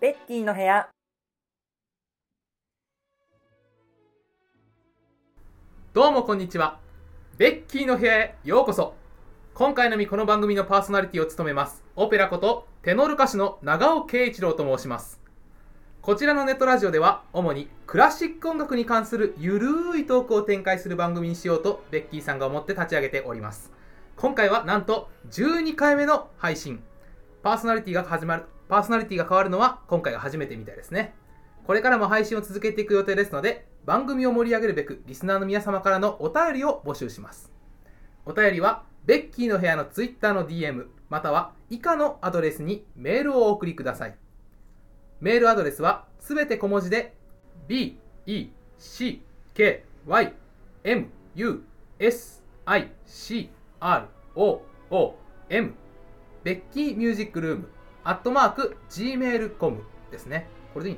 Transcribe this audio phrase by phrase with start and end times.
[0.00, 0.88] ベッキーの部屋。
[5.92, 6.78] どうもこんにちは。
[7.36, 8.94] ベッキーの部屋へようこそ。
[9.54, 15.20] 今回のみこの番組のパーソナリティを務めます、オペラことテノール歌手の長尾圭一郎と申します。
[16.00, 23.72] こちらのネットラジオでは、主にクラシック音楽に関するゆるいトークを展開する番組にしようと、ベッキーさんが思って立ち上げております。
[24.14, 26.84] 今回はなんと12回目の配信。
[27.42, 31.14] パーソナリティが始まる、パーソナリティが変わるのは今回が初めてみたいですね。
[31.66, 37.52] これからも配信を続けていく予定ですので、番組を盛り上げるべく、リスナーの皆様からのお便りを募集します。
[38.24, 44.16] お便りは、ベッキーの部屋のツイッターの DM、または以下のアドレスにメールをお送りください。
[45.20, 47.14] メールアドレスはすべて小文字で
[47.66, 49.22] b, e, c,
[49.54, 50.34] k, y,
[50.84, 51.64] m, u,
[51.98, 55.14] s, i, c, r, o, o,
[55.48, 55.74] m
[56.44, 57.68] ベッキーミュージックルーム
[58.08, 60.48] アットマーク gmail.com ですね。
[60.72, 60.96] これでいい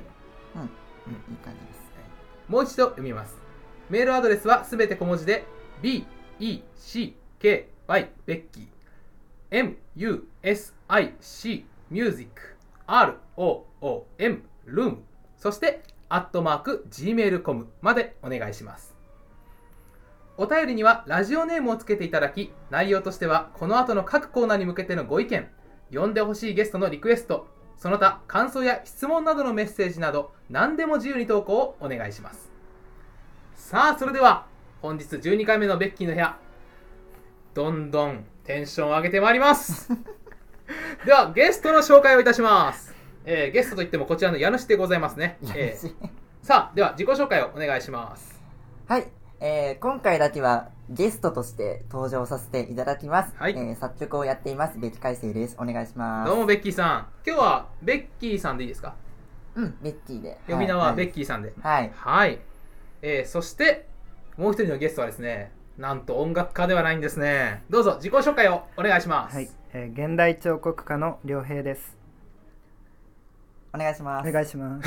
[0.55, 0.61] の？
[0.61, 0.69] うん、
[1.11, 1.91] いい感じです。
[2.47, 3.35] もう一度読みます。
[3.89, 5.45] メールアドレスはすべて小文字で
[5.81, 6.05] b,
[6.39, 8.67] e, c, k, y, ベッキー
[9.51, 12.31] m, u, s, i, c, music,
[12.87, 14.99] r, o, o, m, room
[15.35, 18.95] そしてアットマーク gmail.com までお願いします。
[20.37, 25.45] お便りにはラジオネームをつけていただき、内容としてはこの後の各コーナーに向けてのご意見、
[25.93, 27.47] 呼んでほしいゲストのリクエスト、
[27.77, 32.49] その他感想や質問などのメッセージなど何でも自由に投稿をお願いします。
[33.55, 34.45] さあ、それでは
[34.81, 36.37] 本日12回目のベッキーの部屋、
[37.53, 39.89] どんどんテンションを上げてまいります。
[41.05, 42.95] では、ゲストの紹介をいたします。
[43.25, 45.37] えーゲストといってもこちらの家主でございますね。
[45.55, 48.41] えーさあ、では自己紹介をお願いします。
[48.87, 49.07] はい、
[49.39, 53.33] えー、今回だけはゲストとして登場させていただきます。
[53.37, 55.55] はいえー、作曲をやっています、ベッキー海星です。
[55.57, 56.29] お願いします。
[56.29, 57.07] どうもベッキーさん。
[57.25, 58.93] 今日はベッキーさんでいいですか？
[59.55, 60.37] うん、ベッキーで。
[60.49, 61.53] 呼び名はベッキキーさんで。
[61.53, 61.61] ー。
[61.65, 61.91] はい。
[61.95, 62.39] はい。
[63.01, 63.87] えーそして、
[64.35, 67.63] もう一人のゲストはですね、なんと音楽家ではないんですね。
[67.69, 69.35] どうぞ自己紹介をお願いします。
[69.37, 71.95] はい、えー現代彫刻家の良平です。
[73.73, 74.29] お願いします。
[74.29, 74.83] お願いしま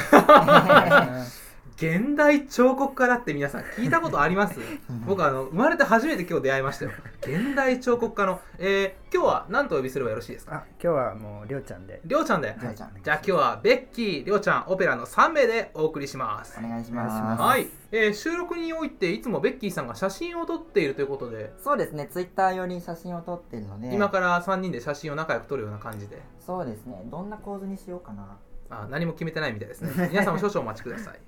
[1.25, 1.53] す。
[1.76, 4.60] 現代彫刻家だって皆さん聞いたことあります？
[5.06, 6.92] 僕あの生まれて初めて今日出会いましたよ。
[7.22, 10.56] 現代彫刻家の、えー今日は何とお呼びすればよろしいですか？
[10.56, 12.00] あ、今日はもうりょうちゃんで。
[12.04, 12.56] りょうちゃんで。
[12.60, 16.58] りょうちゃんじゃあ今日はベッキーりょうちゃんオペラの3名でお送りします。
[16.58, 17.36] お願いしま。
[17.36, 17.42] す。
[17.42, 26.22] はい、えー収録においていつもベッキーさんが写真を撮っているということで、そうですね、ツイッターより写真を撮ってるので、今から3人で写真を仲良く撮るような感じで。
[26.41, 28.36] そうですね、どんな構図にしようかな。
[28.70, 29.91] あ何も決めてないみたいですね。
[30.10, 31.20] 皆さんも少々お待ちください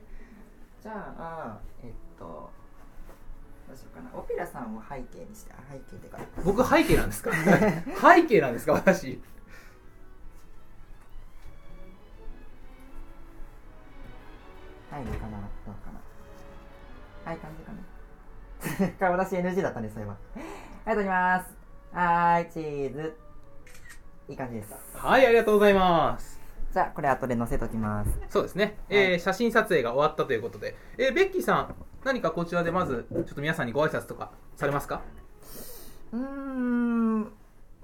[0.87, 2.25] じゃあ、えっと、
[3.67, 4.11] どうしようかな。
[4.17, 7.33] オペラさんを背景にして、あ背景ってか、僕背景なんですか？
[8.15, 8.75] 背景なんですか？
[8.75, 9.21] 私
[14.93, 15.39] 入るかな？
[15.41, 15.91] どうか
[17.25, 17.31] な？
[17.31, 20.17] はい、感じかな顔出し NG だったね、そういえば。
[20.85, 21.55] はい、撮ります。
[21.93, 23.17] はーい、チーズ。
[24.29, 24.73] いい感じです。
[24.97, 26.36] はいありがとうございます
[26.77, 28.11] じゃあ、これ後で載せときます。
[28.29, 35.01] そうですね、えー写真撮影が終わったということで、えーベッキーさん何かこちらでまずちょっと皆さんにご挨拶とかされますか？
[36.13, 37.23] うーん。
[37.23, 37.31] ま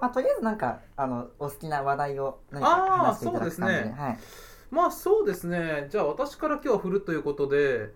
[0.01, 3.61] あ、とりあえずなんか、あの、お好きな話題を何か話していただく感じで。
[3.63, 4.19] そうですねはい。
[4.69, 7.89] まあそうですねじゃあ私から今日は振るということで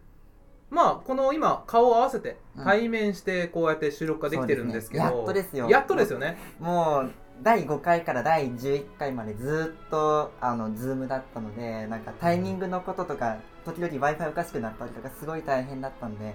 [0.72, 7.12] まあこの今顔を合わせてうん対面してこうやって収録ができてるんですけど、そうですねやっとですよやっとですよねもう、
[7.44, 16.34] 第5回から第11回までずっと、あの、ズームだったので、なんかタイミングのこととか、時々 Wi-Fi おかしくなったりとか、すごい大変だったんで、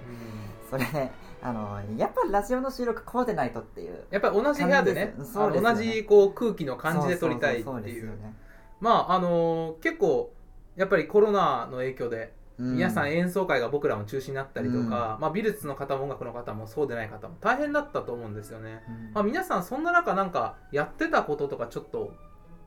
[0.70, 1.10] それで、
[1.42, 4.04] あの、やっぱラジオの収録こうでないとっていう。
[4.10, 5.74] やっぱり同じ部屋でねそうですよね。
[5.76, 8.06] 同じこう空気の感じで撮りたいっていう。
[8.06, 8.34] よね
[8.80, 10.32] まああのー結構
[10.76, 19.12] やっぱりコロナの影響でうん皆さん演奏会が僕らも中止になったりとか、まあ、美術の方も音楽の方もそうでない方も大変だったと思うんですよね、うん。
[19.14, 22.12] まあ、皆さんそんな中なんかやってたこととかちょっと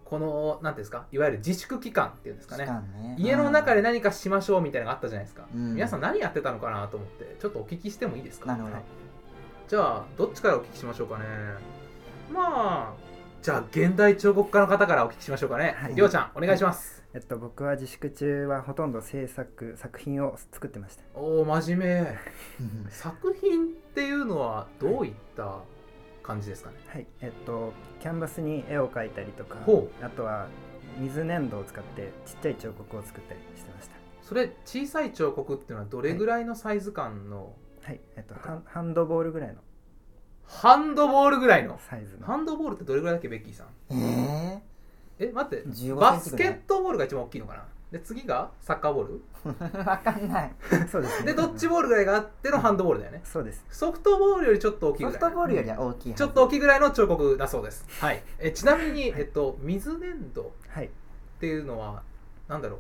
[0.04, 2.66] この何ていうんですかいわゆる自粛期間っていうんですかね。
[2.66, 3.16] ね。
[3.18, 5.74] 家の中で何かしましょうみたいなのがあったじゃないですか、うん。
[5.76, 8.58] 皆さん何やってたのかなと思ってちょっとお聞きしてもいいですか？
[9.68, 11.26] じゃあどっちからお聞きしましょうかね？
[12.32, 12.94] まあ
[13.42, 15.96] じゃあ現代彫刻家の方からお聞きしましょうかね、はい。
[15.96, 21.04] りょうちゃんお願いします、えっと僕は自粛中はほとんど制作作品を作ってました。
[21.14, 22.18] おお真面目。
[22.60, 25.60] う ん作品っていうのはどういった
[26.22, 26.76] 感じですかね？
[26.88, 27.72] はい、えっと
[28.02, 30.50] キャンバスに絵を描いたりとかほ、あとは
[31.00, 33.96] 水粘土を使ってちっちゃい彫刻を作ったりしてました。
[34.22, 39.62] それ小さい彫刻っていうのはどれぐらいのサイズ感の、はい、えっとハンハンドボールぐらいの。
[40.44, 41.80] ハンドボールぐらいの？
[41.80, 42.26] サイズの。
[42.28, 43.68] ハンドボールってどれぐらいだっけベッキーさん？
[43.94, 44.75] ええ
[45.34, 45.68] 待って。
[45.68, 47.64] 15バスケットボールが一番大きいのかな？
[47.92, 48.52] で次が？
[48.62, 49.22] サッカーボール？
[49.86, 50.52] わかんない。
[50.92, 51.28] そうですね。
[51.28, 53.22] でドッジボールぐらいがあってのハンドボールだよね。
[53.24, 53.64] そうです。
[53.70, 55.24] ソフトボールよりちょっと大きいソぐらい。
[55.24, 56.24] フトボールよりは大きいはず。
[56.24, 57.86] ちょっと大きいぐらいの彫刻だそうです。
[58.02, 58.24] はい。
[58.40, 60.88] えちなみに、えっと、水粘土はい。
[60.88, 60.90] っ
[61.40, 62.02] ていうのは
[62.48, 62.80] なんだろう。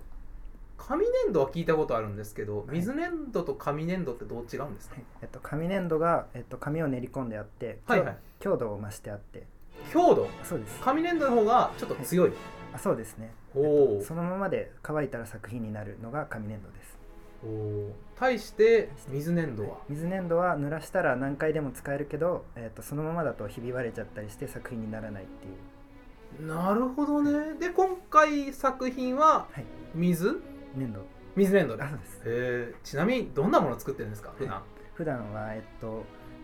[0.77, 2.67] 紙粘土は聞いたことあるんですけどはい。
[2.71, 4.95] 水粘土と紙粘土ってどう違うんですか？
[4.95, 5.05] はい。
[5.21, 8.17] えっと、紙粘土が、えっと、紙を練り込んであって、はいはい。
[8.39, 9.47] 強強度を増してあって
[9.91, 10.27] 強度？
[10.43, 10.79] そうです。
[10.81, 12.31] 紙粘土の方がちょっと強い、
[12.73, 13.31] あそうですね。
[13.55, 16.97] おおそのままで乾いたら作品になるのが紙粘土です。
[17.43, 17.91] おー。
[18.17, 19.77] 対して水粘土は？
[19.89, 26.47] 水粘土は濡らしたら何回でも使えるけど、えっと、そのままだとひび割れちゃったりして作品にならないっていう。
[26.47, 27.53] なるほどね。
[27.59, 29.65] で今回作品ははい。
[29.93, 30.41] 水？
[30.75, 30.99] 粘土。
[31.35, 31.83] 水粘土で。
[31.83, 32.21] あそうです。
[32.25, 34.61] えー、ちなみにどんなものを作ってるんですか普段？
[34.95, 36.03] 普段はえっと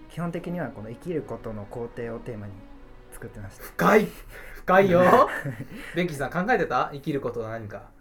[0.10, 2.54] 基本的にはこの生きることの工程をテーマに
[3.22, 3.64] 作ってました。
[3.64, 4.08] 深い。
[4.56, 5.02] 深いよ。
[5.96, 6.90] ベッキーさん考えてた？
[6.92, 7.92] 生きることは何か。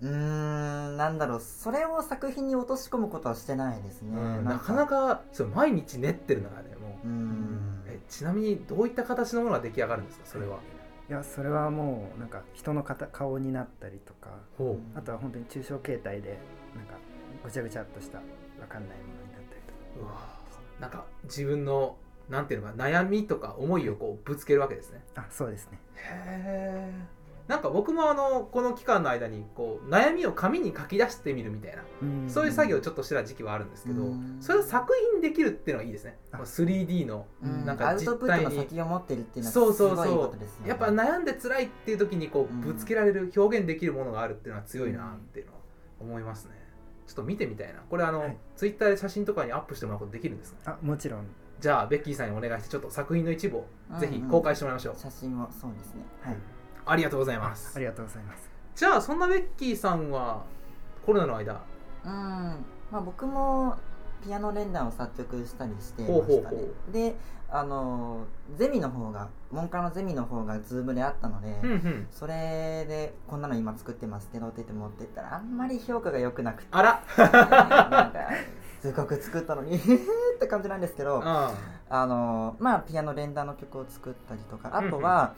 [0.00, 1.40] うーんなんだろう。
[1.40, 4.72] それを作品に落とし込むことはしてないですね、うんなか。
[4.74, 7.00] なかそう毎日練ってるのがねも。
[7.04, 7.82] ううーん。
[7.88, 10.26] えちなみにどういった形のものが出来上がるんですか？
[10.26, 10.58] それは。
[11.08, 16.38] いやそれはもうなんか人の方顔になったりとかほあとは本当に抽象形態で
[16.74, 16.94] なんか
[17.44, 18.24] ぐちゃぐちゃっとしたわ
[18.68, 20.00] かんないものになったりとか。
[20.00, 20.12] ううわ
[20.80, 21.96] なんか自分の
[22.28, 25.02] なんていうのか悩みとか思いをこうぶつけるわけですね。
[25.14, 25.78] あそうですね。
[25.96, 32.30] へえなんか僕もあのこの期間の間にこう悩みを紙に書き出してみるみたいなうん。
[32.30, 34.38] そういう作業をちょっとしてた時期はあるんですけどうん。
[34.40, 36.16] それを作品にできるっていうのがいいですね。
[36.32, 37.66] あ 3D のうん。
[37.66, 38.56] なんか実体に。
[38.56, 40.68] 先を持ってるっていうのはそうそうすごいことですよね。
[40.70, 45.58] やっぱ悩んで辛いっていう時にこううんぶつけられる表現できるものがあるっていうのは強いなっていうのは
[46.00, 46.52] 思いますね。
[47.06, 47.80] ちょっと見てみたいな。
[47.90, 48.36] これあの、はい。
[48.56, 51.26] ツイッターで写真とかにアップしてもらうことできるんですねあもちろん
[51.60, 53.66] じゃあベッキーさんにお願いしてちょっと作品の一部を
[53.98, 56.02] ぜひ公開してもらいましょう、写真もそうですね。
[56.20, 56.36] はい。
[56.86, 57.72] ありがとうございます。
[57.76, 58.50] ありがとうございます。
[58.74, 60.44] じゃあそんなベッキーさんは
[61.06, 61.62] コロナの間。
[62.04, 62.10] うん。
[62.90, 63.76] まあ僕も
[64.22, 66.56] ピアノ連弾を作曲したりしてまほうほうしたね
[66.86, 67.14] ほで
[67.50, 72.06] あのゼミの方が文科のゼミの方がズームであったので、うんうん。
[72.10, 76.68] それでこんなの今作ってますけどって言って持ってったらあんまり評価が良くなくて。
[76.72, 77.02] あら。
[77.16, 78.22] なんか
[78.84, 79.80] すごく作ったのに っ
[80.38, 81.54] て感じなんですけどあ
[81.88, 85.32] あのまあピアノ連弾の曲を作ったりとかあとは、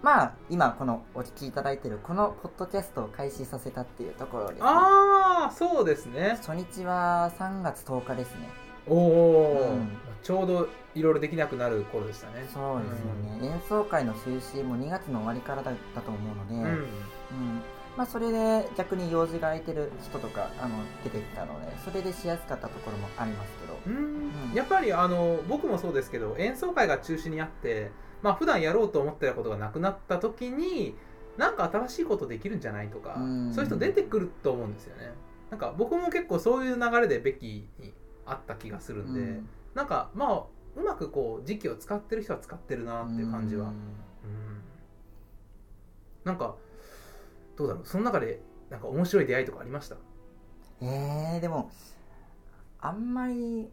[0.00, 4.60] まあ今このお聴きいただいてるこのポッドキャストを開始させたっていうところですね。
[4.64, 6.38] あーそうですね。
[6.40, 8.48] 初日は3月10日ですね。
[8.86, 9.88] おお、うん。
[10.22, 12.48] ちょうどいろいろできなくなる頃でしたね。
[12.54, 16.86] そうですよね、演奏会の収集も2月の終わりからだったと思うので、うん、うん
[17.98, 23.76] まあ、それで逆に用事が空いてる人とかあの出てきたのでそれでしやすかったところもありますけど。
[23.88, 24.30] うん。
[24.50, 24.54] うん。
[24.54, 27.90] やっぱりあの僕もそうですけど演奏会が中止にあって
[28.22, 30.94] まあ普段やろうと思ってたことがなくなった時に
[31.36, 33.52] なんか新しいことできるんじゃないとかうん。
[33.52, 35.10] そういう人出てくると思うんですよね。
[35.50, 37.92] なんか僕も結構そういう流れでベッキーに
[38.26, 39.48] あった気がするんで、うん。
[39.74, 40.44] なんかまあ
[40.76, 43.70] うまくこう時期を使ってる人は使ってるなっていう感じは、うん。
[43.70, 43.74] うん。
[46.22, 46.54] なんか
[47.58, 47.82] どうだろう。
[47.84, 48.40] その中で
[48.70, 49.96] なんか面白い出会いとかありました？
[50.80, 51.70] えー、でも
[52.80, 53.68] あんまり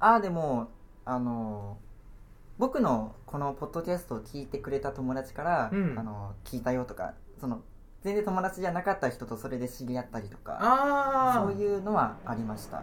[0.00, 0.68] ああでも
[1.04, 1.78] あの
[2.58, 5.98] 僕のこのポッドキャストを聞いてくれた友達から、うん。
[5.98, 7.62] あの聞いたよとかその
[8.02, 12.82] 全然友達じゃなかった人とそれで知り合ったりとかあそういうのはありました。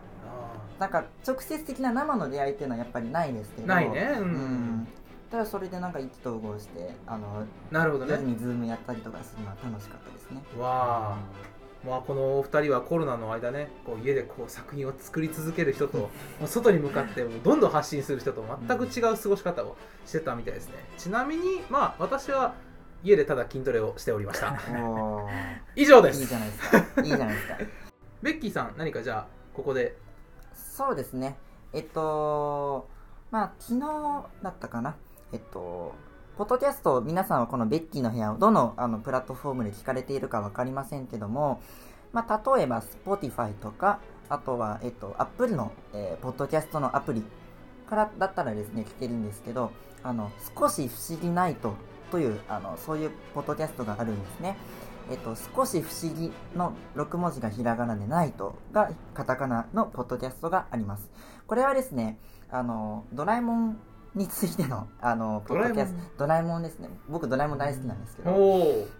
[0.79, 4.15] なんか直接的な生の出会いっていうのはやっぱりないですけどないね。
[4.17, 4.23] うん。
[4.23, 4.87] うん
[5.33, 8.11] ただそれでなんか意気投合してあのなるほどね。
[8.11, 10.39] 夜にズームやったりとかするのは楽しかったですね。
[10.59, 11.17] わあ、
[11.83, 16.09] まあ、このお二人はコロナの間ねこう家でこう作品を作り続ける人とも
[16.43, 19.75] う 外に向かってもうどんどん発信する人と全く違う過ごし方を
[20.05, 20.75] してたみたいですね。
[20.99, 22.53] ちなみにまあ私は
[23.03, 24.55] 家でただ筋トレをしておりました。
[25.75, 26.21] 以上です。
[26.21, 27.01] いいじゃないですか。
[27.01, 27.57] いいじゃないですか。
[28.21, 29.97] ベッキーさん何かじゃあここで。
[30.53, 31.39] そうですね。
[31.73, 32.87] えっと
[33.31, 34.95] まあ昨日だったかな
[35.33, 35.95] えっと
[36.37, 41.61] ポッドキャスト皆さんはこのベッキーの部屋をどのあのプラットフォームで聞かれているか分かりませんけども、
[42.11, 43.99] まあ、例えば Spotify とか
[44.29, 47.23] あとは、えっと、Apple の、えーポッドキャストのアプリ
[47.89, 49.71] からだったらですね聞けるんですけど
[50.03, 51.73] あの少し不思議ナイト
[52.11, 54.55] というあのそういうポッドキャストがあるんですね
[55.09, 61.11] えっと、少し不思議の6文字がひらがなでナイトがカタカナのポッドキャストがあります。
[61.45, 62.17] これはですね、
[62.49, 63.77] あの、ドラえもん
[64.15, 66.89] についての、あの、ポッドキャスト、ドラえもんですね。
[67.09, 68.31] 僕ドラえもん大好きなんですけど、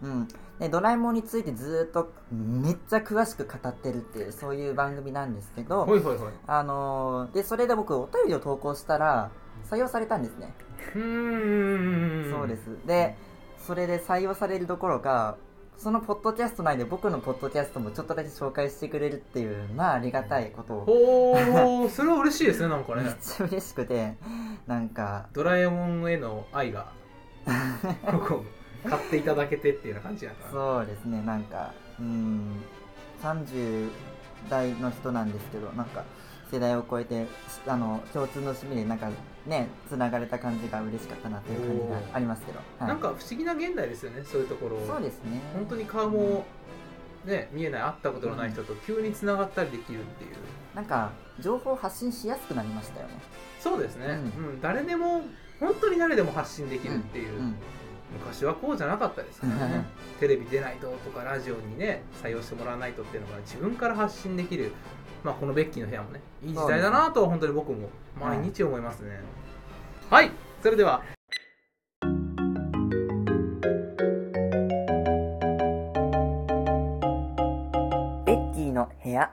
[0.02, 0.28] うん。
[0.60, 9.30] で、ドラえもんについてずーっとめっちゃ詳しく語ってるっていう、そういう番組なんですけど、ほいほいほいあので、それで僕お便りを投稿したら、
[9.70, 10.54] 採用されたんですね。
[10.96, 12.62] うーんそうです。
[12.88, 13.16] で、
[13.60, 15.38] それで採用されるどころか、
[15.84, 20.86] そのポッドキャスト内で僕のポッドキャストもちょっとだけ紹介してくれるっていうまあありがたいことを。
[20.86, 23.16] ほーそれは嬉しいですねなんかめっね。
[23.22, 24.14] ち ゃ嬉しくて
[24.66, 26.88] なんかドラえもんへの愛が
[27.46, 32.62] 買っていただけてっていうような感じなのかなそうですねなんかうん
[33.22, 33.90] 30
[34.50, 36.04] 代の人なんですけどなんか
[36.54, 37.26] 世代を超えて
[37.66, 39.10] あの共通の趣味でなんか
[39.48, 42.88] ねつながれた感じが嬉しかったなという感じがありますけど、はい。
[42.90, 44.80] なんか不思議な現代ですよねそういうところ。
[44.86, 45.42] そうですね。
[45.54, 46.46] 本当に顔も
[47.26, 50.32] ね見えない会ったことのない人と急につながったりできるっていう。
[50.76, 53.16] なんか情報発信しやすくなりましたよね。
[53.60, 54.62] そうですね、ううん。
[54.62, 55.24] 誰でも
[55.60, 57.56] 本当に誰でも発信できるっていう、うん
[58.14, 59.86] 昔はこうじゃなかったですからね。
[60.20, 64.72] テレビ出ないととかラジオにね採用してもらわないとっていうのが自分から発信できる、
[65.24, 67.90] まあ、このベッキーの部屋もねいい時代だなとは本当に僕も
[68.20, 69.20] 毎日思いますね。
[70.10, 71.02] はい、それでは。
[78.26, 79.32] ベッキーの部屋。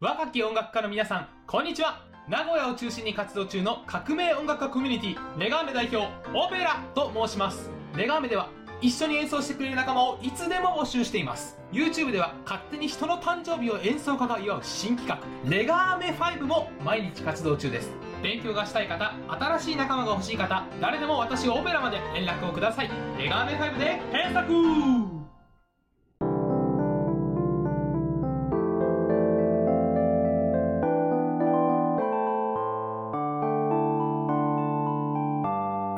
[0.00, 7.68] 若き音楽家の皆さんこんにちは名古屋を中心に活動中の革命音楽家コミュニティレガーメ代表オペラと申します。
[7.96, 8.48] レガーメでは
[8.80, 11.58] 一緒に演奏してくれる仲間をいつでも募集しています。
[11.72, 17.90] YouTube では勝手に人の誕生日を演奏家が祝う新企画レガーメ5も毎日活動中です。
[18.22, 22.90] 勉強がしたい方新しい仲間が欲しい方誰でも私オペラまで連絡をください。
[23.18, 25.21] レガーメ5で検索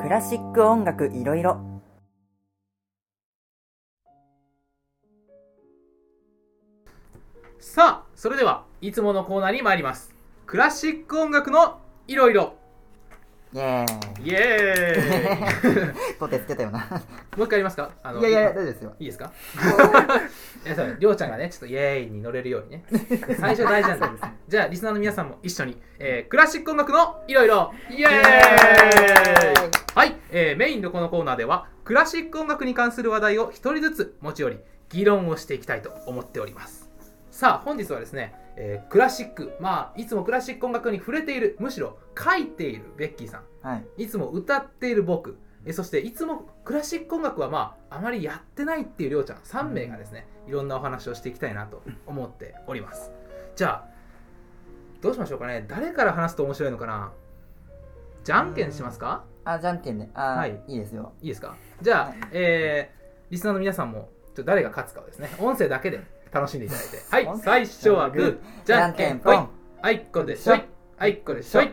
[0.05, 1.81] クラシック音楽いろいろ。
[7.59, 10.13] さあそれではいつものコーナーに参ります。
[10.45, 12.53] クラシック音楽のいろいろ。
[13.55, 14.27] イエーイ。
[14.27, 16.19] イエーイ。
[16.19, 16.79] と手つけたよな。
[17.37, 17.91] もう一回やりますか？
[18.03, 18.93] あのいやいや大丈夫ですよ。
[18.99, 19.31] いいですか？
[20.65, 22.83] いやそうりょうちゃんがねちょっとイエーイに乗れるようにね。
[23.39, 24.21] 最初大事なんで。
[24.21, 27.73] すじゃあリスナーの皆さんも一緒に、えークラシック音楽のいろいろ。
[27.89, 28.13] イエーイ。
[29.95, 34.59] はい、えーメインのこのコーナーではクラシック音楽に関する話題を一人ずつ持ち寄り
[34.89, 36.89] 議論をしていきたいと思っております。
[37.31, 39.53] さあ本日はですね、えークラシック。
[39.59, 43.67] まあいつもクラシック音楽に触れているむしろ書いているベッキーさん。
[43.67, 44.03] はい。
[44.03, 45.37] いつも歌っている僕。
[45.65, 49.37] えそしていつもクラシック音楽はまああまりやってないっていうりょうちゃん。
[49.37, 53.11] 3名がですねいろんなお話をしていきたいなと思っております。
[53.55, 53.87] じゃあ
[55.01, 55.65] どうしましょうかね。
[55.67, 57.11] 誰から話すと面白いのかな？
[58.23, 59.23] じゃんけんしますか？
[59.43, 60.59] あじゃんけんであ、はい。
[60.67, 61.13] い、いですよ。
[61.21, 61.55] いいですか？
[61.81, 62.17] じゃあ、はい。
[62.31, 65.29] えー、リスナーの皆さんもちょっと誰が勝つかをですね。
[65.39, 66.01] 音声だけで
[66.31, 66.97] 楽しんでいただいて。
[67.09, 68.65] はい最初はグー。
[68.65, 69.37] じゃんけんぽい。
[69.81, 69.95] あい。
[69.95, 70.55] っこでしょ。
[70.55, 70.63] い
[70.97, 71.61] あいっこでしょ。
[71.61, 71.71] い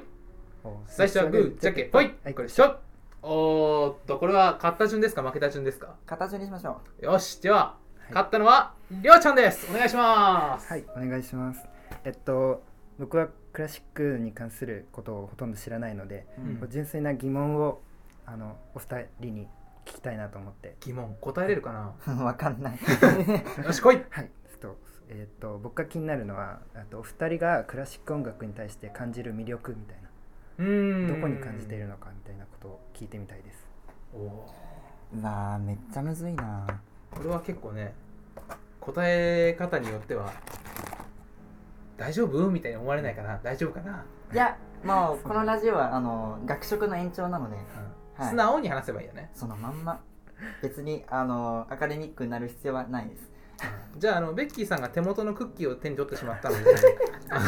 [0.87, 2.14] 最初はグーじゃんけんぽい。
[2.25, 2.35] はい。
[2.35, 2.76] これでしょ。
[3.23, 5.23] おーっとこれは勝った順ですか？
[5.23, 5.94] 負けた順ですか？
[6.06, 8.12] 形にしましょよしでははい。
[8.12, 9.68] 勝ったのはりょうちゃんです。
[9.71, 10.68] お願いします。
[10.68, 11.61] はいお願いします。
[12.04, 12.62] えっと
[12.99, 17.80] 僕はクラシックに関することをほとんど知らないので、う、うん純粋な疑問を
[18.26, 19.49] あのお二人に
[19.85, 20.76] 聞きたいなと思って。
[20.80, 21.94] 疑問答えれるかな？
[22.09, 22.78] うん、わかんない。
[23.64, 24.02] よし来い。
[24.11, 24.30] はい
[25.09, 30.09] えっと僕が気になるのはあとお二人がクラシック音楽に対して感じる魅力みたいな。
[30.59, 31.09] うーん。
[31.09, 33.66] どこに感じているのかみたいなことを聞いてみたいです。
[34.14, 35.21] おー。
[35.21, 36.66] うわーめっちゃむずいな。
[37.11, 37.94] これは結構ね
[38.80, 40.32] 答え方によっては
[41.97, 42.50] 大丈夫？
[42.50, 43.38] みたいに思われないかな？
[43.42, 47.56] 大丈夫かな、いやもうこのラジオはあの学食の延長なので。
[47.56, 47.62] うん。
[48.14, 48.30] はい。
[48.30, 50.00] 素直に話せばいいよね、そのまんま。
[50.61, 53.30] 別にあのアカデミックになる必要はないです
[53.97, 56.75] じゃああのベッキーさんが手元のクッキーを手に取ってしまったので
[57.31, 57.47] あの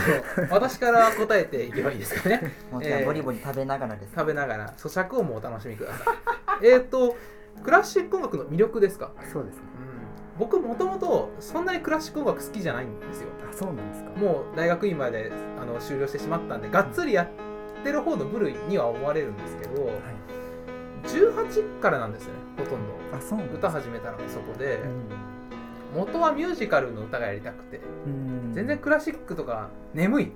[0.51, 2.53] 私から答えていけばいいですかね。
[2.71, 6.13] もうじゃあえーボリボリ食べながらです、食べながら咀嚼をもお楽しみくださ
[6.63, 6.67] い。
[6.67, 7.17] えっと
[7.63, 9.63] クラシック音楽の魅力ですか、そうですね。
[10.37, 13.29] うん、僕もともとそんなにクラシック音楽好きじゃないんですよ。
[13.51, 14.11] あそうなんですか。
[14.11, 17.29] もう大学院まであの修了してしまったんでがっつりやっ
[17.83, 19.95] てる方の部類には思われるんですけどはい。
[21.05, 22.95] 18からなんですよねほとんど。
[23.17, 24.77] あそう歌始めたのがそこで。
[24.77, 25.34] うん
[25.95, 27.81] 元はミュージカルの歌がやりたくて。
[28.07, 28.53] うん。
[28.53, 30.33] 全然クラシックとか眠い。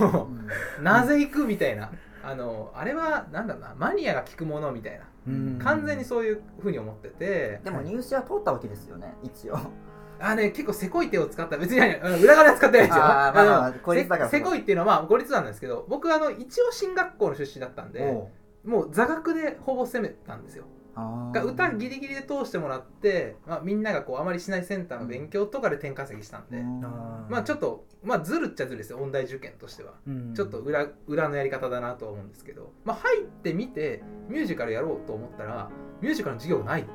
[0.00, 0.84] うん。
[0.84, 1.90] なぜ行くみたいな。
[2.22, 3.74] あのあれはなんだろうな。
[3.76, 5.04] マニアが聞くものみたいな。
[5.28, 5.58] うん。
[5.62, 7.60] 完全にそういうふうに思ってて。
[7.64, 9.14] でも入試は通ったわけですよね。
[9.22, 9.58] 一応。
[10.18, 11.56] あね結構せこい手を使った。
[11.58, 13.02] 別にうん裏側では使ってないですよ。
[13.04, 18.28] まあまあだからせせこいっていうのはまあ効率なんですけど僕あの一応進学校の出身だったんで
[18.64, 20.64] もう座学でほぼ攻めたんですよ
[20.96, 26.62] が歌ギリギリで通してもらって、まあ、みんながこうあまりしないセンターの勉強とかで点稼ぎしたんで、
[27.28, 30.34] まあちょっとまあずるっちゃずるですよ音大受験としては、うん。
[30.34, 35.68] ちょっと裏裏のやり方だなとは思うんですけど、まあ、入ってみてミュージカルやろうと思ったら
[36.00, 36.86] ミュージカルの授業がない。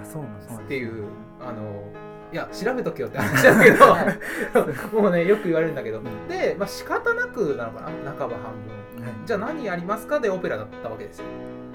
[0.00, 0.56] あそうなんですね。
[0.64, 1.04] っていう
[1.40, 1.84] あの
[2.32, 4.96] いや調べとけよって話だけど。
[4.98, 6.00] もうねよく言われるんだけど。
[6.28, 8.54] で、まあ仕方なくなのかな半ば半
[8.96, 9.04] 分。
[9.04, 9.12] はい。
[9.26, 11.24] じゃあ何やりますかでオペラだったわけですよ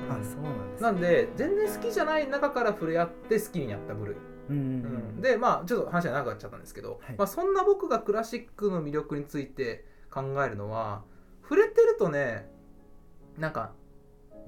[0.10, 4.16] あそうなんですなんで全然好きじゃない中から触れ合って好きになった部類、
[4.50, 7.16] うんでまあちょっと話が長くなっちゃったんですけど、はい。
[7.18, 11.04] まあ、そんな僕がクラシックの魅力について考えるのは
[11.44, 12.50] 触れてるとね
[13.38, 13.74] なんか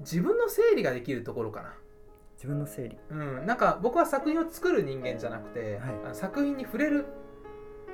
[0.00, 1.74] 自分の整理ができるところかな。
[2.36, 2.96] 自分の整理。
[3.10, 6.14] うん、なんか僕は作品を作る人間じゃなくて、はい。
[6.14, 7.04] 作品に触れる。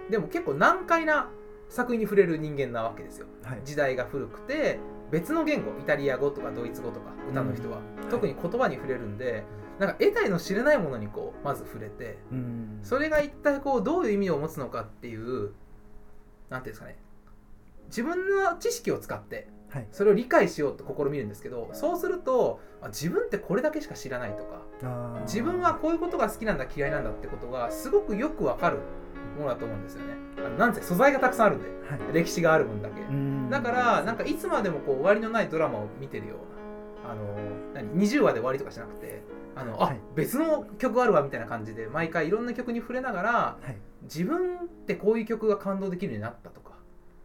[0.09, 1.31] でも結構難解な
[1.69, 3.27] 作品に触れる人間なわけですよ。
[3.43, 3.63] はい。
[3.65, 4.79] 時代が古くて
[5.11, 9.43] 別の言語イタリア語とかドイツ語とか歌の人は、うん特に言葉に触れるんで、
[9.81, 12.79] なんか得体の知れないものにこうまず触れてうん。
[12.85, 15.53] それが一体こうどういう意味を持つのかっていう
[16.49, 16.97] なんていうんですかね
[17.89, 19.89] 自分の知識を使ってはい。
[19.91, 24.63] それを理解しようと試みるんですけどそうするとあ自分ってこれだけしか知らないとか
[25.23, 28.79] 自分はこういうことが好きなんだ嫌いなんだってことがすごくよくわかる
[29.37, 30.15] ものだと思うんですよね。
[30.39, 31.69] あのなんせ素材がたくさんあるんで。
[31.69, 31.75] は
[32.11, 32.13] い。
[32.13, 33.01] 歴史がある分だけ。
[33.01, 33.51] うん。
[33.51, 37.23] だからなんかいつまでもこう終わりのないドラマを見てるようなあの
[37.75, 39.23] 何20話で終わりとかしなくて
[39.55, 40.01] あのあ、はい。
[40.15, 43.77] 別の曲あるわみたいな感じで毎回いろんな曲に触れながらはい。
[44.03, 46.73] 自分ってこういう曲が感動できるようになったとか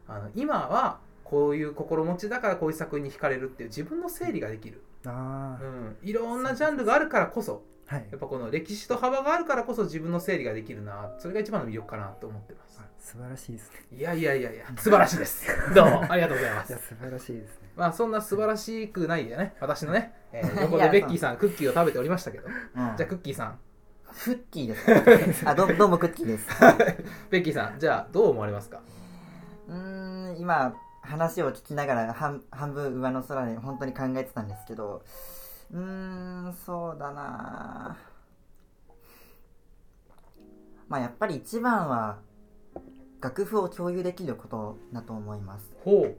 [0.07, 8.07] あの今はこういう心持ちだからこういう作品に惹かれるっていう自分の整理ができる、あうん、いろんなジャンルがあるからこそあはい。
[8.09, 11.11] やっぱこの歴史と幅があるからこそ自分の整理ができるな。
[11.19, 12.79] それが一番の魅力かなと思ってます。
[12.81, 13.97] あ素晴らしいですね。
[13.97, 15.45] いやいやいやいや素晴らしいです。
[15.75, 16.69] どうもありがとうございます。
[16.69, 17.69] いや素晴らしいですね。
[17.75, 22.47] まあそんな素晴らしくないでね私のね、えー 横でベッキーさんクッキーを食べておりましたけど。
[22.47, 22.53] うん。
[22.95, 23.59] じゃあクッキーさん。
[24.07, 25.43] クッキーです。
[25.43, 26.47] かあどどうもクッキーです。
[27.29, 28.79] ベッキーさんじゃあどう思われますか？
[29.67, 35.03] うーん今話を聞きながら半半分上の空で本当に考えてたんですけど
[35.71, 37.97] うーんそうだな。
[40.87, 42.19] まあやっぱり一番は
[43.21, 45.73] 楽譜を共有できることだと思います。
[45.83, 46.17] ほう。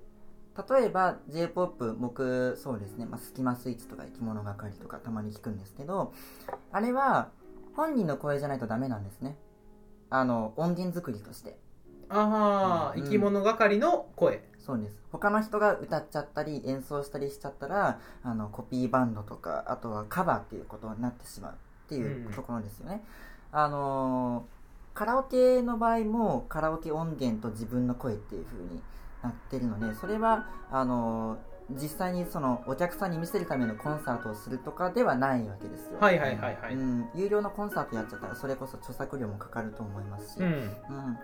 [0.71, 6.13] 例えば J-POP 僕そうですね、まあ、スキマスイッチとか生き物係とかたまに聞くんですけど
[6.71, 7.31] あれは
[7.75, 9.39] 本人の声じゃないとダメなんですね。
[10.11, 11.59] あの音源作りとして。
[12.11, 13.05] ああ、うん。
[13.05, 14.97] 生き物係の声そうです。
[15.11, 21.55] 他の人が歌っちゃったり演奏したりしちゃったらあのコピーバンドとかあとはカバーっていうことになってしまうっ
[21.89, 23.03] ていううんところですよね、
[23.53, 24.63] あのー
[24.95, 28.83] カラオケの場合もカラオケ音源と自分の声っていう風に
[29.23, 36.75] なってるのでそれはあのー実際にそのお客さんに見せるためのコンサートをするとかではないわけですよ、はいはいはいはい。
[36.75, 40.47] うん、有料のコンサートやっちゃったらそれこそ著作料もかかると思いますし、うん。
[40.47, 41.19] うん、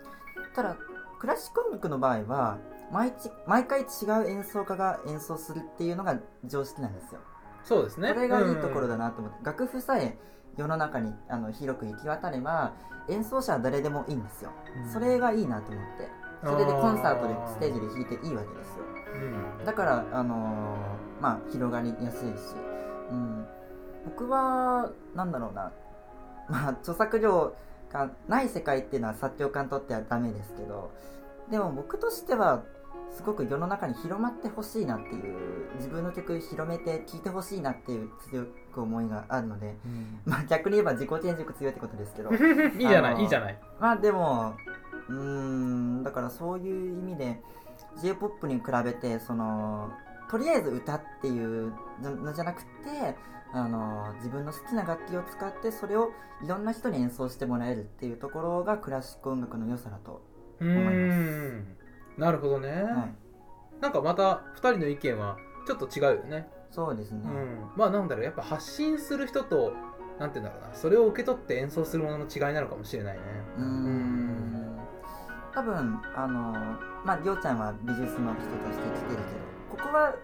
[0.55, 0.77] ただ
[1.19, 2.59] クラシック音楽の場合は
[2.93, 3.85] 毎ち毎回違
[4.25, 7.21] う演奏家が演奏するっていうのが常識なんですよ。
[7.65, 8.15] そうですね。
[8.15, 10.17] これがいいところだだなと思って、楽譜さえ
[10.57, 12.73] 世の中にあの広く行き渡れば
[13.09, 14.51] 演奏者は誰でもいいんですよ、
[14.93, 16.09] それがいいなと思って。
[16.45, 18.85] それでコンサートでステージで弾いていいわけですよ。
[19.59, 19.65] うん。
[19.65, 22.55] だからあのーまあ広がりやすいし、
[23.11, 23.47] うん、
[24.05, 25.73] 僕はなんだろうな。
[26.49, 27.55] まあ著作料
[27.93, 30.91] がない世界っていうのは作曲家にとってはダメですけど。
[31.51, 32.63] でも僕としては
[33.11, 40.21] すごく世の中に広まってほしいなっていう自分の曲広めて聴いてほしいなっていう強く思いがあるのでうん。
[40.25, 42.31] まあ逆に言えば自己顕示欲強いってことですけど。
[42.79, 43.59] いいじゃないいいじゃない。
[43.81, 44.55] まあでも
[45.09, 47.41] うーんだからそういう意味で
[48.03, 49.91] j p o p に比べてその
[50.31, 52.69] とりあえず歌っていうのじゃなくて
[53.53, 56.11] あの自分の好きな楽器を使ってそれを
[56.45, 60.23] いろんな人に演奏してもらえるっていうところがクラシック音楽の良さだと、
[60.61, 61.78] ういます
[62.19, 63.15] なるほどね、はい、
[63.81, 66.49] なんかまた2人の意見はちょっと違うよね。
[66.71, 69.73] そうですね、うん、まあなんだろうやっぱ発信する人と
[70.19, 70.75] なんて言うんだろうな。
[70.75, 73.23] それを受け取って演奏するものの違いなのかもしれないね。
[73.57, 74.79] うーん。
[75.55, 76.53] 多分あの
[77.05, 79.23] まありょうちゃんは美術の人として来てるけど
[79.71, 80.15] ここは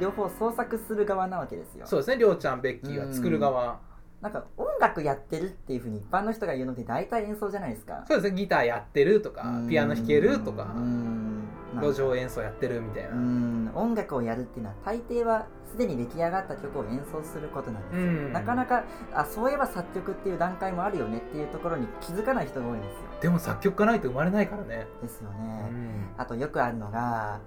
[0.00, 1.86] 両方創作する側なわけですよ。
[1.86, 2.16] そうですね。
[2.16, 3.78] りょうちゃんベッキーは作る側。
[4.20, 8.04] なんか音楽やってるっていうふうに一般の人が言うのって大体演奏じゃないですか。
[8.08, 8.36] そうですね。
[8.36, 9.68] ギターやってるとかうん。
[9.68, 10.72] ピアノ弾けるとか。
[10.74, 11.42] うんなん。
[11.42, 11.43] か
[11.80, 13.10] 路上演奏やってるみたいな。
[13.10, 13.70] うん。
[13.74, 18.32] 音楽をやるっていうのは大抵はすでに出来上がった曲を演奏することなんですよ、うん。
[18.32, 22.98] なかなかあそういえば作曲っていう段階もあるよねっていうところに気づかない人が多いんですよ。
[23.20, 27.40] でも作曲家ないと生まれないからね、ですようね、ん、あとよくあるのが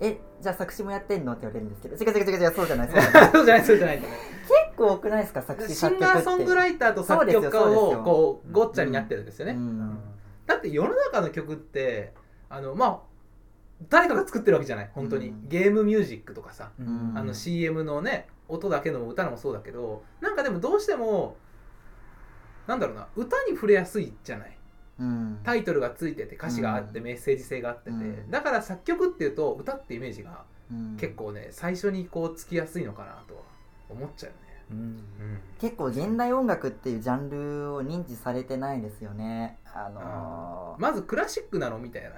[0.00, 1.96] えじゃあ作詞もやってんのって言われるんですけど。
[1.96, 3.32] 違う違う違う違うそうじゃないそうじゃない。
[3.32, 3.98] そうじゃない そうじゃない。
[3.98, 4.08] 結
[4.76, 6.12] 構多くないですか作詞シ作曲って。
[6.12, 9.98] ンガーソングライターと作曲家をよこうごっちゃになってるんですよね、うん。
[10.46, 12.12] だって世の中の曲って
[12.50, 13.13] あのまあ
[13.88, 15.48] 誰かが作ってるわけじゃない本当に、うん。
[15.48, 17.12] ゲームミュージックとかさ、うん。
[17.16, 21.36] あの CM のね音だけのも歌のもそうだけどなんかでもどうしても
[22.66, 24.56] なんだろうな歌に触れやすいじゃない。
[25.00, 25.40] うん。
[25.42, 27.04] タイトルがついてて歌詞があってうん。
[27.04, 28.30] メッセージ性があってて、うん。
[28.30, 30.96] だから作曲っていうと歌ってイメージがうん。
[30.98, 33.40] 結構ね最初にこうつきやすいのかなとは
[33.90, 34.78] 思っちゃうよね、うん。
[34.78, 35.40] うん。
[35.60, 39.58] 結構現代音楽っていうジャンルを認知されてないですよね。
[39.66, 40.82] あのー。
[40.82, 42.10] まずクラシックなのみたいな。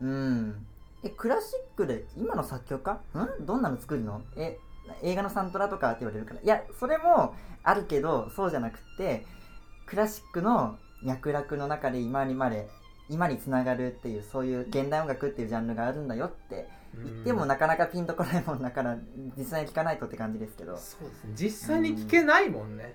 [0.00, 0.66] うん
[1.02, 2.92] えクラシックで今の作曲家？
[3.40, 3.46] ん？
[3.46, 4.22] どんなの作るの？
[4.36, 4.58] え
[5.02, 6.40] 映画のサントラとかって言われるから。
[6.40, 9.26] いやそれもあるけどそうじゃなくて
[9.86, 12.68] クラシックの脈絡の中で今にまで
[13.08, 18.96] 今につながるっていうそういう現代音楽っていうジャンルがあるんだよって言ってもうんなかなかピンとこないもんだから
[19.36, 20.76] 実際に聞かないとって感じですけど。
[20.76, 21.32] そうですね。
[21.36, 22.94] 実際に聞けないもんね、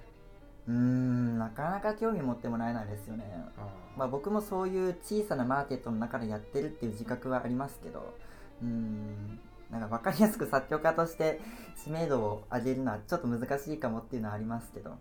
[0.68, 3.26] うーんなかなか興味持ってもらえないですよね。
[3.98, 8.14] まあ、僕もそういう小さなマーケットの中でやってるっていう自覚はありますけど
[8.62, 11.40] うーんなんか分かりやすく作曲家として
[11.82, 14.98] 知名度を上げるのはちょっと難しいかもっていうのはありますけど。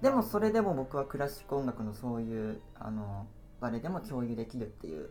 [0.00, 3.26] でもそれでも僕はクラシック音楽のそういうあの
[3.60, 5.10] 誰でも共有できるっていう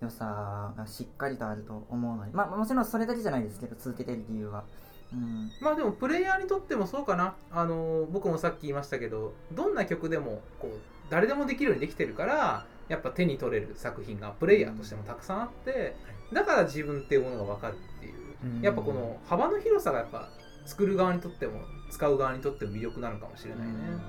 [0.00, 4.64] 良さがしっかりとあると思うのでまあもちろんそれだけじゃないですけど続けてる理由は
[5.12, 5.50] うん。
[5.60, 7.34] まあでもプレイヤーにとってもそうかな。
[7.50, 10.70] あの僕もさっき言いましたけどどんな曲でもこう
[11.10, 15.94] 誰でもできるようにできてるからやっぱ手に取れる作品がプレイヤーとしてもたくさんあって
[16.32, 18.14] だから自分っていうものが分かるっていう。
[18.44, 18.62] うん。
[18.62, 20.28] やっぱこの幅の広さがやっぱ
[20.64, 23.66] 作る側にとっても使う側にとっても魅力なのかもしれないね。
[23.66, 24.00] うん。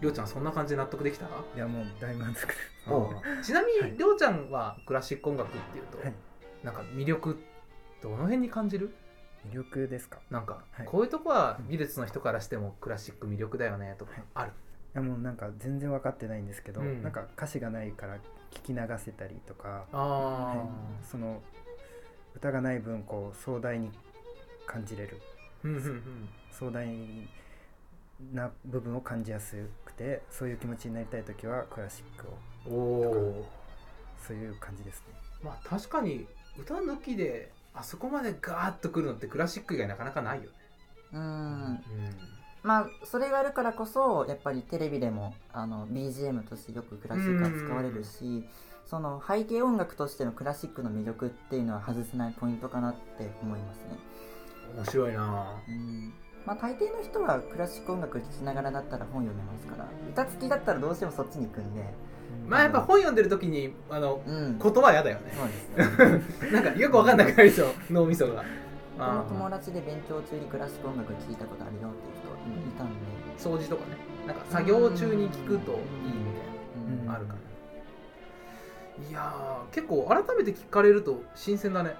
[0.00, 1.24] りょうちゃんそんな感じで納得できた？
[1.24, 2.52] いやもう大満足で
[3.42, 3.46] す。
[3.46, 3.92] ちなみはい。
[3.92, 6.14] にりょうちゃんはクラシック音楽っていうと、はい。
[6.62, 7.38] なんか魅力
[8.02, 8.94] どの辺に感じる？
[9.50, 10.18] 魅力ですか？
[10.30, 10.86] なんか、はい。
[10.86, 14.52] こういうとこは美術の人からしてもクラシック魅力だよねとかある、
[14.94, 17.02] いやもうなんか全然分かってないんですけど、うん。
[17.02, 18.16] なんか歌詞がないから
[18.50, 20.58] 聞き流せたりとか、あはい。
[21.04, 21.42] その
[22.34, 23.90] 歌がない分こう壮大に
[24.66, 25.20] 感じれる。
[25.64, 26.28] うんうんうん。
[26.50, 26.86] 壮大
[28.32, 32.26] な部分を感じやすくてそういう気持ちになりたい時はクラシック
[32.70, 32.80] をお
[33.40, 33.46] お
[34.26, 35.14] そういう感じですね。
[35.42, 36.26] まあ確かに
[36.58, 40.50] 歌抜きであそこまでガーッとくるのってクラシック以外なかなかないよね。
[41.12, 41.80] うん。
[42.62, 48.44] まあそれがあるからこそやっぱりテレビでもあの BGM としてよくクラシックが使われるし
[48.86, 53.98] その背景音楽としてのクラシックの魅力っていうのは外せないポイントかなって思いますね、
[54.76, 55.60] 面白いな。
[55.68, 56.14] うん。
[56.46, 61.82] まあ、大抵の人はクラシック音楽聴きながらだったら本読めますから歌付きだったらどうしてもそっちに行くんで
[62.46, 64.58] まあやっぱ本読んでる時にあのうん。
[64.58, 65.32] 言葉は嫌だよね。
[65.76, 66.50] ね。
[66.52, 68.44] なんかよくわかんなくなりそう脳みそが。
[68.98, 73.96] 僕のあ友達で勉強中にクラシック音楽聴いたことあるよっていう人いたんで、ー掃除とかね。
[74.26, 75.78] なんか作業中に聞くといい
[76.18, 76.44] みたい
[77.00, 77.06] うん。
[77.06, 77.38] なあるかな
[79.08, 81.94] いやー結構改めて聞かれると新鮮だね。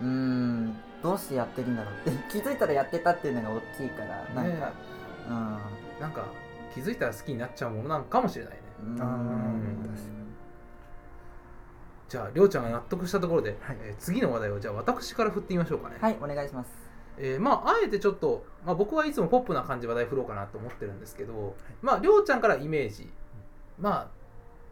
[0.00, 0.76] うーん。
[1.02, 2.18] どうしてやってるんだろうって。
[2.32, 4.72] 気づいたらやってたっていうのが大きいからなんか、ね
[6.00, 6.24] なんか
[6.74, 9.02] 気づいたら好きになっちゃうものなんかもしれないねうん。
[9.02, 9.98] あーうん確か
[12.08, 13.76] じゃありょうちゃんが納得したところで、はい。
[13.82, 16.70] えー次の話題をじゃあ私から振ってみましょうかね、はいお願いします。
[17.18, 23.10] えーまああえてちょっと、まあ、僕はいつもポップな感じで話題振ろうかなと思ってるんですけど、まありょうちゃんからイメージ。
[23.78, 24.08] まあ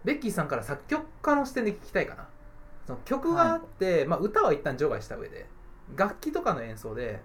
[0.04, 2.28] ベッキーさんから作曲家の視点で聞きたいかな。
[2.86, 5.46] その曲があって、まあ、歌は一旦除外した上で
[5.96, 7.20] 楽器とかの演奏で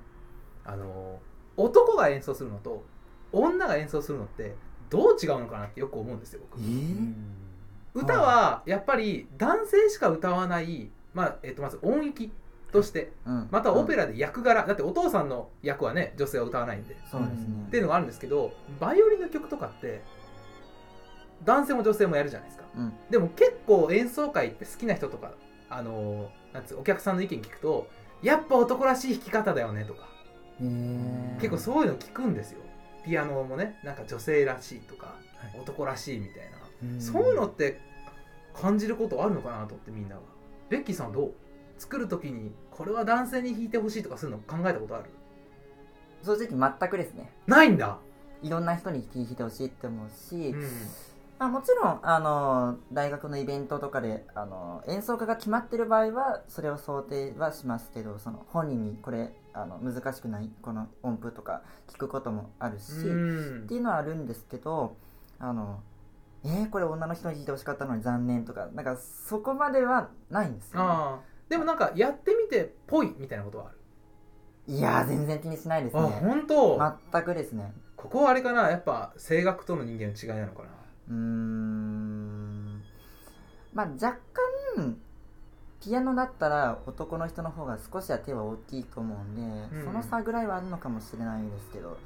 [0.66, 1.20] あの
[1.56, 2.84] 男が演奏するのと
[3.32, 4.56] 女が演奏するのって
[4.92, 6.60] どう違うのかなってよく思うんですよ僕。
[6.60, 7.16] えに
[7.96, 12.32] 歌はやっぱり男性しか歌わない、まあえっとまず音域
[12.72, 13.48] としてうん。
[13.50, 14.66] またオペラで役柄。
[14.66, 16.98] だってお父さんの役はね女性は歌わないんで。
[17.10, 17.66] そうですね。
[17.68, 20.04] っていうのがあるんですけどバイオリンの曲とかって
[21.44, 22.66] 男性も女性もやるじゃないですか。
[22.76, 22.94] うん。
[23.10, 25.32] でも結構演奏会って好きな人とか
[25.70, 27.88] あのなんつうお客さんの意見聞くと
[28.22, 30.12] やっぱ男らしい弾き方だよねとか。
[31.40, 32.60] 結構そういうの聞くんですよ
[33.06, 35.60] ピアノもねなんか女性らしいとかはい。
[35.60, 36.58] 男らしいみたいな。
[36.94, 37.02] うん。
[37.02, 37.80] そういうのって
[38.54, 40.22] 感じることあるのかなと思ってみんなが。
[40.70, 41.34] ベッキーさんどう？
[41.78, 45.06] 作る時にこれは男性に弾いてほしいとかするの考えたことある？
[46.24, 47.32] 正直全くですね。
[47.48, 47.98] ないんだ、
[48.44, 50.62] いろんな人に聴いてほしいって思うし、うん。
[51.40, 63.64] まあ、もちろんあの大学のイベントとかであの演奏家が決まってる場合はそれを想定はしますけどその本人にこれあの難しくないこの音符とか聞くこともあるし、うん。
[63.64, 64.96] っていうのはあるんですけど
[65.40, 65.82] あの
[66.44, 71.26] えー、これ女の人に弾いてほしかったのに残念とかなんかそこまではないんですよ、ね、ああ。
[71.50, 73.70] でもなんかやってみてぽいみたいなことはあ
[74.68, 74.76] る？
[74.76, 76.80] いやー全然気にしないですあね本当、
[77.12, 77.74] 全くですね。
[77.96, 78.70] ここはあれかな？
[78.70, 80.70] やっぱ声楽との人間の違いなのかな？
[81.10, 82.82] うーん。
[83.74, 84.18] まあ若
[84.78, 84.98] 干
[85.84, 89.86] ピアノだったら男の人の方が少しは手は大きいと思うんで、うん。
[89.86, 91.98] その差ぐらいはあるのかもしれないですけど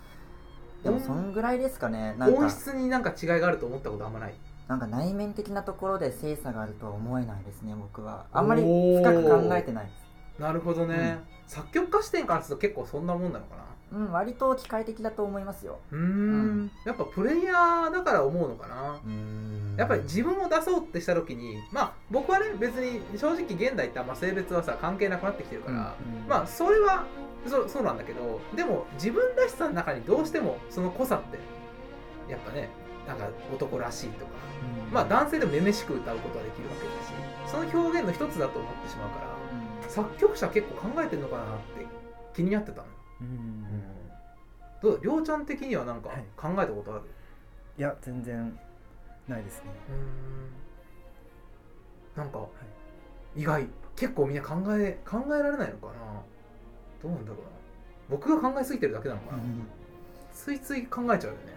[0.83, 4.35] でもそんぐらいですかねなん音か質になんか違いがあると思ったことあんまない？
[4.67, 8.25] なんか内面的なところで精査があるとは思えないですね僕は。
[8.31, 10.41] あんまり深く考えてないです。
[10.41, 13.63] なるほどね、作曲家視点からすると結構そんなもんなのかな？
[13.95, 15.79] うん割と機械的だと思いますよ。
[15.89, 16.71] うーん。
[16.85, 18.99] やっぱプレイヤーだから思うのかな。
[19.05, 19.75] うん。
[19.77, 26.27] やっぱり自分を出そうってした時にまあ僕はね別に正直現代ってあんま性別はさ関係なくなってきてるから、うん。
[26.27, 27.05] まあそれは
[27.47, 31.39] そそうなんだけどでも自分らしさの中にどうしてもその濃さって
[32.29, 32.69] やっぱね
[33.07, 34.31] なんか男らしいとか
[34.87, 34.93] うん。
[34.93, 36.93] まあ男性でもめめしく歌うことはできるわけだ
[37.47, 39.27] しその表現の一つだと思ってしまうから
[39.85, 39.89] うん。
[39.89, 41.45] 作曲者結構考えてるのかなっ
[41.77, 41.85] て
[42.35, 42.87] 気になってたの。
[42.87, 43.65] よ、うん。
[44.81, 46.25] どうりょうちゃん的にはなんかはい。
[46.35, 47.03] 考えたことある、
[47.77, 48.59] いや全然
[49.27, 49.71] ないですね。
[52.15, 52.23] うーん。
[52.23, 52.47] なんか、
[53.35, 53.67] 意外。
[53.95, 55.93] 結構みんな考え考えられないのかな？
[57.01, 57.43] どうなんだろうな。
[58.09, 59.43] 僕が考えすぎてるだけなのかな、
[60.33, 61.55] ついつい考えちゃうよね。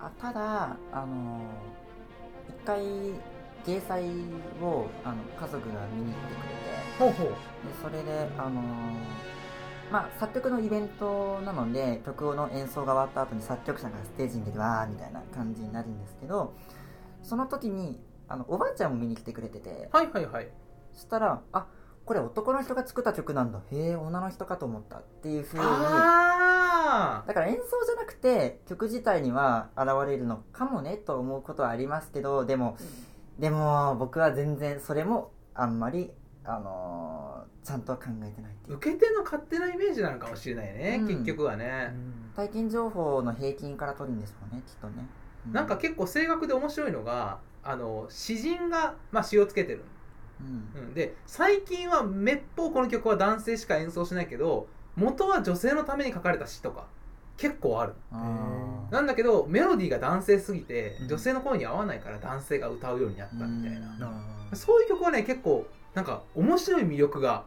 [0.00, 1.42] あただあの
[2.48, 2.84] 一回
[3.64, 4.02] 芸祭
[4.60, 6.72] をあの家族が見に行ってくれて。
[6.98, 7.28] ほうほう。
[7.28, 7.34] で
[7.80, 8.60] それであの
[9.92, 16.54] まあ作曲のイベントなので曲の演奏が終わった後に作曲者がステージに出てわーみたいな感じになるんですけど
[17.22, 20.48] その時にあのおばあちゃんも見に来てくれててはいはいはい。
[20.94, 21.66] そしたらあ
[22.06, 23.60] これ男の人が作った曲なんだ。
[23.70, 32.76] へえ女の人かと思ったっていうふうにあだから演奏じゃなくて曲自体には現れるのかもねと思うことはありますけどでも
[33.38, 36.10] でも僕は全然それもあんまり
[36.44, 38.76] あのーちゃんとは考えてないっていう。
[38.76, 41.06] 受け手の勝手なイメージなのかもしれないね、うん。
[41.06, 41.94] 結局はね、
[42.34, 45.06] 体験情報の平均から取るんでしょうねきっとね、
[45.48, 49.84] うなんか結構声楽で面白いのがあの詩人が、まあ、詩をつけてる、
[50.40, 50.44] う
[50.78, 50.80] ん。
[50.80, 56.86] うん、で最近はめっぽうこの曲は男性しか演奏しないけど元は女性のために書かれた詩とか
[57.36, 57.94] 結構ある。
[58.90, 61.08] なんだけどメロディーが男性すぎてうん。
[61.08, 64.08] 女性の声に合わないから男性が歌うようになったみたいな、
[64.50, 64.56] うん。
[64.56, 67.44] そういう曲はね結構なんか面白い魅力が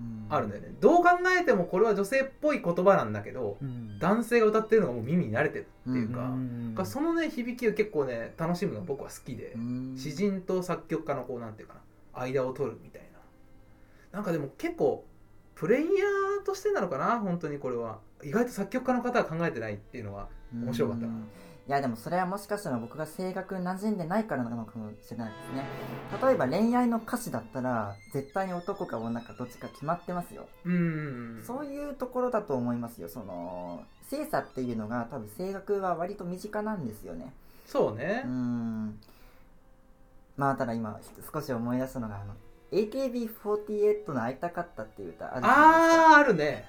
[0.00, 0.26] うん。
[0.28, 1.08] あるんだよね、どう考
[1.40, 3.56] えてもこれは女性っぽい言葉なんだけど
[3.98, 9.94] 男性が歌ってるのがもう耳に慣れてるっていうか,、うんそのね響きを結構ね楽しむのが僕は好きで、うん。
[9.96, 11.74] 詩人と作曲家のこうなんていうか
[12.14, 13.18] な間を取るみたいな。
[14.12, 15.04] なんかでも結構
[15.56, 17.98] プレイヤーとしてなのかな本当にこれは。
[18.22, 21.12] 意外と作曲家の方は考えてないっていうのは面白かったな。
[21.12, 21.28] うん
[21.68, 25.64] いやでもそれはもしかしたら僕が声楽馴染んでないからなのかもしれないですね。
[26.26, 30.48] 例えば恋愛の歌詞だったら絶対に男か女かどっちか決まってますよ。
[30.64, 31.42] うん。
[31.46, 33.10] そういうところだと思いますよ。
[33.10, 37.34] その精査っていうのが多分声楽は割と身近なんですよね。
[37.66, 38.22] そうね。
[38.24, 38.98] うーん。
[40.38, 40.98] まあただ今
[41.30, 42.32] 少し思い出したのがあの
[42.72, 46.12] AKB48 の「会いたかった」っていう歌あるじゃないですか。
[46.12, 46.64] あああるね。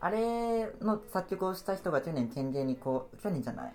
[0.00, 3.74] あれの作曲をした人が去年県芸にこう去年じゃない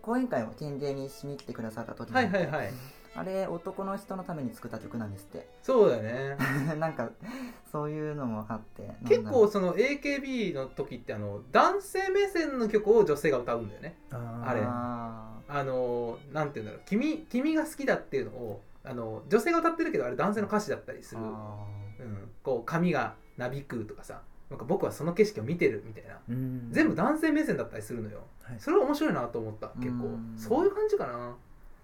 [0.00, 2.70] 講演会を県芸にしに来てくださった時に、はいはいはい。
[3.14, 5.48] あれ男の人のために作った曲なんですって。
[5.62, 6.36] そうだよね。
[6.78, 7.10] なんか
[7.70, 13.96] そういうのもあって結構その AKB の時ってあの男性目線の曲を女性が歌うんだよね。
[14.10, 16.82] あれああのなんて言うんだろう。
[16.86, 21.66] 君君が好きだっていうのをあの女性が歌ってるけどあれ男性の歌詞だったりすーる、あ
[21.98, 26.18] うん、こう髪がなびくとかさなんか僕はその景色を見てるみたいな。
[26.28, 26.68] うん。
[26.72, 28.24] 全部男性目線だったりするのよ。
[28.42, 28.56] はい。
[28.58, 30.06] それは面白いなと思った結構。
[30.06, 31.36] うんそういう感じかな。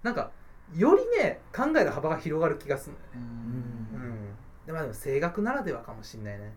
[0.03, 0.31] なんか
[0.75, 3.99] よりね考える幅が広がる気がするのよね。
[3.99, 4.11] ん。
[4.11, 4.37] うん。
[4.67, 6.53] でもでも声楽ならではかもしんないね。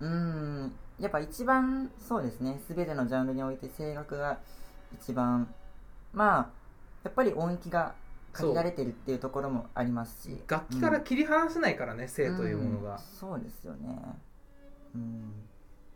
[0.00, 0.72] うん。
[0.98, 2.60] やっぱ一番そうですね。
[2.68, 4.40] 全てのジャンルにおいて声楽が
[5.00, 5.48] 一番
[6.12, 6.50] まあ
[7.04, 7.94] やっぱり音域が
[8.32, 10.42] 限られてるっていうところもありますし。
[10.48, 12.96] 楽器から切り離せないからね、性というものが。
[12.96, 13.96] ん、そうですよね
[14.94, 15.32] うん。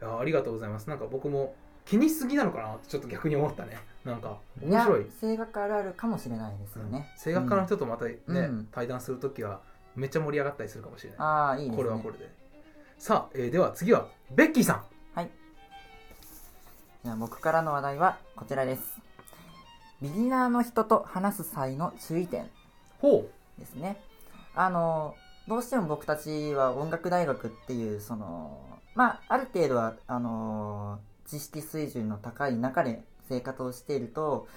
[0.00, 0.88] いやありがとうございます。
[0.88, 3.78] なんか僕も気にしすぎなのかなってちょっと逆に思ったね。
[4.04, 5.06] なんか面白い。
[5.20, 8.68] 声楽あるあるかもしれないですよね、声楽家の人とまたね、うん。
[8.70, 9.60] 対談するときは
[9.96, 11.76] めっちゃ盛り上がったりするかもしれない、ああいいですね。
[11.76, 12.30] これはこれで。
[12.98, 14.82] さあ、えーでは次はベッキーさん。
[15.14, 15.30] はい。
[17.04, 18.98] じゃあ僕からの話題はこちらです。
[20.00, 22.48] ビギナーの人と話す際の注意点。
[23.00, 24.00] ほですね。
[24.54, 25.14] あの
[25.48, 28.60] どうしても僕たちは音楽大学っていうその
[28.98, 34.48] まあある程度はあの知識水準の高い中で生活をしていると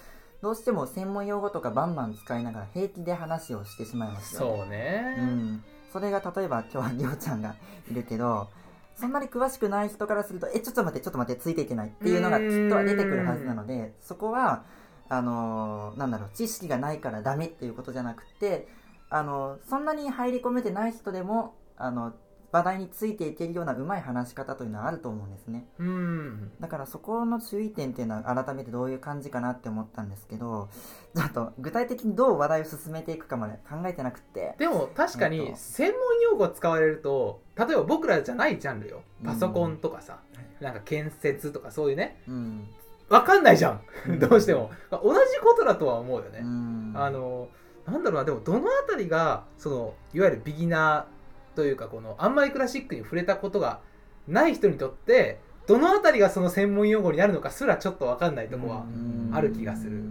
[0.42, 4.56] どうしても専門用語とかバンバン使いながら平気で話をしてしまいますよね。
[4.56, 7.54] そうね、うん、それが例えば今日はりょうちゃんが
[7.88, 8.48] いるけど
[8.96, 14.64] そんなに詳しくない人からするとえちょっと待ってちょっと待ってついていけないっていうのがきっとは出てくるはずなのでそこは
[15.08, 18.66] あのーなんだろう知識がないからダメっていうことじゃなくて
[19.08, 22.12] あのそんなに入り込めてない人でもあの
[22.52, 25.66] 話題についていけるようなうまい話し方というのはあると思うんですね。
[25.78, 26.52] うん。
[26.60, 30.68] だからそこの注意点っていうのは改めてどういう感じかなって思ったんですけど
[31.16, 34.54] ちょっと具体的にどう話題を進めていくかまで考えてなくって。
[34.58, 35.56] でも確かにえっと。
[35.56, 39.02] 専門用語使われると例えば僕らじゃないジャンルよ。
[39.24, 40.20] パソコンとかさ、
[40.60, 42.22] なんか建設とかそういうね。
[42.28, 42.68] うん。
[43.08, 44.18] わかんないじゃうんん。
[44.18, 44.70] どうしても。
[44.90, 46.92] 同じことだとは思うよね、うん。
[46.96, 47.48] あの
[47.86, 48.24] なんだろうな。
[48.24, 51.21] でもどのあたりがそのいわゆるビギナー
[51.54, 53.80] というかこのあんまりクラシックに触れたことが
[54.28, 59.30] ない人にとってどのあたりがその専門用語になるのかすらちょっとわかんないとこはうん。
[59.32, 60.02] ある気がする。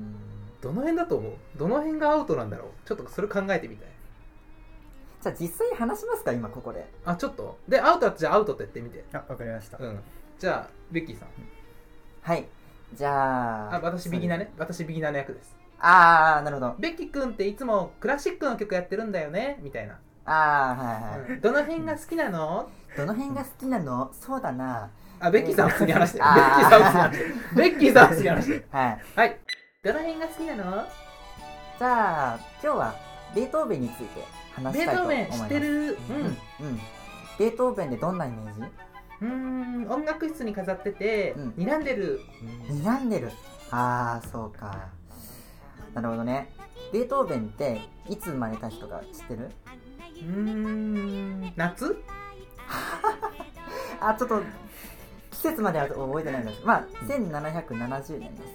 [0.62, 1.34] どの辺だと思う？
[1.58, 2.88] どの辺がアウトなんだろう？
[2.88, 3.90] ちょっとそれ考えてみたい。
[5.22, 6.88] じゃあ実際に話しますか今ここで。
[7.06, 7.58] あちょっと。
[7.68, 9.04] でアウトだったらじゃあアウトって言ってみて。
[9.14, 10.00] あわかりました、うん。
[10.40, 11.28] じゃあベッキーさん。
[12.22, 12.46] はい。
[12.94, 14.54] じゃああ私ビギナーね。
[14.58, 15.56] 私ビギナーの役です。
[15.80, 16.76] ああなるほど。
[16.80, 19.60] ベッキー君っていつもクラシックの曲やってるんだよね？
[19.62, 20.00] みたいな、
[20.32, 22.70] ああはいはい、どの辺が好きなの？
[22.96, 24.12] どの辺が好きなの？
[24.13, 24.89] そうだな。
[25.20, 27.36] あベッキーさんは普通に話してベッキーさんは普通に話してる。
[27.56, 28.65] ベッキーさんは普通に話してる。
[28.72, 29.00] はい。
[29.15, 29.39] はい。
[29.84, 30.86] どの辺が好きなの？
[31.80, 32.96] じゃあ今日は
[33.36, 35.39] ベートーベンについて話ベーしたいと思います。
[35.39, 35.98] トーベン知ってる？
[36.10, 36.15] うん。
[36.15, 36.26] うん。
[36.26, 36.82] うん
[37.39, 38.62] ベートーベンでどんなイメージ？
[38.62, 41.50] うーん音楽室に飾ってて、うん。
[41.58, 42.22] 睨んでる。
[42.70, 43.32] 睨んでる。
[43.72, 44.89] ああそうか。
[45.94, 46.54] なるほどね。
[46.94, 49.52] ベートーベンっていつ生まれた人が知ってる？
[50.22, 51.54] うーん。
[51.56, 52.04] 夏？
[54.00, 54.42] あちょっと
[55.32, 56.66] 季節までは覚えてないんです。
[56.66, 58.54] まあ1770年です、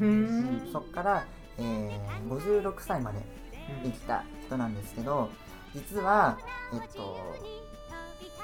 [0.00, 0.72] うーん。
[0.72, 1.24] そっから、
[1.58, 3.18] えー56歳まで
[3.84, 5.28] 生きた人なんですけど
[5.74, 6.38] 実は
[6.72, 7.16] えっと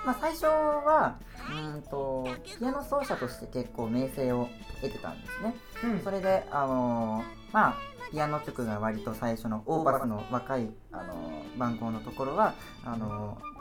[0.04, 1.16] まあ最初は
[1.50, 2.26] うーんと
[2.58, 4.48] ピアノ奏者として結構名声を
[4.82, 5.54] 得てたんですね。
[5.84, 6.00] うん。
[6.00, 7.74] それであのーまあ
[8.10, 13.56] ピアノ曲が割と最初のオーパスの若い、あのー番号のところはあのー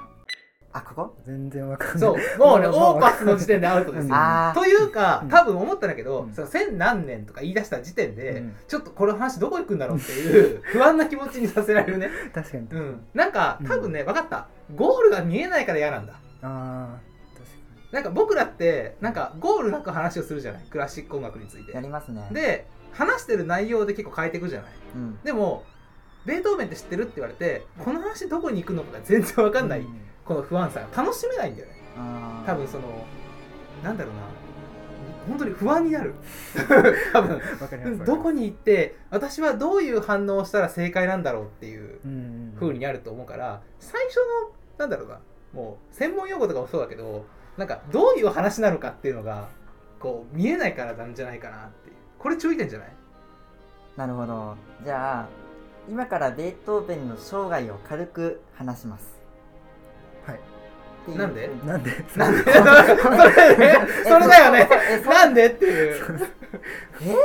[0.78, 2.00] あここ全然わかんない。
[2.00, 2.38] そう。
[2.38, 4.16] もうねもうオーパスの時点でアウトですよ。
[4.54, 5.30] というかうん。
[5.30, 6.34] 多分思ったんだけど、うん。
[6.34, 8.56] その千何年とか言い出した時点で、うん。
[8.68, 12.10] ちょっとこの話どこ行くんだろうっていう 不安な気持ちにさせられるね。
[12.34, 13.06] 確かに、うん。
[13.14, 14.48] なんか多分ね分かった。
[14.76, 16.12] ゴールが見えないから嫌なんだ。
[16.12, 17.15] ああ確
[17.96, 20.64] なんか僕らってなんかゴールなく話をするじゃない？
[20.70, 21.72] クラシック音楽について。
[21.72, 22.28] やりますね。
[22.34, 24.72] で話してる内容で結構変えていくじゃない？
[24.96, 25.20] うん。
[25.24, 25.64] でも
[26.26, 30.02] ベートーベンって知ってるって言われてこの話どこに行くのかが全然分かんない、うん。
[30.26, 31.04] この不安さが。
[31.04, 31.74] 楽しめないんだよね。
[32.46, 32.84] 多分その
[33.82, 34.20] なんだろうな。
[35.30, 36.14] 本当に不安になる。
[37.14, 38.06] 多分。
[38.06, 42.54] どこに行って私はどういう反応をしたら正解なんだろうっていううん。
[42.60, 45.20] 風になると思うから最初のなんだろうな。
[45.54, 47.26] もう専門用語とかもそうだけど
[47.58, 49.48] なんかどういう話なのかっていうのが
[50.00, 51.96] こう見えないからなんじゃないかなっていう。
[52.20, 52.90] これ注意点じゃない？
[53.96, 54.58] なるほど。
[54.84, 55.28] じゃあ
[55.90, 59.06] 今からベートーベンの生涯を軽く話します。
[60.26, 60.36] はい。
[60.36, 60.40] っ
[61.06, 61.18] ていう。
[61.18, 61.50] なんで？
[61.66, 61.92] なんで？
[62.18, 62.44] なんで？
[62.44, 64.70] それねそれだよね。
[65.06, 66.30] なんでっていう。
[67.02, 67.16] え？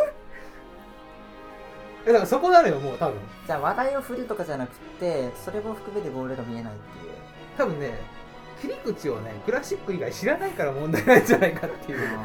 [2.07, 3.19] だからそこなのよもう多分。
[3.47, 7.15] じゃあ話題を振るとかじゃなくてそれも含めてゴールが見えないっていう。
[7.59, 7.99] 多分ね
[8.61, 11.99] 切り口をねクラシック以外知らないから問題なんじゃないかっていう。
[11.99, 12.21] 確か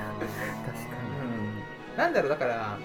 [1.97, 2.77] なんだろうだから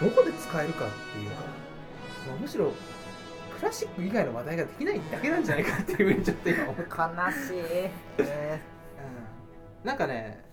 [0.00, 1.36] どこで使えるかっていうか、
[2.28, 2.72] まあむしろ
[3.58, 7.62] クラシック以外の話題ができないだけなんじゃないかっていうふうに ちょっと今思った、悲しい、
[8.18, 8.60] え
[9.84, 10.44] なんかね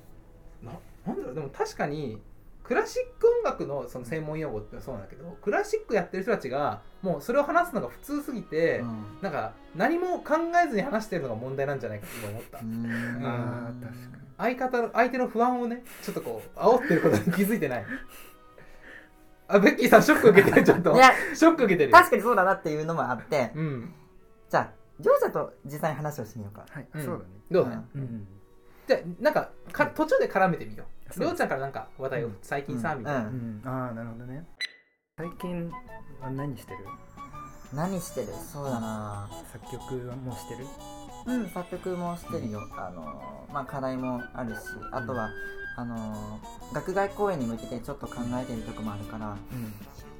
[0.63, 0.71] な
[1.05, 2.21] なんだろうでも確かに
[2.69, 12.85] クラシック音楽のその専門用語ってそうなんだけどクラシックやってる人たちがもうそれを話すのが普通すぎて、ーなんか何も考えずに話してるのが問題なんじゃないかって今思った、うん。
[12.85, 13.25] うん。
[13.25, 14.23] あー確かに。
[14.37, 17.85] 相方の相手の不安をねちょっとこう煽ってることに気づいてない。
[19.47, 20.93] あベッキーさんショック受けてるちょっと。
[20.93, 21.91] いやショック受けてる。
[21.91, 23.51] 確かにそうだなっていうのもあって。
[23.55, 23.91] うん。
[24.47, 26.67] じゃあ両者と実際に話をしてみようか。
[26.69, 27.03] はい、うん。
[27.03, 27.25] そうだね。
[27.49, 28.27] どうだね、うん。
[28.87, 32.37] じゃあなんかか途中で絡めてみようりょうちゃんからなんか話題をうん。
[32.41, 33.61] 最近さ、みたいな、うん。
[33.63, 34.45] うん、ああなるほどね。
[35.17, 35.71] 最近
[36.21, 36.79] は何してる？
[37.73, 38.27] 何してる？
[38.33, 39.29] そうだな。
[39.51, 40.65] 作曲はもうしてる？
[41.25, 42.61] うん作曲もしてるよ。
[42.77, 44.59] あのまあ課題もあるし
[44.91, 45.29] あとは
[45.75, 46.39] あの
[46.73, 49.35] 学外公演に向けてちょっと考えてる曲もあるから。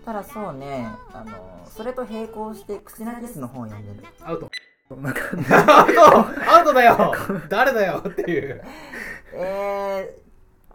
[0.06, 4.08] ただそうねあのそれと並行して口なゲスの本を読んでる。
[4.22, 4.46] アウト。
[4.90, 6.52] うんわかんない アウト。
[6.52, 7.14] アウトだよ。
[7.48, 8.64] 誰だよっていう。
[9.34, 10.29] えー、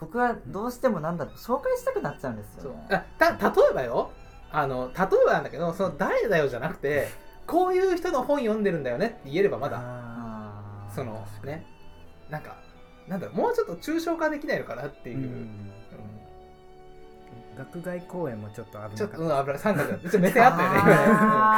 [0.05, 2.87] 僕はどうしてもなんだろう紹介したくなっちゃうんですよね。
[2.91, 3.37] あた例
[3.71, 4.11] えばよ。
[4.53, 7.09] あの例えばなんだけどその誰だよじゃなくて
[7.49, 9.81] こういう人の本読んでるんだよねって言えればまだ。
[10.95, 11.65] そのね。
[12.29, 12.57] なんか
[13.09, 15.25] なんだろうもうちょっと抽象化できないのかなっていう、ーうん。
[15.25, 15.29] う
[17.55, 17.57] ん。
[17.57, 19.59] 学外公演もちょっと危なかちょっとうん危ない。
[19.59, 19.91] 三角。
[19.91, 20.71] だっと 目線あったよ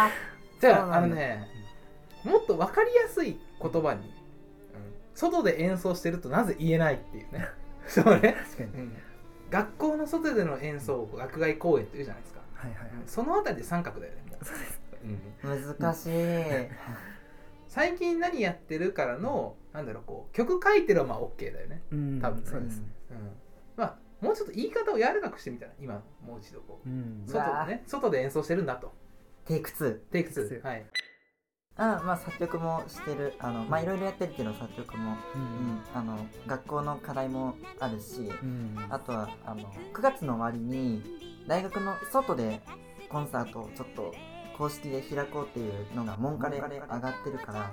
[0.08, 0.14] ね。
[0.60, 1.48] じゃああのね
[2.22, 4.16] もっと分かりやすい言葉に、うん
[5.14, 7.48] 外で演奏してるとなぜ言えないっていうね
[7.86, 8.82] そうね、確かに。
[8.82, 8.92] うん。
[9.50, 12.90] 学校の外での演奏を学外公演って言うじゃないですか、はいはいはい。
[13.06, 14.22] そのあたりで三角だよね。
[14.42, 14.80] そうです。
[15.04, 16.10] うん難しい。
[17.68, 22.50] 最近何やってるからのなんだろうこう曲書いてるはまあ OK だよね、うん多分ね。
[22.50, 22.80] そうです。
[22.80, 23.16] ねうん、
[23.76, 26.88] まあもうちょっと言い方を柔らかくしてみたら今もう一度こう。
[26.88, 27.22] うん。
[27.26, 28.92] 外でね外で演奏してるんだと。
[29.44, 30.86] テイク2テイクテイク2はい
[31.78, 33.34] あまあ作曲もしてる。
[33.38, 35.42] あのまあいろいろやってるけど作曲も、ううん。
[35.42, 38.76] ん、あの学校の課題もあるしうん。
[38.88, 39.62] あとはあの
[39.92, 41.02] 9月の終わりに
[41.46, 42.60] 大学の外で
[43.08, 44.14] コンサートをちょっと
[44.56, 47.70] 公式で開こうっていうのが文科で上がってるから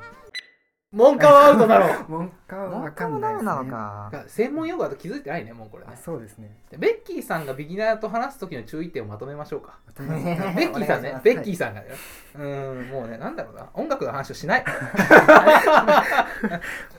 [0.94, 2.06] 文科はアウトだろう。
[2.08, 3.72] 文化は文分か科もダメんないですね。
[3.72, 4.24] なのか。
[4.28, 5.86] 専門用語だと気づいてないねもうこれ。
[5.86, 6.56] ねあそうですね。
[6.70, 9.80] でベッキーさんがビギナーと話す時の注意点をまとめましょうか。
[9.88, 10.56] まとめます。
[10.56, 11.20] ベッキーさんね。
[11.24, 11.88] ベッキーさんがね。
[12.36, 13.68] うーんもうねなんだろうな。
[13.74, 14.66] 音楽の話をしない、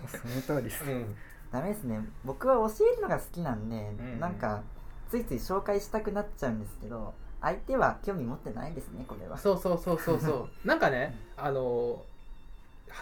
[0.09, 0.84] その通りです。
[0.84, 1.16] うん、
[1.53, 2.01] ダメですね。
[2.24, 4.18] 僕は教えるのが好きなんで、うん。
[4.18, 4.62] なんか
[5.09, 9.38] ついつい紹介したくなっちゃうんですけど相手は興味持ってないですねこれは。
[9.38, 10.66] そうそうそうそうそう。
[10.66, 12.03] なんかねあの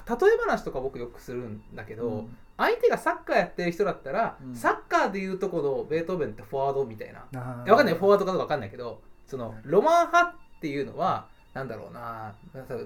[0.09, 2.36] 例え話とか僕よくするんだけど、うん。
[2.57, 4.55] 相手がサッカーやってる人だったら、うん。
[4.55, 7.24] サッカーでいうとこのベートーベンってフォワードみたいな。
[7.34, 7.64] あー。
[7.64, 7.95] いやわかんない。
[7.95, 12.34] フォワードかどうかわかんないけどそのロマン派っていうのはなんだろうな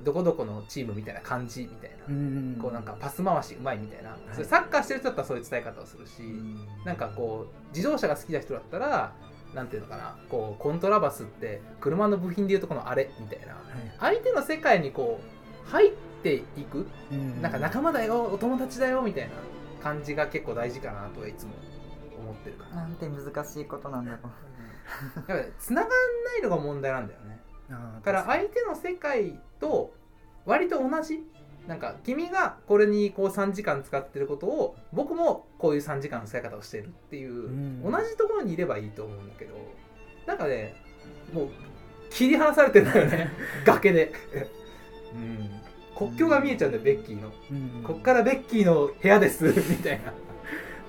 [0.03, 2.59] どこどこのチームみたいな感じみたいな、うん。
[2.61, 4.15] こうなんかパス回しうまいみたいな、い。
[4.33, 6.67] それサッカーしてる人だったらそういう伝え方をするし、うん。
[6.85, 9.13] なんかこう自動車が好きな人だったら
[9.55, 13.55] なんていうのかなこうコントラバスって車の部品でいうとこのあれみたいな。
[13.55, 13.61] は
[14.11, 14.17] い。
[14.17, 15.97] 相手の世界にこう入って
[16.35, 16.87] いく？
[17.11, 17.43] うん。
[17.43, 19.31] なんか仲間だよお友達だよみたいな
[19.83, 21.53] 感じが結構大事かなとはいつも
[22.19, 22.77] 思ってるから。
[22.77, 25.17] なんて難しいことなんだろう。
[25.17, 27.41] だから繋がんないのが問題なんだよね。
[27.69, 29.95] だから相手の世界と
[30.45, 31.25] 割と同じ。
[31.67, 37.83] なんか君がこれにこう3時間使ってることを僕もこういう3時間の使い方をしてるっていう、うん。
[37.83, 39.57] 同じところにいればいいと思うんだけど
[40.27, 40.77] なんかね
[41.33, 41.49] もう
[42.09, 43.31] 切り離されてるんだよね。
[43.67, 44.13] 崖で、
[45.13, 45.51] うん、
[45.97, 47.33] 国境が見えちゃうんだよベッキーの。
[47.51, 47.83] うん。
[47.83, 49.45] こっからベッキーの部屋です。
[49.49, 50.13] みたいな。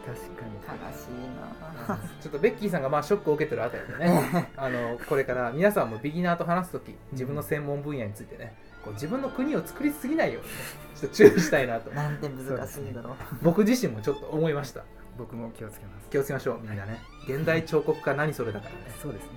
[0.05, 0.51] 確かに。
[0.68, 1.99] 悲しいな。
[2.22, 4.51] ちょっとベッキーさんがまあショックを受けてるあたりでね。
[4.58, 8.53] あのこれから皆さんもビギナーと話す時自分の専門分野についてね
[8.84, 10.55] こう自分の国を作りすぎないようにね
[10.95, 11.89] ちょっと注意したいなと。
[11.95, 13.14] なんて難しいんだろう。
[13.41, 14.84] 僕自身もちょっと思いました。
[15.18, 16.10] 僕も気をつけます。
[16.10, 17.01] 気をつけましょうみんなね。
[17.28, 19.30] 現代彫刻家何それだからね、そうですね。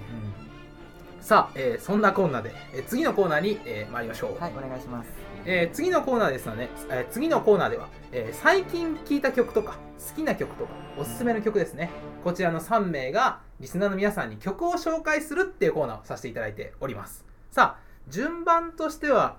[1.21, 9.79] さあ、えーそんなコーナーで、えー次のコーナーに、えー参りましょう、はいお願いしますえー次のコーナーですので、えー次のコーナーでは、えー最近聴いた曲とか
[10.09, 11.91] 好きな曲とかおすすめの曲ですね。
[12.25, 17.25] こちらの3名がリスナーの皆さんに曲を紹介するっていうコーナーをさせていただいております。
[17.51, 19.39] さあ順番としては、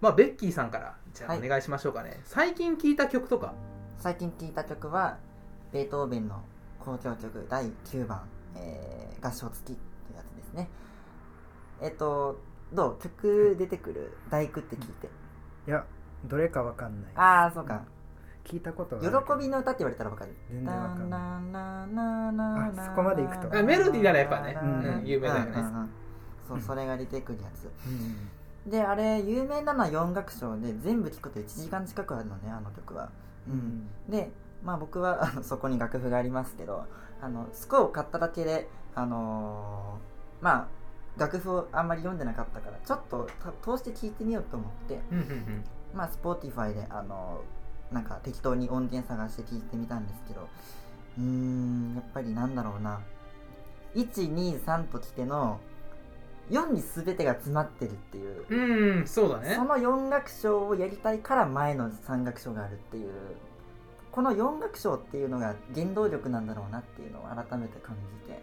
[0.00, 1.44] まあ、ベッキーさんからじゃあはい。
[1.44, 3.54] お願いしましょうかね、最近聴いた曲とか。
[3.98, 5.18] 最近聴いた曲は
[5.72, 6.42] ベートーベンの
[6.80, 8.22] 交響曲第9番、
[8.56, 10.68] えー合唱付きというやつですね。
[11.80, 12.40] えっ、と
[12.72, 12.98] どう？
[13.00, 15.08] 曲出てくる大工って聞いて
[15.66, 15.84] いや
[16.24, 17.12] どれかわかんない。
[17.16, 17.82] ああそうか。
[18.44, 19.06] 聞いたこと喜
[19.38, 21.18] びの歌って言われたらわかる全然わかんな
[22.76, 22.80] い。
[22.80, 23.56] あそこまで行くと。
[23.58, 24.58] あメロディーならやっぱね。
[24.60, 24.70] うん。
[25.00, 25.52] うん有名だよね。
[26.48, 27.70] そうそれが出てくるやつ。
[27.86, 27.90] う
[28.68, 28.70] ん。
[28.70, 33.10] であれ有名なのは4楽章で全部聴くと1時間近くあるのねあの曲は。
[33.48, 33.88] うん。
[34.08, 34.30] で
[34.64, 36.84] まあ僕はあのそこに楽譜がありますけど
[37.20, 40.81] あのスコアを買っただけであのーまあ
[41.16, 43.28] 楽譜をあんまり読んでなかったからちょっと
[43.62, 45.64] た通して聴いてみようと思ってうんうんうん。
[45.94, 50.48] まあ Spotify であのーなんか適当に音源探して聴いてみたんですけど
[51.18, 53.00] うーんやっぱりなんだろうな。
[53.94, 55.60] 123ときての
[56.50, 59.54] 4に全てが詰まってるっていううんそうだね。
[59.54, 63.10] その4楽章をやりたいから前の3楽章があるっていう
[64.10, 67.96] この4楽章っていうのが原動力なんだろうなっていうのを改めて感
[68.26, 68.42] じて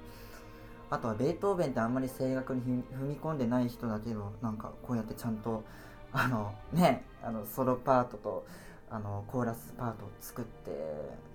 [0.91, 5.63] あとはベートーベンってあんまり声楽に踏み込んでない人だけどなんかこうやってちゃんと
[6.11, 8.45] あのねあのソロパートと
[8.89, 10.71] あのコーラスパートを作って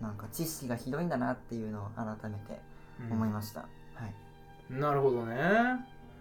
[0.00, 2.60] なんか知識が広いんだなっていうのを改めて
[3.10, 3.66] 思いました、は
[4.70, 4.72] い。
[4.72, 5.36] なるほどね。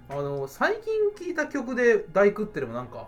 [0.09, 3.07] あの最近聴いた曲で大工ってでもなんか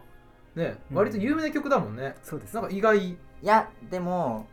[0.55, 0.97] ねうん。
[0.97, 2.55] 割と有名な曲だもんね、そうです。
[2.55, 2.97] なんか意外。
[3.09, 4.47] いやでも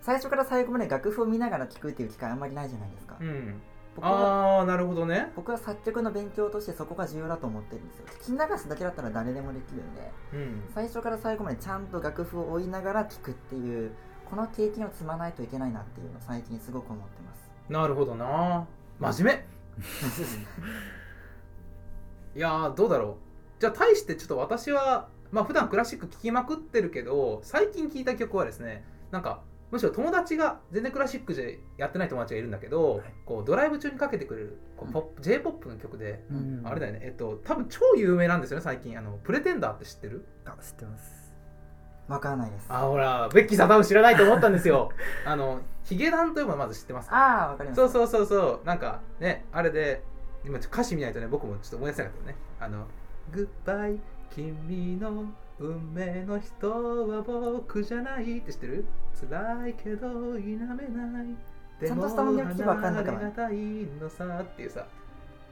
[0.00, 3.60] 最初から最後まで楽譜を見ながら聴くっていう機会あんまりないじゃないですか、うん
[4.00, 5.32] 僕はああなるほどね。
[5.34, 8.04] 僕は作曲の勉強としてそこが重要だと思ってるんですよ。
[8.36, 10.62] 聞き流すだけだったら誰でもできるんでうん。
[10.74, 13.92] 最初から最後までちゃんと楽譜を追いながら聴くっていう
[14.30, 17.50] この経験を積まないといけないなっていうのを最近すごく思ってます。
[17.68, 18.66] なるほどな。
[19.00, 19.46] 真面目。
[22.38, 23.14] いやーどうだろう。
[23.60, 33.02] じゃあ対してちょっと私はまあ普段クラシック聴きまくってるけど最近聴いた曲はですねなんかむしろ友達が全然クラシックでやってない友達がいるんだけど、はい。
[33.26, 37.00] こうドライブ中にかけてくれるこうポップ j p o p の曲で、うんあれだよね。
[37.02, 38.98] えっと多分超有名なんですよね最近。
[38.98, 40.24] あのプレテンダーって知ってる？
[40.46, 41.34] あ知ってます。
[42.08, 42.66] わからないです。
[42.70, 44.90] あほらベッキーさん多分知らないと思ったんですよ。
[45.26, 47.78] あのヒゲダンというのはまず知ってますああわかります。
[47.78, 48.66] そうそうそうそう。
[48.66, 50.02] なんかねあれで
[50.44, 52.36] 今ちょっと歌詞見ないとね僕もちょっと思い出せなかったね。
[52.60, 52.86] あの
[53.32, 54.00] 「グッバイ
[54.30, 55.24] 君の
[55.60, 58.84] 運命の人は僕じゃない」って知ってる？
[59.20, 61.36] 辛いけど否めない。
[61.80, 63.50] でちゃんとした音楽聞けばわかんないかな離れがた。
[63.50, 63.56] い
[64.00, 64.86] のさっていうさ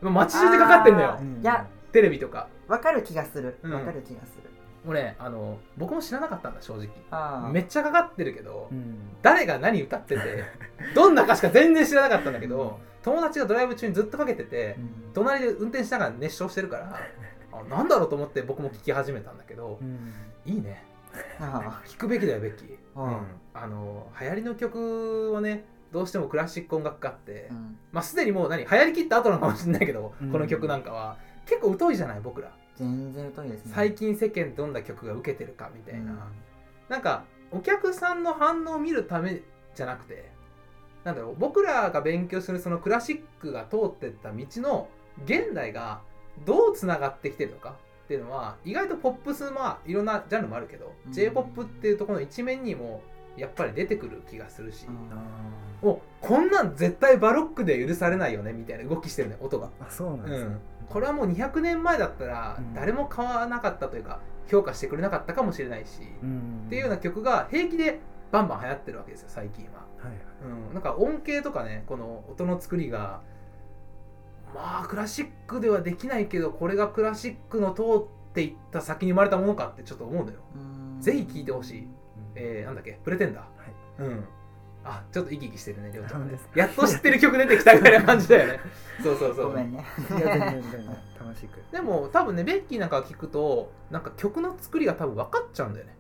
[0.03, 1.19] 街中でかかってんだよ。
[1.41, 2.49] いやテレビとか。
[2.69, 3.59] わかる気がする。
[3.63, 3.73] うん。
[3.73, 4.51] わかる気がする、
[4.85, 7.53] もうねあの僕も知らなかったんだ正直。
[7.53, 8.97] めっちゃかかってるけど、うん。
[9.23, 10.45] 誰が何歌ってて
[10.95, 14.91] どんな歌詞か全然知らなかったんだけど友達がドライブ中にずっとかけててうん。
[15.15, 17.01] 隣で運転しながら熱唱してるから
[17.61, 20.13] あなんだろうと思って僕も聴き始めたんだけどうん。
[20.45, 20.85] いいね。
[21.41, 23.09] あ聴くべきだよベッキー、うん。
[23.09, 23.21] うん。
[23.55, 27.79] あの流行りの曲をねどうしてもクラシック音楽家って、あうん。
[27.93, 30.33] まあすでにもう何流行りきった後なのかもしれないけど、うん。
[30.33, 32.53] この曲なんかは結構疎いじゃない僕ら。
[32.77, 33.73] 全然疎いですね。
[33.75, 36.19] 最近世間どんな曲が受けてるかみたいな、うん。
[36.89, 39.41] なんかお客さんの反応を見るため
[39.75, 40.31] じゃなくて
[41.05, 44.89] なんだろう僕らが勉強するそのクラシックが通ってった道の
[45.25, 46.01] 現代が
[46.45, 51.13] どうつながってきてるのかっていうのは意外とポップスまあいろんなジャンルもあるけど、うん。
[51.13, 53.03] J p o p っていうところの一面にも
[53.37, 54.91] やっぱり出てくる気がするし、う
[55.87, 55.89] ん。
[55.89, 59.71] おこんなん絶対バロックで許されないよねみたいな動きしてるね音が。
[59.81, 60.47] あそうなんですね。
[60.47, 62.75] うん、これはもう200年前だったらうん。
[62.75, 66.65] 誰も買わなかったというか評価してくれなかったかもしれないし、うん。
[66.67, 70.17] っていうような曲が平気でバンバン流行ってるわけですよ最近は、はいはい
[70.69, 73.21] うん、なんか音形とかねこの音の作りが
[74.57, 81.01] まあクラシックではできないけどこれがクラシックの通っていった先に生まれたものかってちょっと思うのよ、うん。
[81.01, 81.89] ぜひ聴いてほしい、
[82.35, 82.99] えー、なんだっけ？
[83.05, 83.45] プレテンダー。
[83.45, 84.11] はい。
[84.11, 84.25] うん。
[84.85, 88.61] あちょっと生き生きしてるねりょうちゃんねやっと知ってる曲出てきたぐらいな感じだよね。
[89.03, 89.49] そうそうそう。
[89.49, 89.85] ごめんね。
[90.09, 91.61] 楽しく。
[91.73, 95.97] でも多分ねベッキーなんか聞くとなんか曲の作りが多分分かっちゃうんだよね。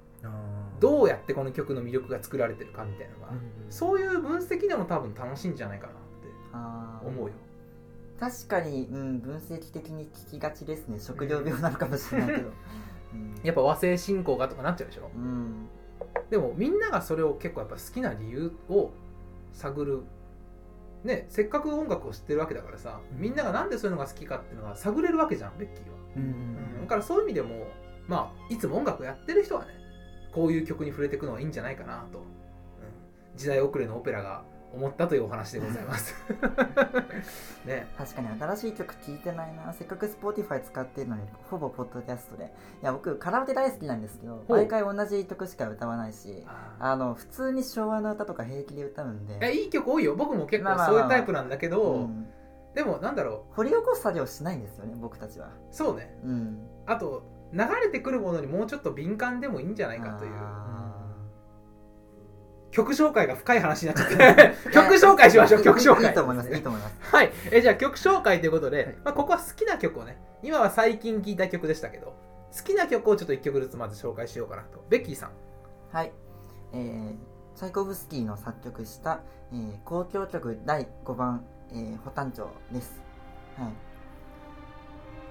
[0.78, 3.40] どうやってこの曲の魅力が作られてるかみたいなのが、うん
[3.70, 5.96] そういう分析でも多分楽しいんじゃないかなっ
[7.02, 7.34] て思うよ
[8.18, 10.98] 確かに、うん、分析的に聞きがちですね。
[10.98, 12.52] 食料病なのかもしれないけど、
[13.12, 13.40] うん。
[13.42, 15.10] やっぱ和製進行がとかなっちゃうでしょ。
[15.14, 15.68] うん。
[16.30, 18.90] でもみんながそれを結構やっぱ好きな理由を
[19.52, 20.02] 探る。
[21.04, 27.66] ねせっかく音楽を知ってるわけだからさみんながなんでそういうのが好きかっていうのが探れるわけじゃんベッキーは、うんうんだからそういう意味でも
[28.08, 29.72] まあいつも音楽やってる人はね
[30.32, 32.24] こういう曲に触れていくのがいいんじゃないかなと、うん。
[33.36, 34.44] 時代遅れのオペラが
[34.76, 36.14] 思ったというお話でございます。
[37.64, 37.86] ね。
[37.96, 39.72] 確かに新しい曲聴いてないな。
[39.72, 42.52] せっかく Spotify 使ってるのにほぼポッドキャストで。
[42.82, 46.44] いや僕カラオケ大好きなんですけど毎回同じ曲しか歌わないし
[46.78, 49.38] あの普通に昭和の歌とか平気で歌うんで。
[49.40, 50.14] えいい曲多いよ。
[50.14, 52.28] 僕も結構そういうタイプなんだけど、うん。
[52.74, 55.46] でもなんだろ掘り起こす作業しないんですよね僕たちは。
[55.46, 56.18] うそうね。
[56.22, 56.68] うん。
[56.84, 57.22] あと
[57.52, 60.32] 流れてくるものにもうちょっと敏感でもいいんじゃないかという。
[60.34, 60.85] あ
[62.76, 64.54] 曲紹介が深い話になっちゃって。
[64.68, 66.10] ー 曲紹介しましょう曲紹介。
[66.10, 66.52] いいと思います。
[66.52, 66.96] いいと思います。
[67.10, 67.32] はい。
[67.50, 68.96] えじゃあ曲紹介ということで、はい。
[69.02, 72.14] まあ、ここは好きな曲をね今は最近聴いた曲でしたけど
[72.54, 74.84] 好きな曲をちょっと1曲ずつまず紹介しようかなと。
[74.90, 75.30] ベッキーさん。
[75.90, 76.12] はい、
[76.74, 79.20] えー、チャイコフスキーの作曲した、
[79.52, 83.00] えー、交響曲第5番、えー、ホタンチョウです。
[83.56, 83.72] はい。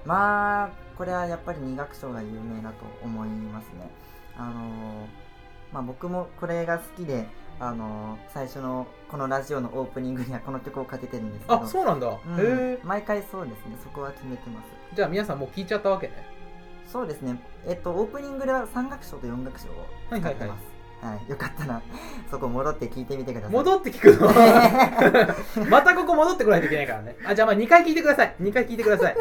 [0.04, 3.88] まあ、これはやっぱり二楽章が有名だと思いますね。
[4.36, 5.25] あのー
[5.72, 7.26] まあ僕もこれが好きで、
[7.58, 12.14] あのー最初のこのラジオのオープニングにはこの曲をかけてるんですけど、あそうなんだ、うん。
[12.14, 12.78] へえ。
[12.82, 14.66] 毎回そうですね、そこは決めてます。
[14.94, 16.14] じゃあ皆さんもう聴いちゃったわけね。
[16.86, 21.04] そうですね、えっと、オープニングでは3楽章と4楽章を使ってます。
[21.04, 21.30] はい。
[21.30, 21.82] よかったら、
[22.30, 23.50] そこ戻って聞いてみてください。
[23.52, 24.06] 戻って聞く
[25.60, 25.64] の？
[25.68, 27.16] またここ戻ってこないといけないからね。
[27.26, 28.34] あじゃあまあ2回聞いてください。
[28.40, 29.14] 2回聞いてください。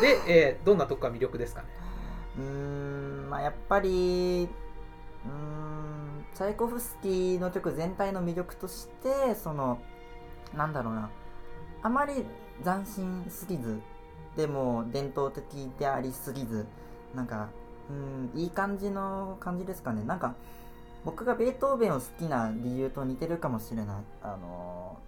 [0.00, 1.66] で、えーどんなとこが魅力ですかね？
[2.38, 4.48] うーんまあやっぱり
[5.26, 6.26] うーん。
[6.34, 9.78] チャイコフスキーの曲全体の魅力としてその
[10.54, 11.10] なんだろうな。
[11.82, 12.26] あまり
[12.64, 13.80] 斬新すぎず
[14.36, 16.66] でも伝統的でありすぎず
[17.14, 17.48] なんか
[17.88, 20.04] うんいい感じの感じですかね。
[20.04, 20.34] なんか
[21.04, 23.96] 僕がベートーベンを好きな理由と似てるかもしれない。
[24.22, 24.98] あの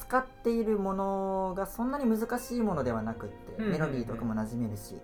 [0.00, 4.98] 使っているものがそんなに難しいものではなくってうんうんうんメロディーとかも馴染めるし、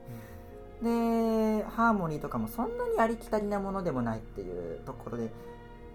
[0.84, 5.30] でハーモニーとかもそんなにありきたりなものでもないっていうところで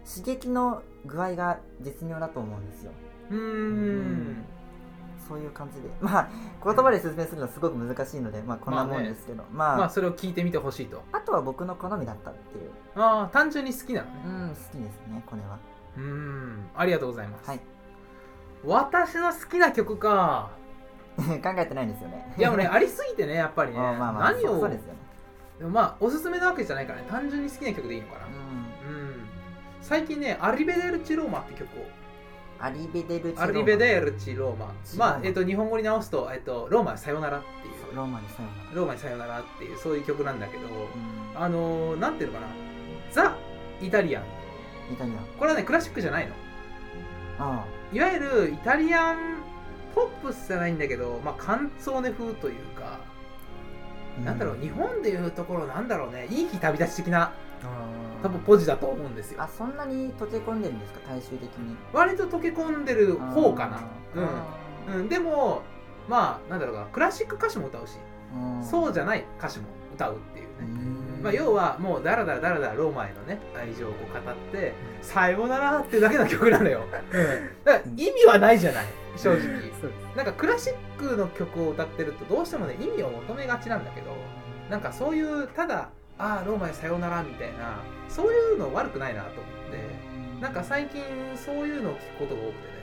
[0.03, 2.91] 刺激の具合が絶妙だと思うんですよ。
[3.29, 4.43] うーん。
[5.27, 5.89] そういう感じで。
[6.01, 6.29] まあ
[6.63, 9.43] 言葉で説明するのはすごく難しいのでまあこんなもんですけど。
[9.51, 11.03] まあ、まあそれを聞いてみてほしいと。
[11.11, 12.71] あとは僕の好みだったっていう。
[12.95, 14.21] ああ単純に好きなのね。
[14.25, 15.59] うん好きですねこれは。
[15.97, 16.69] うーん。
[16.75, 17.59] ありがとうございます、はい。
[18.65, 20.49] 私の好きな曲か
[21.41, 22.33] 考えてないんですよね。
[22.37, 23.77] いやもうねありすぎてねやっぱりね。
[23.77, 24.99] まあまあまあ何をそうですよね。
[25.59, 27.07] でもまあおすすめなわけじゃないからね。
[27.09, 28.25] 単純に好きな曲でいいのかな。
[28.25, 28.29] う
[28.91, 28.95] ん。
[28.95, 29.27] うん。
[29.81, 31.85] 最近ねアリベデルチローマって曲を。
[32.61, 34.73] アリベデルチロアリベデルチローマ。
[34.97, 37.95] まあえっと日本語に直すと、えっと、ローマにさよならっていう。
[37.95, 38.75] ローマにさよなら。
[38.75, 41.41] ローマにさよならっていうそういう曲なんだけど、うん。
[41.41, 42.47] あのー、なんていうのかな。
[43.11, 43.35] ザ・
[43.81, 44.23] イタリアン。
[44.91, 45.17] イタリアン。
[45.37, 46.33] これはねクラシックじゃないの。
[47.39, 47.65] あ。
[47.91, 49.39] いわゆるイタリアン
[49.95, 52.99] ポップスじゃないんだけど、まあ、カンツォーネ風というか、
[54.21, 56.27] あなんだろう日本でいうところなんだろうね。
[56.29, 57.31] いい日旅立ち的な
[58.21, 59.41] 多分ポジだと思うんですよ。
[59.41, 61.77] あそんなに溶け込んでるんですか大衆的に？
[61.93, 63.79] 割と溶け込んでる方かな。
[64.87, 65.61] うん、うん、でも
[66.07, 67.97] まあなんだろうかクラシック歌手も歌うし、
[68.33, 68.63] うん。
[68.63, 69.65] そうじゃない歌手も
[69.95, 71.23] 歌うっていううね、ん。
[71.23, 76.83] まあ、要はもうダラダラダラダラローマへのね愛情を語って「さようなら」っていうだけの曲なのよ、
[77.63, 78.85] だから意味はないじゃない
[79.17, 79.39] 正直。
[80.15, 84.15] なんかクラシックの曲を歌ってるとどうしてもね意味を求めがちなんだけど
[84.69, 91.01] なんかそういうただ「ああローマへさようなら」みたいなそういうの悪くないなと思ってなんか最近
[91.35, 92.79] そういうのを聞くことが多くてね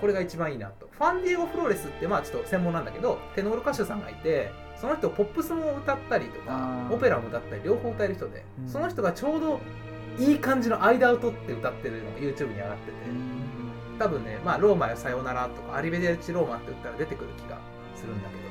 [0.00, 0.88] これが一番いいなと。
[0.90, 8.68] ファンディエゴ・フローレスってまあちょっと専門なんだけどテノール歌手さんがいてその人ポップスも歌ったりとかオペラも歌ったり両方歌える人で、うん。
[8.68, 9.60] その人がちょうど
[10.18, 13.33] いい感じの間を取って歌ってるのが YouTube に上がってて、うん
[13.98, 17.58] 多分ね、まあ、ローマよさようならとかアリベデルチローマって言ったら出てくる気が
[17.94, 18.42] するんだけど、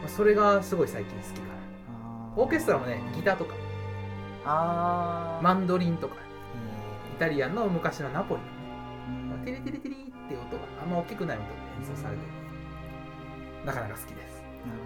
[0.00, 1.54] まあ、それがすごい最近好きかな。
[1.54, 3.54] あオーケストラもねギターとか
[4.44, 5.44] あー。
[5.44, 6.18] マンドリンとかイ
[7.16, 12.28] へタリアンの昔のナポリーのねテリテリテリっていう音があんま大きくない音で演奏されてる。
[13.64, 14.42] なかなか好きです。
[14.42, 14.78] なる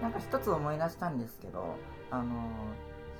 [0.00, 0.02] ほど。
[0.02, 1.76] なんか一つ思い出したんですけど
[2.10, 2.48] あの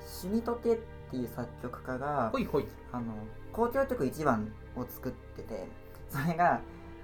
[0.05, 0.77] シュニトテっ
[1.11, 2.67] ていう作曲家がほいほい。
[2.91, 3.13] あの
[3.51, 5.67] 交響曲1番を作ってて
[6.09, 6.61] それが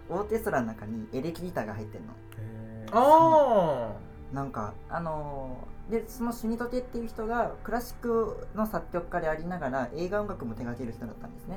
[0.09, 2.13] オーケストラの中にエレキギターが入ってるの。
[4.33, 11.55] なんかあのーでそのシュニトテっていう人がクラシックの作曲家でありながら映画音楽も手掛ける人だったんですね、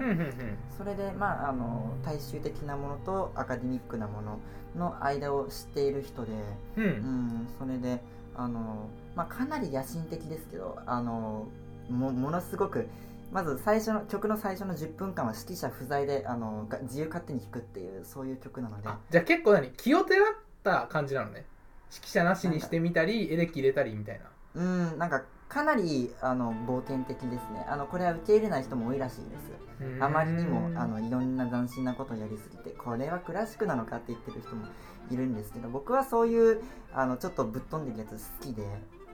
[0.78, 4.38] それでまああの大衆的なものとアカデミックなもの
[4.76, 6.32] の間を知っている人で
[6.76, 8.00] ううんんそれで
[8.36, 11.48] あの、まあ、かなり野心的ですけどあの
[11.88, 12.86] もものすごく
[13.32, 18.88] まず最初の曲の最初の10分間は指揮者不在であのが自由勝手に弾くっていうそういう曲なので。
[18.88, 21.44] あじゃあ結構何気をてらった感じなのね。
[21.92, 24.24] 指揮者なしにしてみたりエレキ入れたりみたいな。
[24.54, 27.66] うんなんかかなりあの冒険的ですね。
[27.68, 30.00] あのこれは受け入れない人も多いらしいです。
[30.00, 34.66] あまりにもあのいろんな斬新なことをやりすぎてこれはクラシックなのかって言ってる人も
[35.10, 36.62] いるんですけど僕はそういう
[36.92, 38.62] あのちょっとぶっ飛んでるやつ好きで。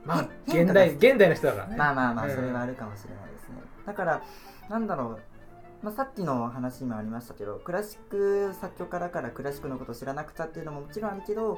[0.05, 1.75] まあ変現代現代の人だからね。
[1.75, 2.35] まあまあまあうん。
[2.35, 3.23] それはあるかもしれない。
[3.25, 3.36] ですね、
[3.87, 4.21] だから
[4.69, 5.19] なんだろ
[5.81, 11.57] う、まあ、さっきの話にもありましたけどクラシック作曲家だからクラシックのことを知らなくちゃっていうのももちろんあるけど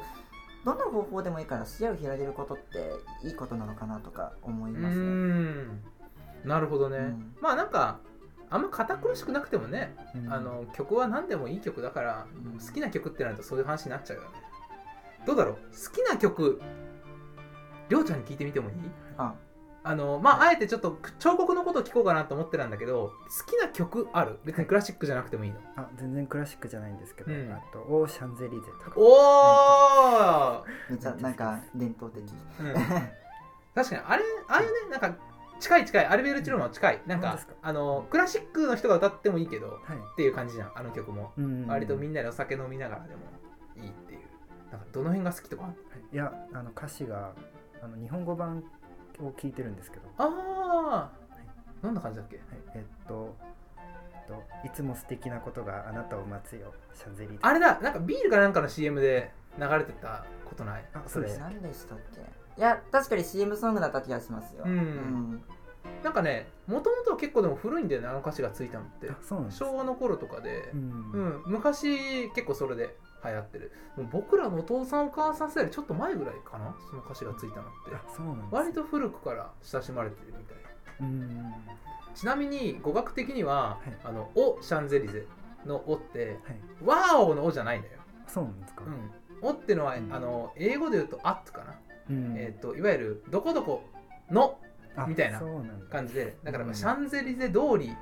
[0.63, 5.01] どんな方法でもいいから視野を広げることっていいことなのかなとか思いうますね。
[5.01, 5.81] ん。
[6.45, 7.35] なるほどね、うん。
[7.41, 7.99] まあなんか
[8.49, 10.33] あんま堅苦しくなくてもね、うん。
[10.33, 12.59] あの曲は何でもいい曲だから、うん。
[12.59, 14.29] 好きな曲ってなるとそういう話になっちゃうよね。
[15.25, 15.55] どうだろう？
[15.55, 15.61] 好
[15.93, 16.61] きな曲
[17.87, 18.75] りょうちゃんに聞いてみてもいい？
[19.17, 19.33] あ
[19.89, 24.37] あのまああえてちょっと彫刻のことを聞こうかなと思ってたんだけど好きな曲ある？
[24.45, 25.57] 別にクラシックじゃなくてもいいの？
[25.77, 27.51] あ全然クラシックじゃないんですけど、うん。
[27.51, 28.99] あとオーシャンゼリゼとか。
[28.99, 32.21] おー、めっちゃなんか伝統的。
[32.21, 32.73] うん。
[33.73, 35.15] 確かにあれああいうねなんか
[35.59, 37.01] 近い近いアルベルチローマは近い。
[37.07, 37.53] なんか何ですか？
[37.63, 39.97] あのクラシックの人が歌ってもいいけどはい。
[39.97, 41.31] っていう感じじゃんあの曲も。
[41.35, 43.21] うん割とみんなでお酒飲みながらでも
[43.75, 44.19] いいっていう。
[44.71, 45.73] なんかどの辺が好きとかはい。
[46.13, 47.33] いやあの歌詞が
[47.81, 48.63] あの日本語版
[49.21, 51.11] を聞いてるんですけど、ああ
[51.81, 52.37] どんな感じだっけ？
[52.37, 52.45] はい、
[52.75, 53.35] えっと
[53.77, 56.73] えっといつも素敵なことがあなたを待つよ。
[56.93, 57.79] シャンゼリゼあれだ。
[57.79, 60.85] なんかビールかなんかの CM で流れてたことない？
[60.93, 62.21] あそうです何でしたっけ？
[62.21, 64.63] いや確かに CM ソングだった気がしますよ。
[64.65, 65.41] うん。
[66.03, 69.09] なんかねもともとは結構でも古いんだよねあの歌詞がついたのって。
[69.09, 70.69] あそうなんです昭和の頃とかで。
[70.73, 71.11] う、ん。
[71.13, 73.71] うん、昔結構それで流行ってる。
[74.11, 76.75] 僕らのお父さんお母さん世代ちょっと前ぐらいかな？
[76.89, 77.95] その歌詞がついたのって。
[77.95, 80.57] あそうなん割と古くから親しまれてるみたい
[81.01, 81.53] うん。
[82.15, 85.25] ちなみに語学的にははい「あのおシャンゼリゼ」
[85.65, 90.13] の「お」ってはい「ワーオ」の「お」じゃないんだよそうなんですか、うん、おってのは、うん。
[90.13, 92.35] あの英語で言うと「アット」かな、うん。
[92.37, 93.83] えっ、といわゆるどこどこ
[94.31, 94.59] の
[94.95, 95.41] あみたいな
[95.89, 96.37] 感じで。
[96.43, 97.95] だからシャンゼリゼ通り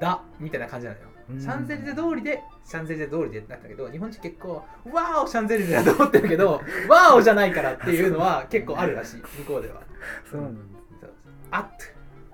[0.00, 1.06] だみたいな感じなのよ。
[1.10, 9.82] うんシャンゼリゼ通りでシャンゼリゼ通りでだったけど日本人結構「わーおシャンゼリゼ」だと思ってるけど「わーお」じゃないからっていうのは結構あるらしい向こうでは。
[10.30, 11.10] そうなんですそう。
[11.50, 11.70] あっ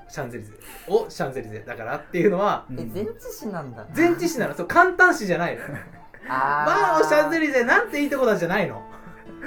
[0.09, 0.53] シャンゼリゼ。
[0.89, 2.81] おシャンゼリゼだからっていうのはうん。
[2.81, 3.87] え前置詞なんだ。
[3.97, 4.55] 前置詞なの。
[4.55, 5.63] そう簡単詞じゃないの。
[6.29, 8.83] わーおシャンゼリリゼなんていいとこだじゃないの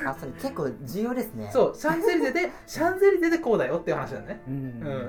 [0.04, 1.50] あそれ結構重要ですね。
[1.54, 4.42] そうシャンゼリゼで シャンゼリゼでこうだよっていう話だね。
[4.48, 4.58] ううん。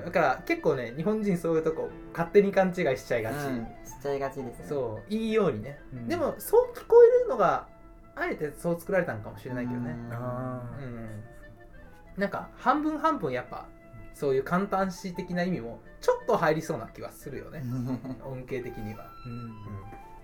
[0.02, 3.66] ん、だから結構ね日本人そういうとこ勝手に勘違いしちゃいがち、うん。
[3.84, 4.66] しちゃいがちですね。
[4.68, 6.08] そういいようにね、うん。
[6.08, 7.66] でもそう聞こえるのが
[8.14, 9.90] あえてそう作られたのかもしれないけどね。
[9.90, 10.12] うん。
[10.12, 11.24] あうん、
[12.16, 13.66] なんか半分半分やっぱ
[14.14, 17.62] そういう簡単詞的な意味もちょっと入りそうな気はするよね。
[18.24, 19.40] 音形的には、ーうん。
[19.40, 19.50] うん、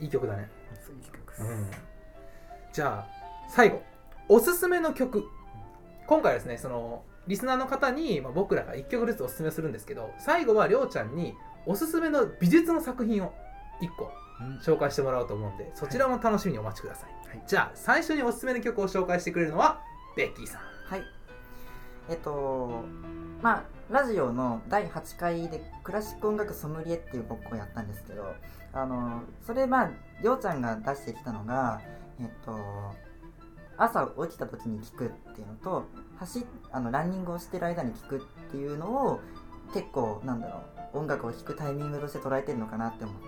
[0.01, 0.49] いい曲だね、
[0.81, 1.43] そういう曲です。
[1.43, 1.71] うん、
[2.73, 3.07] じゃあ
[3.49, 3.83] 最後
[4.33, 5.29] おすすめの曲。
[6.07, 11.35] 今回はですねそのリスナーの方に、まあ、僕らが1曲ずつおすすめするんですけど最後はりょうちゃんに
[11.67, 13.35] おすすめの美術の作品を
[13.83, 14.11] 1個
[14.41, 14.59] うん。
[14.61, 17.43] 紹介してもらおうと思うんでそちらも楽しみにお待ちください、はい。
[17.47, 19.83] じゃあ最初におすすめの曲を紹介してくれるのは
[20.17, 20.61] ベッキーさん。
[20.63, 21.03] はい。
[22.09, 22.85] えっと
[23.43, 28.35] まあラジオの第8回でクラシック音楽ソムリエっていう僕をやったんですけど
[28.73, 29.91] あのそれまあ
[30.23, 31.83] りょうちゃんが出してきたのが
[32.19, 32.57] えっと
[33.77, 35.87] 朝起きた時に聞くっていうのと
[36.19, 39.21] 走っあのランニングをしてる間に聞くっていうのを
[39.75, 40.61] 結構なんだろ
[40.95, 43.23] う音楽を聴くタイミングとして捉えてるのかなって思って。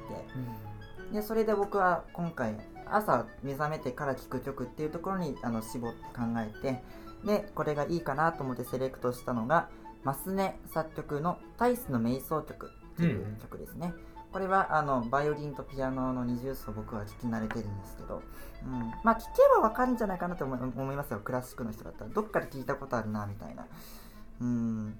[1.13, 6.83] でそれで僕は今回朝目覚めてから聴く曲っていうところにあの絞って考えて
[7.25, 9.69] でこれがいいかなと思ってセレクトしたのが
[10.03, 13.95] マスネ作曲の「タイスの瞑想曲」っていう曲ですね、
[14.35, 18.21] これはあのバイオリンとピアノの二重奏僕は聴き慣れてるんですけど、
[18.65, 22.11] うん、まあ聴けばわかるんじゃないかなと思い思いますよクラシックの人だったら。
[22.11, 23.65] どっかで聞いたことあるなみたいな。
[24.41, 24.99] うん。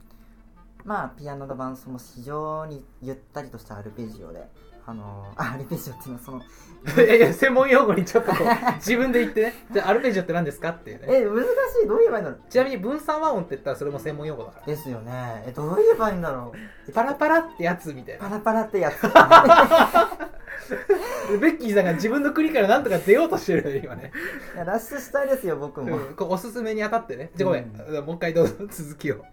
[0.85, 4.47] まあピアノの伴奏も非常にゆったりとしたアルペジオで
[4.87, 6.43] あのあアルペジオっていうのはその
[7.03, 9.55] いやいや専門用語にちょっとこう 自分で言ってね。
[9.73, 11.07] じゃあアルペジオって何ですかっていうね。
[11.09, 11.47] え難し
[11.85, 11.89] い。
[11.89, 12.41] どう言えばいいんだろう。
[12.51, 14.67] ちなみに分散和音って言ったらそれも専門用語だから。
[14.67, 15.45] ですよね。
[15.47, 16.53] えどう言えばいいんだろ
[16.89, 16.93] う。
[16.93, 18.29] パラパラってやつみたいな。
[18.29, 19.01] パラパラってやつ。
[21.41, 24.13] ベッキーさんが自分の国からなんとか出ようとしてるよ今ね、
[24.55, 27.31] いや脱出したいですよ僕も、うんこうおすすめにあたってね。
[27.35, 29.25] じゃあごめん、もう一回どうぞ続きを。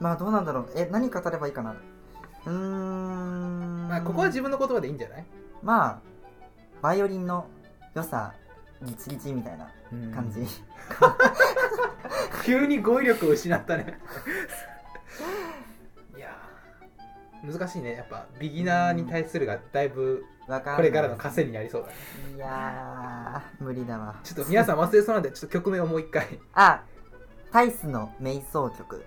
[0.00, 0.68] まあどうなんだろう。
[0.74, 1.76] え何語ればいいかな
[2.46, 3.88] うーん。
[3.88, 5.24] まあここは自分の言葉でいいんじゃない？
[5.62, 5.98] まあ
[6.80, 7.46] バイオリンの
[7.94, 8.32] 良さ
[8.82, 9.70] ギチギチみたいな
[10.14, 10.46] 感じ、
[12.44, 13.86] 急に語彙力を失ったね。
[16.16, 17.92] いやー難しいね。
[17.94, 21.94] やっぱビギナーに対するがだいぶこれからの稼になりそうだね。
[22.34, 24.16] いやー無理だわ。
[24.24, 26.40] ちょっと皆さん忘れそうなんでちょっと曲名をもう一回。
[26.54, 26.82] あ
[27.52, 29.04] タイスの瞑想曲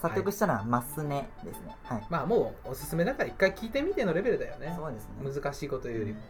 [0.00, 1.76] 作曲したのはマスネですね。
[1.84, 4.74] はい、まあもうおすすめだから一回聞いてみてのレベルだよね。
[4.76, 5.42] そうですね。
[5.42, 6.20] 難しいことよりも、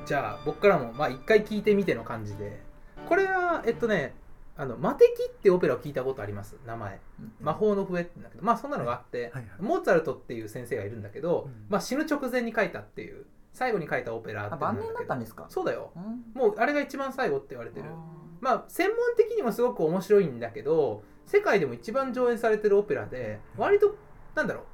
[0.00, 2.62] うん、じゃあ僕からもまあ一回聞いてみての感じで。
[3.08, 4.14] これはえっとね
[4.56, 6.54] あのマテキってオペラを聞いたことあります？
[6.66, 7.00] 名前。
[7.40, 8.44] 魔法の笛ってんだけど。
[8.44, 11.64] まあそんなのがあって、モーツァルトっていう先生がいるんだけど、うん。
[11.70, 13.24] まあ、死ぬ直前に書いたっていう
[13.54, 15.46] 最後に書いたオペラってあ晩年だったんですか？
[15.48, 15.92] そうだよ。
[15.96, 16.22] うん。
[16.34, 17.86] もうあれが一番最後って言われてる。
[17.88, 17.88] あ
[18.40, 23.94] まあ専門的にもすごく面白いんだけど世界でも一番上演されてるオペラで割と
[24.34, 24.64] なんだろう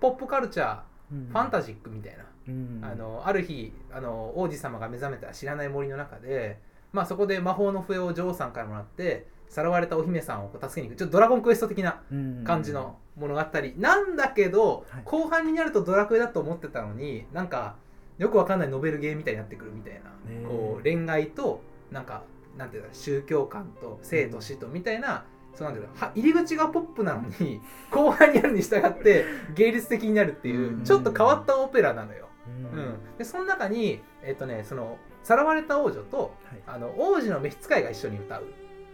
[0.00, 0.76] ポップカルチャー
[1.10, 2.80] フファンタジックみたいな、うん。
[2.82, 6.58] あのある日あの王子様が目覚めた知らない森の中で、
[6.94, 10.98] まあ、そこで魔法の笛を女王さんからもらってさらわれたお姫さんを助けに行く。
[10.98, 12.44] ちょっとドラゴンクエスト的なうん。
[12.44, 13.44] 感じの物語。
[13.76, 15.02] なんだけど、はい。
[15.04, 17.76] 後半になるとドラクエだと思ってたのになんか
[18.18, 21.60] よくわかんないノベルゲーみたいになってくるみたいな、こう恋愛と
[21.90, 22.22] なんか
[22.56, 25.24] なんていうの宗教観と生と死とみたいな、
[25.56, 30.84] そうなんていうのは入り口がポップなのに 後半になるに従って芸術的になるっていう、うん。
[30.84, 32.28] ちょっと変わったオペラなのよ。
[32.72, 32.78] うん。
[32.78, 33.16] うん。
[33.16, 36.62] でその中にえっ、とねそのさらわれた王女とはい。
[36.66, 38.44] あの王子の召使いが一緒に歌う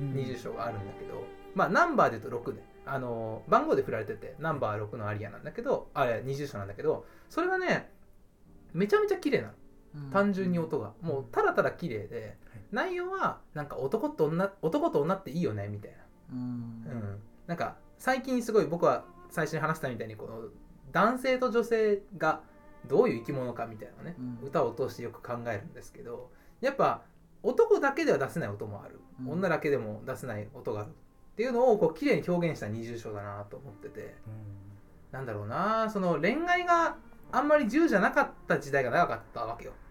[0.01, 0.13] うん。
[0.13, 7.93] 20章があるんだけど、まあナンバーで言うと6であの番号で振られててナンバー6のアリアなんだけどあれ20章なんだけどそれがね
[8.73, 9.53] めちゃめちゃ綺麗なの。
[9.95, 10.11] うん。
[10.11, 12.39] 単純に音が、もうただただ綺麗で、
[12.71, 15.91] 内容はなんか男と女男と女っていいよねみたい
[16.33, 16.85] うん。
[16.85, 20.49] な、うん、なんか最近すごい僕は最初に話したみたいにこの
[20.93, 22.41] 男性と女性が
[22.87, 24.47] どういう生き物かみたいなのね、うん。
[24.49, 26.31] 歌を通してよく考えるんですけど
[26.61, 27.03] やっぱ
[27.43, 29.31] 男だけでは出せない音もある、うん。
[29.33, 34.15] 女だけでも出せない音があるっていうのをこう綺麗に表現した二重唱だなと思ってて。
[35.13, 36.97] なんだろうなその恋愛が
[37.31, 39.83] あんまり自由じゃなかった時代が長かったわけよ、うん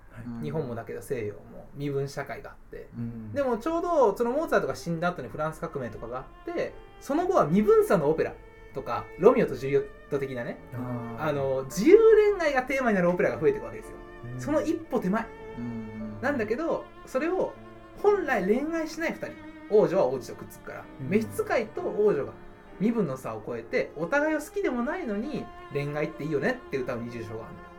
[0.42, 2.88] 日本もだけど西洋も身分社会があって。
[2.98, 3.34] うん。
[3.34, 8.34] でもちょうどそのモーツァルトが死んだ後にフランス革命とかがあってその後は身分差のオペラ
[8.74, 11.98] とかロミオとジュリエット的なねああの自由
[12.38, 13.96] 恋愛がテーマになるオペラが増えていくわけですよ。
[14.38, 15.26] ーその一歩手前。
[15.58, 16.22] うん。
[16.22, 17.54] なんだけどそれを
[18.02, 19.28] 本来恋愛しない2人
[19.70, 21.10] 王女は王子とくっつくから、うん。
[21.10, 22.34] 召使いと王女が
[22.80, 27.70] 身分の差を超えてお互いを好きでもないのに恋愛っていいよねって歌う二重唱があるんだよ、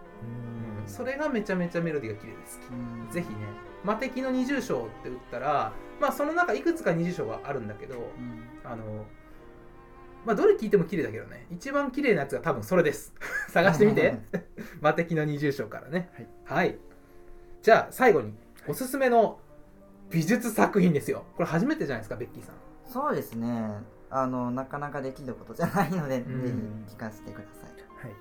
[0.85, 0.89] うん。
[0.89, 3.11] それがめちゃめちゃメロディーが綺麗で好きうん。
[3.11, 3.35] ぜひね
[3.85, 8.49] 魔敵の二重唱って打ったらまあその中いくつか二重唱があるんだけどうん。
[8.65, 9.07] あの
[10.25, 13.15] まあどれ聞いても綺麗だけどね一番綺麗なやつが多分それです。
[13.51, 14.21] 探してみて。
[14.81, 16.11] 魔敵の二重唱からね。
[16.45, 16.79] はい、
[17.61, 18.35] じゃあ最後に
[18.69, 19.41] おすすめの
[20.11, 21.25] 美術作品ですよ。
[21.37, 22.55] これ初めてじゃないですかベッキーさん。
[22.85, 23.81] そうですね。
[24.11, 26.25] あのなかなかできることじゃないので、ん。
[26.25, 26.49] ぜ
[26.89, 27.71] ひ聞かせてください。
[28.07, 28.17] はい。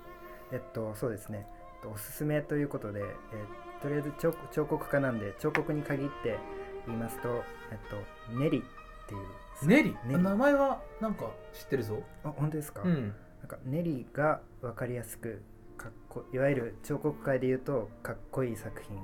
[0.52, 1.46] えっとそうですね。
[1.76, 6.38] えっとおすすめということで、えーとりあえず彫彫刻家なんで彫刻に限って
[6.86, 8.62] 言いますとえっとネリっ
[9.08, 9.66] ていう。
[9.66, 9.96] ネリ？
[10.06, 12.02] 名前はなんか知ってるぞ。
[12.24, 13.14] あ本当ですか、うん。
[13.40, 15.42] なんかネリが分かりやすく
[15.76, 18.96] かっこいわゆる彫刻界で言うとかっこいい作品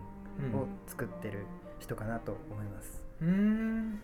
[0.50, 0.58] うん。
[0.58, 1.44] を作ってる
[1.80, 4.00] 人かなと思います、うーん。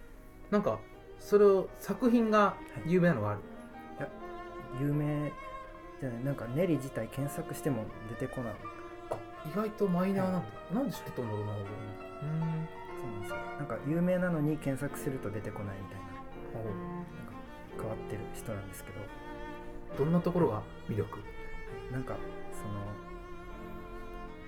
[0.50, 0.78] なんか
[1.18, 2.56] それを作品が
[2.86, 3.40] 有名なのがある、
[4.80, 5.32] 有名
[6.00, 6.24] じゃない。
[6.24, 8.54] なんかネリ自体検索しても出てこない
[9.46, 11.66] 意外とマイナーなんだ、なんで知ってたんだろうな俺う
[13.00, 13.36] そうなんですよ。
[13.58, 16.04] なんか有名なのに検索すると出てこないみたいな。
[16.04, 17.32] なんか
[17.76, 20.04] 変わってる人なんですけど。
[20.04, 21.20] どんなところが魅力？
[21.92, 22.16] なんか
[22.52, 22.74] その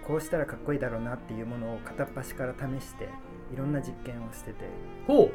[0.07, 3.09] こうしたらかっこいいだろうなっていうものを片っ端から試して
[3.53, 4.65] いろんな実験をしてて。
[5.07, 5.33] ほう。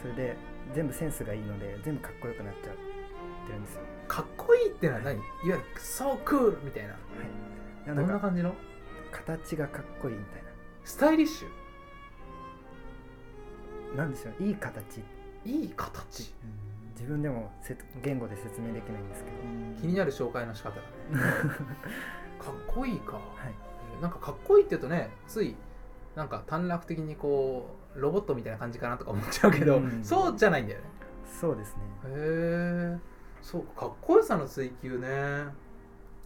[0.00, 0.36] それで
[0.74, 2.74] 全部センスがいいので全部かっこよくなっちゃっ
[3.46, 3.82] てるんですよ。
[4.08, 5.14] かっこいいってのは何？
[5.14, 6.90] いわゆるクソクールみたいな。
[6.90, 7.00] はい。
[7.86, 8.54] どなんかんな感じの？
[9.12, 10.42] 形がかっこいいみたい
[10.84, 11.44] スタイリッシ
[13.96, 15.00] ななんでしょういい形。
[15.44, 16.32] ュいい形？
[16.94, 19.76] 自分でもせ言語で説明できないんですけど、うん。
[19.80, 20.82] 気になる紹介の仕方だね。
[22.38, 23.22] かっこいいか、はい。
[23.94, 25.56] えーなんかかっこいいって言うとねつい
[26.14, 30.04] なんか短絡的にこうロボットみたいな感じかなとか思っちゃうけど、うん。
[30.04, 30.86] そうじゃないんだよね。
[31.40, 31.82] そうですね。
[32.04, 32.98] へえ
[33.42, 35.46] そうかかっこよさの追求ね。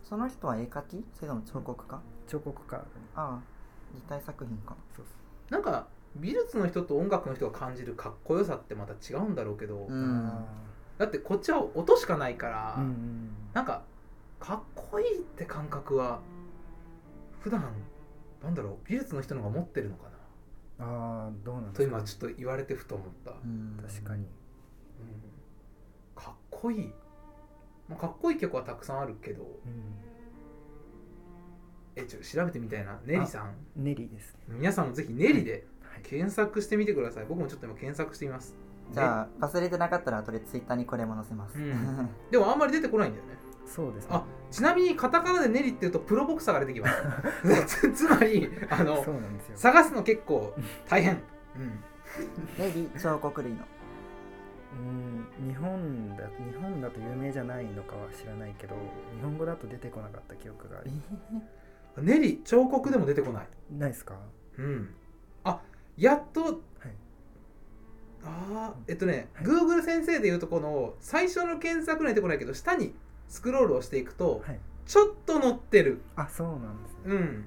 [0.02, 1.04] その人は絵描き？
[1.14, 2.00] それとも彫刻家？
[2.30, 2.76] 彫刻家。
[2.76, 3.40] ああ
[3.92, 4.76] 立体作品か。
[4.94, 5.16] そうです。
[5.50, 9.90] なんか美術の人と音楽の人が感じるかっこよさってまた違うんだろうけど、う
[10.98, 13.30] だってこっちは音しかないから、んうん。
[13.52, 13.82] なんか
[14.38, 16.20] かっこいいって感覚は
[17.40, 17.72] 普段
[18.42, 20.10] なんだろう美術の人の方が持ってるのかな。
[20.82, 23.78] あーどうなんと今ちょっと言われてふと思った、うん。
[23.86, 24.22] 確かに。
[24.22, 24.28] うん。
[26.14, 26.92] かっこいい。
[27.88, 30.09] まあかっこいい曲はたくさんあるけどうん
[32.00, 32.98] えちょっと調べてみたいな。
[33.04, 33.54] ネリさん。
[33.76, 34.56] ネリですね。
[34.58, 36.02] 皆さんもぜひネリではい。
[36.02, 37.26] 検索してみてください。
[37.28, 38.54] 僕もちょっと今検索してみます。
[38.92, 42.08] じゃあ忘れてなかったら後でツイッターにこれも載せます、うん。
[42.30, 43.34] でもあんまり出てこないんだよね。
[43.66, 44.08] そうです。
[44.08, 47.02] ねあちなみにカタカナでネリっていうとプロボクサーが出てきます。
[47.66, 49.56] つ つまりあのそうなんですよ。
[49.56, 50.54] 探すの結構
[50.88, 51.22] 大変、
[51.56, 51.80] うん、
[52.58, 53.58] レリ彫刻類の。
[54.72, 58.76] うん日本だ日本だと有名じゃないのかは知らないけど
[59.16, 60.92] 日本語だと出てこなかった記憶があり
[61.98, 63.48] ネリ彫刻でも出てこない。
[63.76, 64.18] ないですか？
[64.58, 64.94] うん。
[65.44, 65.60] あ
[65.96, 66.54] やっとはい。
[68.24, 69.46] あーえっとね、はい。
[69.46, 72.94] Google 先生でいうとこの最初の検索には出てこないけど下に
[73.28, 74.60] スクロールをしていくとはい。
[74.86, 76.00] ちょっと載ってる。
[76.16, 77.00] あそうなんですね。
[77.06, 77.46] うん。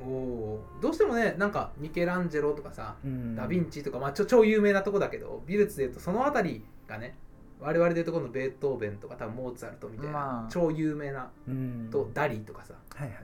[0.00, 3.36] おどうしてもねなんかミケランジェロとかさ、うん。
[3.36, 7.16] ダ・ヴィンチとか、まあ、ちょ超有名なとこだけど美術でいうとその辺りがね
[7.64, 10.50] 我々でいうとこのベートーベンとか多分モーツァルトみたいな、まあ。
[10.50, 11.88] 超有名なうん。
[11.90, 13.18] とダリとかさ、はいはい。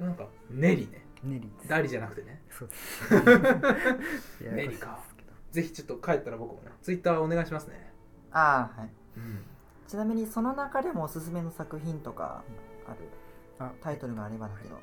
[0.00, 1.04] うん、なんかネリね。
[1.22, 2.42] ネリダリじゃなくてね。
[2.50, 4.44] そうです。
[4.54, 4.98] ネリか。
[5.54, 7.88] ぜひちょっと帰ったら僕もねツイッターお願いしますね、
[8.32, 8.90] ああはい。
[9.16, 9.44] うん、
[9.86, 12.42] ちなみにその中でもおすすめの作品とか
[12.86, 12.96] ある
[13.60, 14.76] あタイトルがあればだけど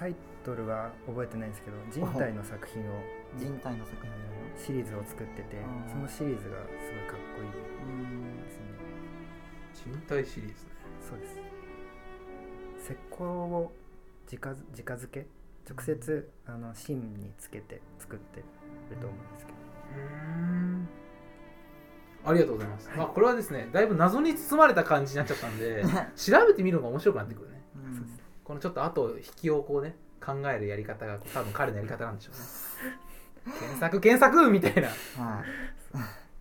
[0.00, 2.94] タイトルは覚えてないんですけど 人体の作品を
[3.36, 4.10] 人体の作品
[4.56, 5.90] シリーズを作っててうん。
[5.90, 8.64] そのシリーズがすごいかっこいいうんですね。
[9.74, 10.70] 人体シリーズね。
[11.00, 11.38] そうです。
[12.84, 13.72] 石膏を
[14.32, 15.26] 直づ直付け？
[15.70, 19.58] 直接あの芯につけて作ってると思うんですけど。
[19.96, 20.88] うん。
[22.24, 22.98] ありがとうございます、はい。
[22.98, 25.84] まあ、これはですねだいぶ謎に包まれた感じになっちゃったんで
[26.16, 27.62] 調べてみるのが面白くなってくるね。
[27.76, 27.94] うん。
[27.94, 33.54] そうですこのちょっと後引きをこうね考えるやり方が多分彼のやり方なんでしょうね。
[33.60, 34.88] 検索検索みたいな。
[34.88, 35.44] はい。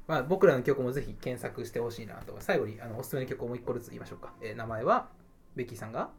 [0.08, 2.36] まあ、僕らの曲もぜひ検索してほしいなと。
[2.40, 5.10] 最後にあのおすすめの曲をもう一個ずつ言いましょうか、えー名前は
[5.56, 6.10] ベッキーさんが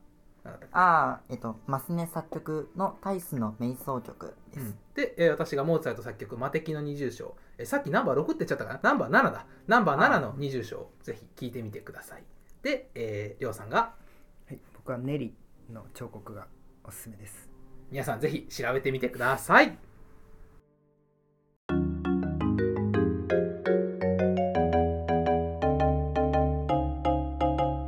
[0.45, 4.79] ああえっとマスネ作曲のタイスの瞑想曲です、うん。
[4.95, 8.81] で、えー私がモーツァルト作曲「魔敵の二重唱」えーさっきナンバー6って言っちゃったかな？
[8.81, 9.45] ナンバー7だ。
[9.67, 12.23] ナンバー7の二重唱ぜひ聴いてみてください。
[12.63, 13.99] で、えー、りょうさんが。
[14.47, 15.35] はい、僕はネリ
[15.73, 16.47] の彫刻が
[16.85, 17.51] おすすめです。
[17.91, 19.77] 皆さんぜひ調べてみてください。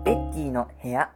[0.05, 1.13] ベッキーの部屋。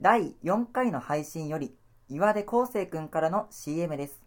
[0.00, 1.74] 第4回の配信より
[2.08, 4.22] 岩出康生くんからの CM です。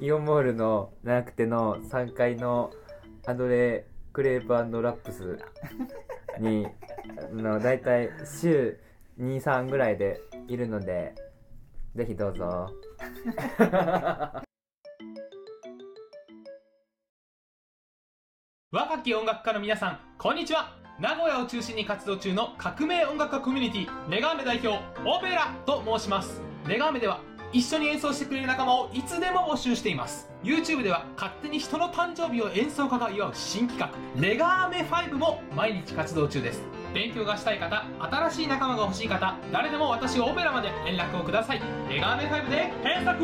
[0.00, 2.70] イオンモールのなくての3階の
[3.24, 5.38] アドレクレープラップス
[6.38, 6.66] に
[7.18, 8.78] あのだいたい週
[9.20, 11.14] 23ぐらいでいるので
[11.94, 12.70] ぜひどうぞ。
[18.70, 20.80] 若き音楽家の皆さんこんにちは。
[20.98, 26.40] 名古屋を中心に活動中の革命音楽家コミュニティレガーメ代表オペラと申します。
[26.66, 27.20] レガーメでは
[27.52, 30.30] 一緒に演奏してくれる仲間をいつでも募集しています。
[30.42, 36.62] YouTube では勝手に人の誕生日を演奏家が祝う新企画レガーメ5も毎日活動中です。
[36.94, 41.60] 勉強がしたい方新しい仲間が欲しい方誰でも私オペラまで連絡をください。
[41.90, 43.22] レガーメ5で検索!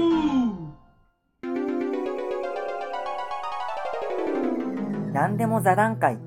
[5.14, 6.18] 何でも座談会。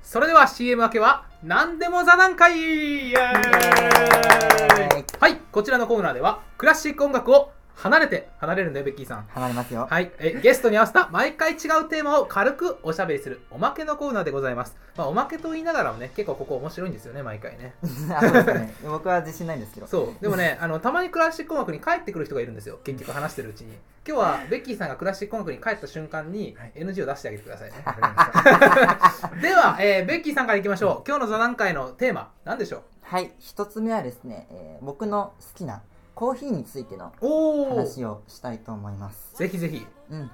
[0.00, 9.26] それでは CM 明けは何でも座談会はいこちらのコーナーではクラシック音楽を離れて離れるんだよベッキーさん。
[9.30, 9.86] 離れますよ。
[9.90, 11.58] はい、えゲストに合わせた毎回違う
[11.88, 17.74] テーマを軽くおしゃべりするおまけのコーナーでございます、まあ、おまけと言いながらもね結構ここ面白いんですよね毎回ね。
[18.14, 18.74] あ そうですね。
[18.84, 19.86] 僕は自信ないんですけど。
[19.86, 20.22] そう。
[20.22, 22.78] でもねあのたまにクラシック音楽に帰ってくる人がいるんですよ。
[22.84, 23.76] 結局話してるうちに。
[24.06, 26.72] 今日はベッキーさんがクラシック音楽に帰った瞬間にはい。
[26.76, 27.76] NG を出してあげてくださいね。
[29.42, 31.08] では、えーベッキーさんからいきましょう。
[31.08, 32.82] 今日の座談会のテーマ何でしょう？
[33.02, 33.32] はい。
[33.38, 35.82] 一つ目はですね、えー僕の好きな
[36.14, 39.36] コーヒーについての話をしたいと思います。
[39.36, 39.86] ぜひぜひ。
[40.10, 40.30] うん。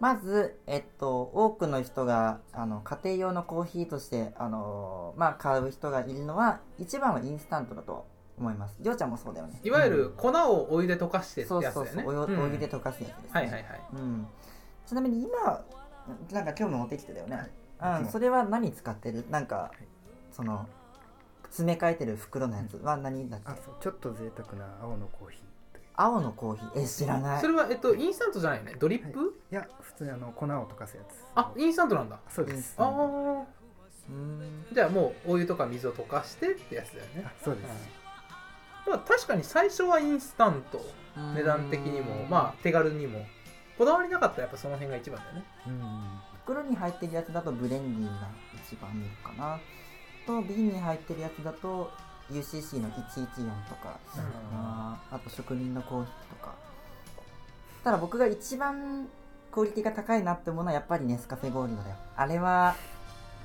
[0.00, 8.06] まず、えっと、多くの人があの家庭用のコーヒーとして、あのまあ、買う人がいるのは一番はインスタントだと
[8.38, 8.76] 思います。
[8.80, 9.60] りょうちゃんもそうだよね。
[9.64, 11.90] いわゆる粉をお湯で溶かしてってそうやつだよね。
[11.90, 12.42] そうそうお湯うん。
[12.44, 13.64] お湯で溶かすやつですね、はいはいはい。
[13.92, 14.26] うん、
[14.86, 15.64] ちなみに今
[16.30, 17.50] なんか今日も持ってきてたよね、
[17.82, 19.24] うん、それは何使ってる？
[19.30, 19.72] なんか、
[20.30, 20.66] その
[21.50, 22.76] 詰め替えてる袋のやつ。
[22.78, 23.52] は何だっけ？
[23.52, 23.74] あそう。
[23.80, 25.72] ちょっと贅沢な青のコーヒー。
[25.72, 26.82] という青のコーヒー。
[26.82, 27.40] え知らない。
[27.40, 28.76] それは、えっと、インスタントじゃないよね。
[28.78, 29.54] ドリップ、い。
[29.54, 31.24] や普通にあの粉を溶かすやつ。
[31.34, 32.18] あインスタントなんだ。
[32.28, 32.74] そうです。
[32.78, 33.44] あああ
[34.10, 34.66] うん。
[34.72, 37.66] じゃあもうお湯とか水を溶かしてってやつだよね、そうです、
[38.88, 40.80] まあ、確かに最初はインスタント。
[41.34, 42.24] 値段的にも。
[42.24, 43.26] まあ手軽にも。
[43.76, 45.44] こだわりなかったらやっぱその辺が一番だよね。
[45.66, 46.20] うん。
[46.44, 48.28] 袋に入ってるやつだとブレンディーが
[48.66, 49.60] 一番いいかな
[50.28, 51.90] と瓶に入ってるやつだと
[52.30, 53.26] UCC の114
[53.68, 53.98] とか
[54.54, 56.54] あーあと職人のコーヒーとか。
[57.82, 59.08] ただ僕が一番
[59.50, 61.96] クオリティが高いなって思うのはやっぱりネスカフェゴールドだよ。
[62.16, 62.74] あれは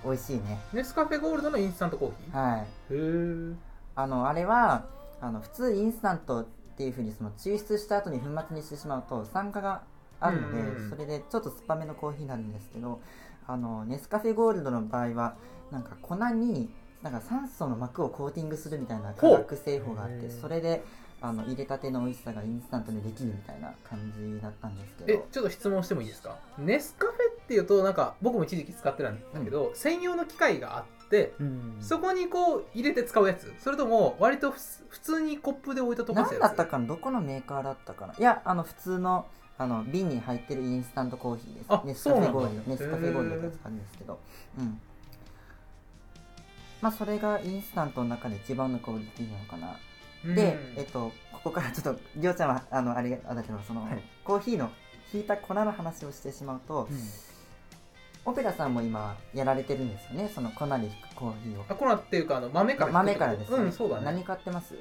[0.03, 0.59] 美味しいね。
[0.73, 2.37] ネスカフェゴールドのインスタントコーヒー？
[2.37, 2.61] はい。
[2.61, 3.55] へえ
[3.95, 4.85] あのあれは
[5.21, 9.83] あの普通インスタントっていうふうにその抽出した後に粉末にしてしまうと酸化が
[10.19, 10.89] あるので、うんうんうん。
[10.89, 12.99] それでちょっと酸っぱめのコーヒーになるんですけど
[13.47, 15.35] あのネスカフェゴールドの場合は
[15.71, 16.69] なんか粉に
[17.01, 20.83] なんか酸素の膜をコーティングするみたいな化学製法があってそれで
[21.19, 25.13] あの入れたての美味しさがインスタントでできるみたいな感じだったんですけど。
[25.13, 26.37] えちょっと質問してもいいですか？
[26.57, 31.77] ネスカフェっていうとなんか僕も一時期使ってたんだけど、専用の機械があってうん。
[31.79, 33.53] そこにこう入れて使うやつ。
[33.59, 36.41] それとも割と普通にコップで置いて溶かすやつ。
[36.41, 36.87] 何だったかな？
[36.87, 38.15] どこのメーカーだったかな？
[38.17, 39.25] いやあの普通の
[39.57, 41.65] あの瓶に入ってるインスタントコーヒーです。
[41.69, 42.63] あネスカフェゴールそうなんだ。
[42.65, 44.19] ドネスカフェってやつがあるんですけど。
[44.59, 44.81] うん
[46.83, 49.77] まあそれがインスタントの中で一番のクオリティなのかな、
[50.25, 50.35] うん。
[50.35, 54.03] でえっとここからちょっとりょうちゃんはあのあれあだけどその、はい。
[54.25, 54.69] コーヒーの
[55.09, 56.89] ひいた粉の話をしてしまうと、
[58.25, 60.29] オペラさんも今やられてるんですよね？
[60.35, 61.65] その粉で引くコーヒーを。
[61.69, 64.05] あコナっていうかあの豆から豆からです、うんそうだね。
[64.05, 64.75] 何買ってます？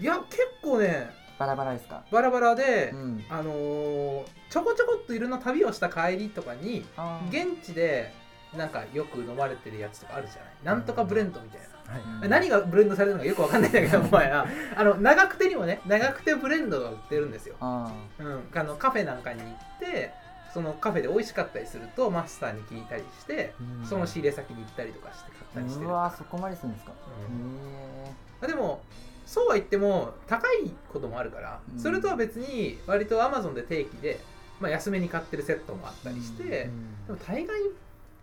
[0.00, 2.04] いや結構ねバラバラですか？
[2.10, 3.24] バラバラで、うん。
[3.30, 6.84] あのーちょこちょこっといろんな旅をした帰りとかに
[7.30, 8.12] 現地で
[8.56, 10.52] なんかよく飲まれてるやつとかあるじゃない？
[10.64, 12.28] なんとかブレンドみたいな、はい。
[12.28, 14.46] 何がブレンドされてるのかよくわかんないんだけどお前ら
[14.76, 20.12] あの長くてにもね長くてブレンドが売ってるんですよ、あうん、あのカフェなんかに行って
[20.52, 23.86] そのカフェで美味しかったりするとマスターに聞いたりしてうん。
[23.86, 26.92] その仕入れ先に行ったりとかして買ったりしてるうわーそこまでするんですか、
[28.42, 28.48] うん。
[28.48, 28.82] でも
[29.26, 31.80] そうは言っても高いこともあるから、うん。
[31.80, 34.20] それとは別に割とアマゾンで定期で
[34.58, 36.48] まあ、安めに買ってるセットもあったりして、うん。
[36.48, 37.60] でも大概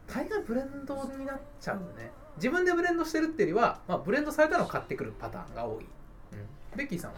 [0.08, 2.12] 大概ブレンドになっちゃうね。
[2.38, 5.86] 自分でブレンドしてるっていうよりは、まあ、ブレンドされたのを買ってくるパターンが多い、
[6.34, 7.18] うん、ベッキーさんは？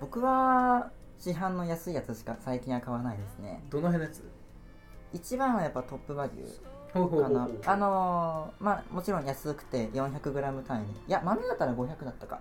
[0.00, 3.62] 僕は市販の安いやつしか最近は買わないですね。
[3.68, 4.22] どの辺のやつ？
[5.12, 6.48] 一番はやっぱトップバリュー。
[6.94, 7.46] ほうほうほうほかな。
[7.46, 10.92] うあのーまあもちろん安くて 400g 単位で。
[11.08, 12.40] いや豆だったら500だったか。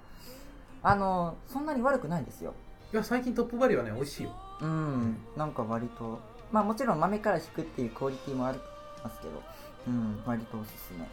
[0.82, 2.53] あのーそんなに悪くないですよ。
[2.93, 4.32] いや最近トップバリューはね美味しいよ。
[4.61, 5.17] うん。
[5.36, 6.19] なんか割と。
[6.51, 8.59] まあもちろん豆から引くっていうクオリティもあり
[9.04, 9.41] ますけど。
[9.88, 11.08] うん割とおすすめ。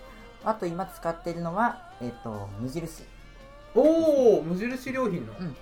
[0.45, 3.05] あと今使っているのはえっ、と無印。
[3.75, 5.57] おお無印良品の、うん。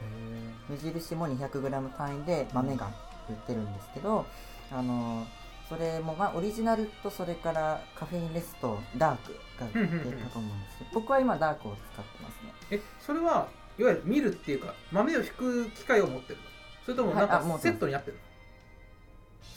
[0.68, 2.90] 無印も 200g 単位で豆が
[3.28, 4.24] 売ってるんですけど、
[4.72, 5.26] あの
[5.68, 12.52] それもまあオリジナルとそれからカフェインレスとダークが売ってたと思うんですけど僕は今ダークを使ってますね。
[12.70, 13.48] えそれは
[13.78, 16.42] いわゆる見るっていうか豆を引く機械を持ってるの？
[16.84, 18.22] それともなんかセットになってるの？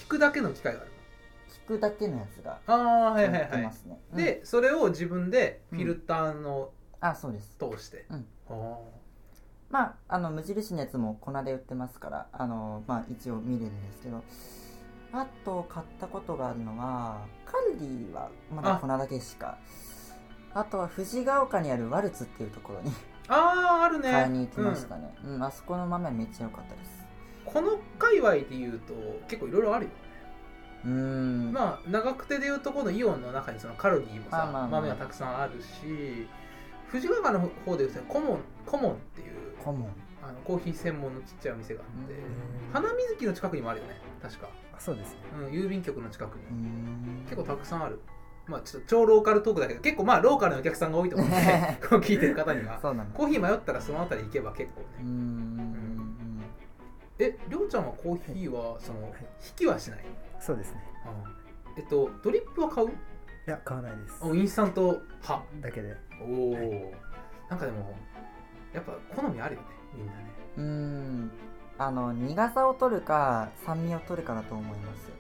[0.02, 0.92] 引くだけの機械がある。
[0.92, 0.97] 引
[1.68, 3.62] くだけのやつがのああはい売はいはい。
[3.62, 3.72] ね、
[4.12, 4.18] うん。
[4.18, 7.58] でそれを自分でフィルターのあそうです。
[7.60, 8.26] 通して、うん。
[8.50, 8.78] あ
[9.70, 14.24] まああの無印のやつも粉で売ってますからあのまあ一応見れるんですけど。
[15.14, 18.78] あと買ったことがあるのはカルディはまだあ。
[18.78, 19.58] 粉だけしか。
[20.54, 22.92] あとは藤ヶ丘にあるワルツっていうところに
[23.28, 24.12] あーあるね。
[24.12, 24.90] 買いに行きましうん。
[24.90, 27.06] たね、うんあそこの豆めっちゃ良かったです。
[27.46, 28.94] この界隈で言うと
[29.30, 29.92] 結構いろいろあるよ
[30.88, 31.52] うーん。
[31.52, 36.28] まあ長久手でいうとこのイオンの中にそのカルディもさ、まあまあまあ豆がたくさんあるし
[36.88, 39.90] 藤ヶ丘の方でいうとコモンコモンっていうコモン。
[40.20, 45.20] あのコーヒー専門のちっちゃいお店があって、うん花水木の近くにもあるよね確か、あそうですね。
[45.40, 48.02] うん、郵便局の近くに、結構たくさんある。
[48.46, 51.38] まあちょっと超ローカルトークだけど結構まあローカルのお客さんが多いと思うんで
[51.80, 52.80] 聞いてる方には。
[52.82, 53.18] そうなんだ。
[53.18, 54.88] コーヒー迷ったらその辺り行けば結構ね。
[55.04, 56.42] ん。
[57.20, 60.06] えりょうちゃんはコーヒーはその引きはしない、
[60.48, 60.82] そうですね。
[61.78, 62.88] えっとドリップは買う？
[62.88, 62.92] い
[63.46, 64.18] や買わないです。
[64.22, 65.46] おインスタント派。
[65.60, 65.94] だけで。
[66.22, 66.94] おお
[67.50, 67.94] なんかでも
[68.74, 70.20] やっぱ好みあるよねみんなね。
[70.56, 71.32] うーん。
[71.78, 75.12] あの苦さを取るか酸味を取るかだと思います。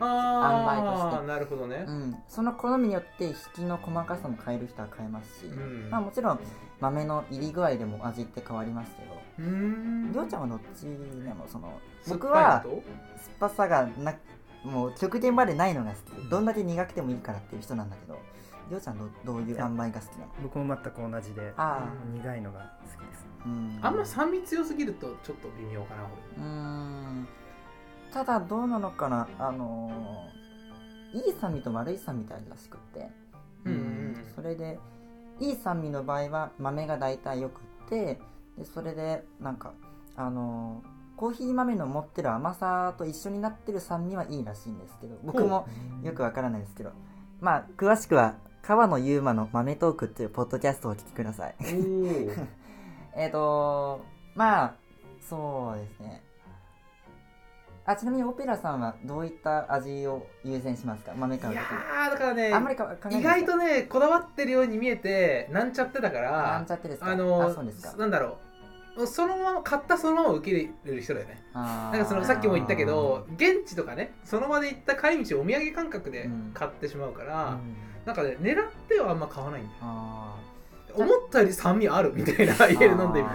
[0.00, 1.26] あ塩梅として。
[1.26, 1.84] なるほどね。
[1.88, 5.88] うん、その好みによって引きの細かさも変える人は変えますし、うん。
[5.90, 6.40] まあ、もちろん
[6.78, 9.14] 豆の入り具合でも味って変わりますけど。
[9.38, 10.12] うーん。
[10.12, 10.88] りょうちゃんはどっちで
[11.32, 12.80] もその僕は酸っ
[13.40, 14.14] ぱさがな
[14.64, 16.28] もう極限までないのが好き。
[16.28, 18.18] どんだけ苦くてもいいからっていう人なんだけど。
[18.70, 20.26] りょうちゃんどどういう塩梅が好きなの？
[20.44, 23.26] 僕も全く同じであ苦いのが好きです。
[23.44, 23.78] あうん。
[23.82, 27.28] あんま酸味強すぎるとちょっと微妙かなうーん。
[28.12, 29.28] ただどうなのかな？
[29.38, 33.10] あのーいい酸味と悪い酸味ってあるらしくって。
[33.66, 34.78] 俺うんそれで
[35.40, 38.20] いい酸味の場合は豆が大体よくって
[38.56, 39.72] でそれでなんか
[40.16, 40.91] あのー
[41.22, 45.68] コーヒー豆の持ってる甘さと一緒になってる酸味はいいらしいんですけど僕も
[46.02, 46.90] よくわからないですけど
[47.40, 51.54] まあ詳しくは川野優馬の豆トークっていうポッドキャストをお聞きください。
[53.14, 54.00] えっと
[54.34, 54.74] まあ
[55.20, 56.24] そうですね。
[57.84, 61.12] あちなみにオペラさんはどういった味を優先しますか？
[61.16, 67.12] 豆買ういとやーだからねきあんまりか意外とねこだわってるように見えてなんちゃってだからなんちゃってですか？
[67.12, 67.96] あのあそうですか。
[67.96, 68.36] なんだろう
[69.06, 71.42] そのまま買ったそのまま受け入れる人だよね。
[71.54, 76.50] ななんかそのさっきも言ったけど現地とかねその場で行った帰り道お土産感覚でうん。
[76.54, 77.74] 買ってしまうから、うん。
[78.04, 79.76] なんかね狙ってはあんま買わないんだよ。
[79.82, 80.36] あ
[80.94, 83.34] 思ったより酸味あるみたいなー家で飲んでみて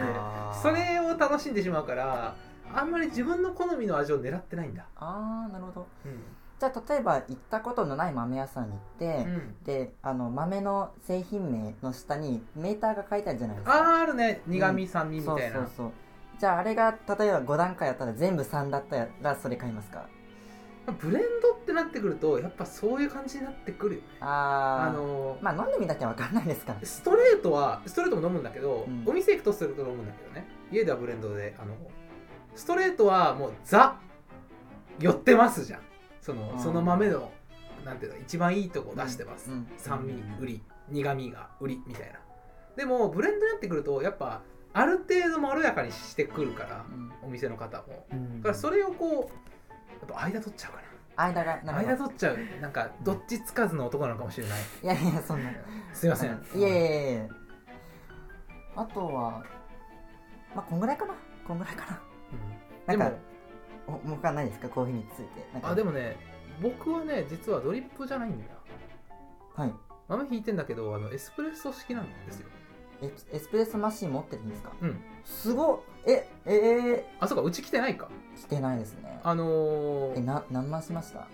[0.61, 2.35] それを楽しんでしまうから
[2.71, 4.85] あんまり自分の好みの味を狙ってないんだ。
[4.95, 5.87] あーなるほど。
[6.05, 6.11] うん
[6.59, 9.55] じゃあ例えば行ったことのない豆屋さんに行って、うん。
[9.63, 13.77] であの豆の製品名の下にメーターが書いてあるじゃないですか。
[13.77, 14.41] あーあるね。
[14.47, 15.91] 苦味酸味みたいな、そうそうそう。
[16.39, 20.07] じゃああれが例えば5段階やったら全部3だったらそれ買いますか？
[20.99, 24.07] ブレンドってなってくるとやっぱそういう感じになってくるよね。
[24.21, 24.89] あー。
[24.89, 26.79] あのーまあ飲んでみなきゃ分かんないですから。
[26.83, 29.03] ストレートはストレートも飲むんだけど、うん。
[29.05, 30.47] お店行くとストレート飲むんだけどね。
[30.71, 31.75] 家ではブレンドであの
[32.55, 33.95] ストレートはもうザ
[34.99, 35.81] 寄ってますじゃん
[36.27, 36.59] そのうん。
[36.59, 37.31] その豆の
[37.85, 39.67] なんていうの一番いいとこ出してます、うん。
[39.77, 42.19] 酸味売り苦味が売りみたいな。
[42.75, 44.41] でもブレンドになってくるとやっぱ
[44.73, 47.11] ある程度まろやかにしてくるからうん。
[47.23, 48.05] お店の方も。
[48.11, 48.41] うん。
[48.41, 50.79] だからそれをこうやっぱ間取っちゃうか
[51.19, 52.37] 間がななるほど間取っちゃう。
[52.61, 54.59] なんかどっちつかずの男なのかもしれない。
[54.83, 55.49] いやいやそんな
[55.93, 56.45] すいません。
[56.55, 57.27] いやいやいや
[58.75, 59.43] あとは
[60.53, 61.15] まあこんぐらいかな。
[61.47, 62.01] こんぐらいかな。
[62.89, 62.99] うん。
[62.99, 63.26] なんかでもお
[63.87, 64.69] 他ないですか？
[64.69, 65.45] コーヒーについて。
[65.63, 66.17] あでもね
[66.61, 68.49] 僕はね実はドリップじゃないんだよ。
[69.55, 69.73] はい。
[70.07, 72.47] 豆引いてんだけどあのエスプレッソ式なんですよ。
[73.01, 74.71] エエスプレッソマシン持ってるんですか？
[74.81, 74.99] うん。
[75.23, 75.79] すごっ。
[76.05, 78.07] ええあそうかうち来てないか。
[78.35, 79.19] ー、来てないですね。
[79.23, 81.27] あのー、えな何万しました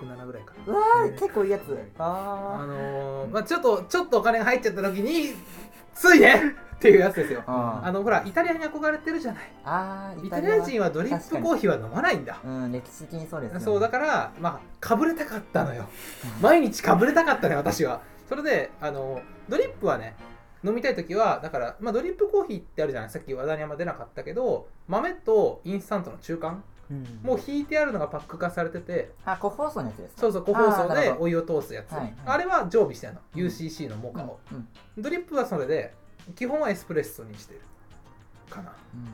[0.00, 1.78] ？67ぐらいかうわー結構いいやつ。
[1.98, 5.34] ああのー、まあちょっとちょっとお金が入っちゃった時に
[5.94, 7.40] ついねっていうやつですよ。
[7.40, 9.52] ーあーあのほらイタリアに憧れてるじゃない。
[9.64, 10.60] あーイタリア。
[10.60, 12.38] 人はドリップコーヒーは飲まないんだ。
[12.44, 13.64] うん歴史的にそうですよね。
[13.64, 15.84] そうだからまあかぶれたかったのよ。
[16.40, 18.00] 毎日かぶれたかったね私は。
[18.28, 20.14] それであのドリップはね
[20.64, 23.10] 飲みたい時はだから、まあ、ドリップコーヒーってあるじゃない。
[23.10, 27.04] さっき話題にあんま出なかったけど豆とインスタントの中間うん。
[27.22, 29.10] もう引いてあるのがパック化されてて。
[29.24, 30.20] あ個包装のやつですか？
[30.22, 31.92] そうそう個包装でお湯を通すやつ。
[31.92, 32.38] あ,、はいはい。
[32.40, 33.20] れは常備してるの。
[33.36, 33.40] うん。
[33.46, 34.68] UCC のモカを、うん。
[35.02, 35.94] ドリップはそれで
[36.34, 37.60] 基本はエスプレッソにしてる
[38.48, 39.04] かな、うん。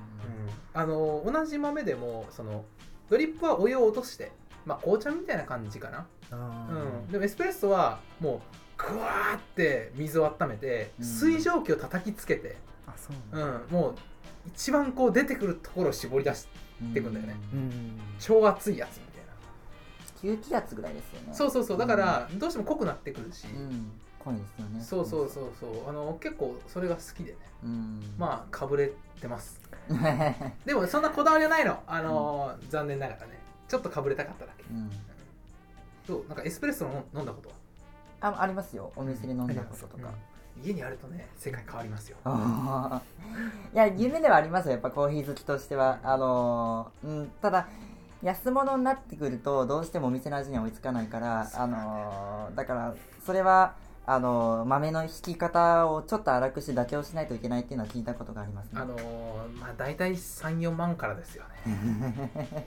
[0.74, 2.64] あの同じ豆でもその
[3.08, 4.32] ドリップはお湯を落として
[4.64, 6.06] まあ紅茶みたいな感じかな。
[6.30, 8.40] あうん、でもエスプレッソはもう
[8.76, 11.04] グワーって水を温めてうん。
[11.04, 13.94] 水蒸気を叩きつけて、ーあそううなんもう
[14.48, 16.46] 一番こう出てくるところを絞り出し
[16.94, 17.36] てくんだよね。
[17.52, 18.00] うん。
[18.18, 20.38] 超熱いやつみたいな。
[20.38, 21.34] 吸気圧ぐらいですよね。
[21.34, 21.78] そうそうそう。
[21.78, 23.90] だからどうしても濃くなってくるし、うん
[24.24, 24.80] 濃いですよね。
[24.82, 25.88] そうそうそうそう。
[25.88, 27.38] あの結構それが好きでね。
[27.64, 28.14] うん。
[28.18, 29.60] まあかぶれてます。
[30.64, 31.82] でもそんなこだわりはないの。
[31.86, 33.38] あのー残念ながらね。
[33.68, 34.64] ちょっとかぶれたかっただけ。
[34.70, 34.90] うん。
[36.06, 36.24] そう？
[36.28, 37.54] なんかエスプレッソの飲んだことは？
[38.20, 38.92] あありますよ。
[38.96, 40.10] お店で飲んだこととか、
[40.62, 42.16] 家にあるとね世界変わりますよ。
[43.72, 44.72] いや夢ではありますよ。
[44.72, 45.98] やっぱコーヒー好きとしては。
[46.02, 47.30] あのーうん。
[47.40, 47.68] ただ
[48.22, 52.94] 安物になってくるとどうしてもお店の味には追いつかないからあのーだから
[53.24, 53.74] それは
[54.06, 58.80] あのー豆の引き方をちょっと粗くして妥協しないといけないっていうのは聞いたことがありますね。
[58.80, 62.66] あのーまあ大体34万からですよね。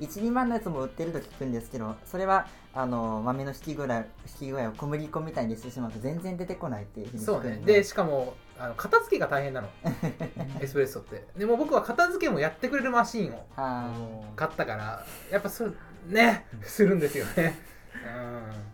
[0.00, 4.04] 12万のやつも売ってると聞くんですけどそれはあの豆の引き具合引
[4.38, 7.60] き具合を小麦粉みたいにしてしまうと全然出てこないっていうふうに聞そうね。
[7.64, 9.68] でしかもあの片付けが大変なの。
[10.60, 11.26] エスプレッソって。
[11.36, 13.90] でも僕は片付けもやってくれるマシンをあ
[14.36, 15.74] 買ったからやっぱそう
[16.06, 17.58] ねするんですよね。
[18.06, 18.69] ー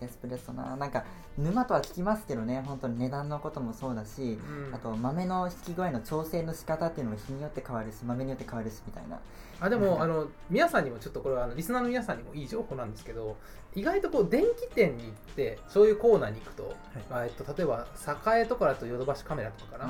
[0.00, 0.76] エスプレッソな。
[0.76, 1.04] なんか
[1.38, 2.62] 沼とは聞きますけどね。
[2.66, 9.18] 本当に値段のこともそうだし、うん、うんあと豆の引き具合の調整の仕方っていうのも日によって変わるし豆によって変わるしみたいな。
[9.60, 13.36] あでもあの皆さんにもちょっとこれはあのリスナーの皆さんにもいい情報なんですけど
[13.74, 16.74] 意外とこう電気店に行ってそういうコーナーに行くと,、
[17.10, 17.86] まあえっと例えば
[18.38, 19.84] 栄とかだとヨドバシカメラとかかな、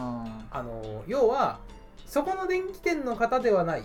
[0.50, 1.60] ああの要は
[2.04, 3.84] そこの電気店の方ではない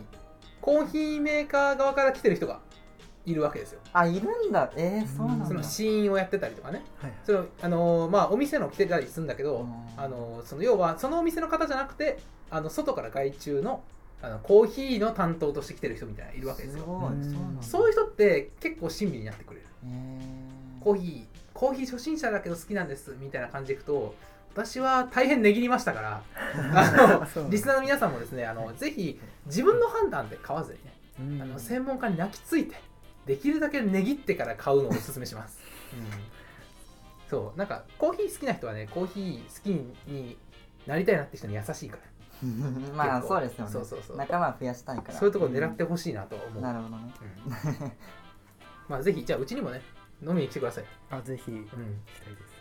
[0.60, 2.60] コーヒーメーカー側から来てる人が
[3.26, 3.80] いるわけですよ。
[3.94, 4.72] あいるんだ。
[4.76, 5.46] えー、そうなんだ。
[5.46, 6.84] その試飲をやってたりとかね。
[7.02, 9.74] はいそのあのまあお店の来てたりするんだけど、うん。
[9.98, 12.20] あのその要はそのお店の方じゃなくて
[12.50, 13.84] あの外から外注の
[14.22, 16.80] あのコーヒーの担当として来てる人みたいないるわけですよ。
[16.80, 17.14] すごい。
[17.14, 17.24] うん。
[17.24, 17.64] そうなんだ。
[17.64, 19.66] そういう人って結構親身になってくれる。
[19.86, 20.84] へー。
[20.84, 24.14] コーヒーコーヒー初心者だけど好きなんですみたいな感じでいくと
[24.54, 26.22] 私は大変値切りましたから
[26.76, 31.42] あそうのリスナーの皆さんもですねあのぜひ自分の判断で買わずにねうん。
[31.42, 32.76] あの専門家に泣きついて
[33.26, 35.60] できるだけ値切ってから買うのをおすすめします、
[37.30, 37.58] そう。
[37.58, 39.68] なんかコーヒー好きな人はねコーヒー好き
[40.10, 40.38] に
[40.86, 42.02] なりたいなって人に優しいから。
[42.96, 43.72] まあそうですよね。
[43.72, 44.18] そうそうそう。
[44.18, 45.18] 仲間を増やしたいから。
[45.18, 47.14] そういうところ狙ってほしいなと思う、なるほどね。
[47.46, 47.92] うん。
[48.90, 49.82] まあぜひじゃあうちにもね
[50.22, 51.52] 飲みに来てください、あぜひ。
[51.52, 52.55] 行うん、きたいです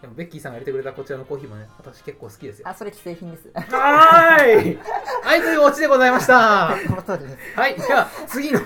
[0.00, 2.68] でもベッキーさんが入れてくれたこちらのコーヒーもね私結構好きですよ。
[2.68, 3.50] あそれ既製品です。
[3.54, 4.78] はーい。
[5.24, 6.76] はいというオチでございました。
[6.86, 7.36] その通りです。
[7.58, 8.60] はい、では次の、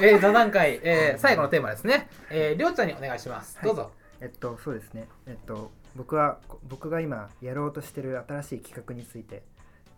[0.00, 2.08] えー座談会、えー最後のテーマですね。
[2.30, 3.58] えー、りょうちゃんにお願いします。
[3.64, 3.90] どうぞ。
[4.20, 5.08] えっとそうですね。
[5.26, 9.42] えっと僕はこ僕が今やろうとしてる新しい企画について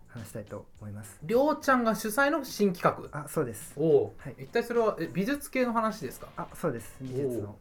[0.07, 1.19] 話したいと思います。
[1.21, 3.19] りょうちゃんが主催の新企画？
[3.19, 3.73] あそうです。
[3.75, 4.35] おお、はい。
[4.39, 6.29] 一体それはえ美術系の話ですか？
[6.35, 6.95] あそうです。
[6.99, 7.55] 美術の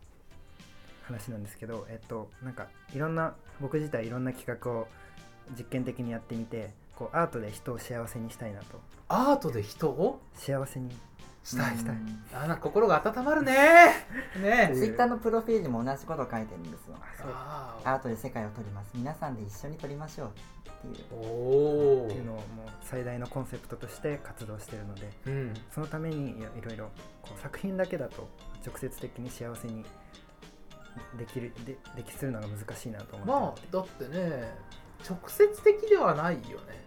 [1.13, 4.89] 話なんですけどえっとなんかいろんな僕自体いろんな企画を
[5.57, 8.81] 実験的にやってみてこうアートで人を幸せにしたいなと。
[9.09, 10.21] アートで人を？
[10.35, 10.91] 幸せに。
[11.45, 11.77] したい。
[11.77, 11.97] したい。
[12.35, 13.53] あな心が温まるね。
[14.41, 14.69] ね。
[14.73, 14.77] う。
[14.77, 18.91] んツイッターのプロフィールも同じことを書いてるんですよあアートで世界を撮ります。
[18.95, 20.29] 皆さんで一緒に撮りましょう
[20.89, 21.07] っていう。
[21.11, 22.45] ーおおっていうのをもう
[22.83, 25.55] 最大のコンセプトとして活動してるのでうん。
[25.75, 26.91] そのためにいろいろ
[27.23, 28.29] こう作品だけだと
[28.65, 29.85] 直接的に幸せに
[31.19, 34.55] できるでできするのが難しいなと思ってまあ、だってね、
[35.09, 36.83] 直接的ではないよね。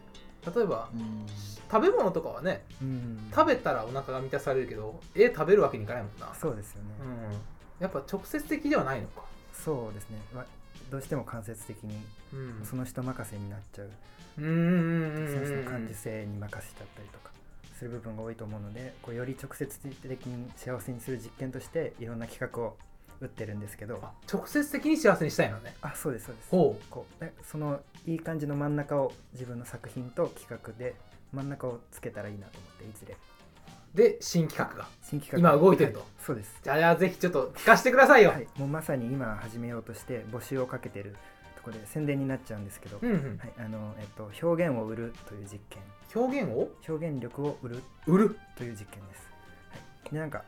[0.56, 1.26] 例えば、うん
[1.72, 6.34] 食べ物とかはね、うん食べたらお腹が満たされるけど、絵食べるわけにいかないもんな。
[6.36, 7.32] そうですよね、うん。
[7.80, 9.24] やっぱ直接的ではないのか。
[9.52, 10.46] そうですね、まあ、
[10.92, 11.98] どうしても間接的に
[12.34, 13.90] うんその人任せになっちゃう、
[14.36, 17.32] その人のうん感受性に任せちゃったりとか
[17.78, 22.78] する部分が多いと思うのでこうより直接的に幸せにする実験としていろんな企画を
[23.22, 24.00] 打ってるんですけど。
[24.02, 25.76] あ直接的に幸せにしたいのね。
[25.82, 26.50] あそうですそうです。
[26.50, 30.96] ほこうえそのいい感じの真ん中を自分の作品と企画で
[31.34, 33.14] 真ん中をつけたらいいなと思っていずれ。
[33.14, 34.88] うで新企画が。
[35.02, 35.50] 新企画。
[35.50, 36.00] 今動いてると。
[36.00, 36.60] はいそうです。
[36.64, 41.16] じゃあぜひちょっと聞かせてくださいよ、はいもうまさに今始めようとして募集をかけてる
[41.56, 43.38] ところで宣伝になっちゃうんですけど、うんうん。
[43.38, 45.82] はいあのえっと、表現を売るという実験。
[46.16, 46.70] 表現を？
[46.88, 48.38] 表現力を売る売る。
[48.58, 49.28] という実験です、
[49.72, 49.78] は
[50.10, 50.44] い、でなんか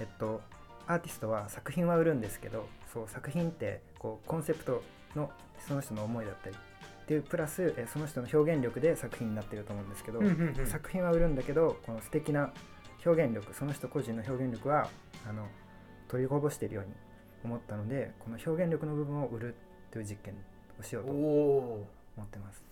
[0.00, 0.40] えっと
[0.86, 4.82] アーティストは作品は売るんですけどそう作品ってこうコンセプト
[5.14, 5.30] の
[5.66, 10.20] その人の思いだったりっていうプラスえその人の表現力で作品になってると思うんですけど、
[10.66, 12.52] 作品は売るんだけどこの素敵な
[13.04, 14.88] 表現力その人個人の表現力は
[15.28, 15.46] あの
[16.08, 16.92] 取りこぼしているように
[17.44, 19.54] 思ったのでこの表現力の部分を売る
[19.90, 20.34] という実験
[20.78, 21.86] をしようおとお
[22.16, 22.62] 思ってます。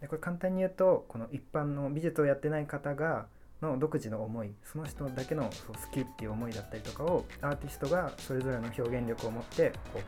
[0.00, 3.26] でこれ簡単に言うとこの一般の美術をやってない方が
[3.62, 10.02] の独自の思いその人だけのそう好きっていう思いだったりとかをアーティストがそれぞれの表現力を持ってこう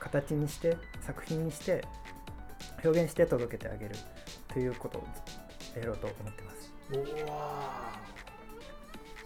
[0.00, 1.84] 形にして作品にして
[2.84, 3.94] 表現して届けてあげる
[4.52, 5.04] ということを
[5.78, 6.72] やろうと思ってます。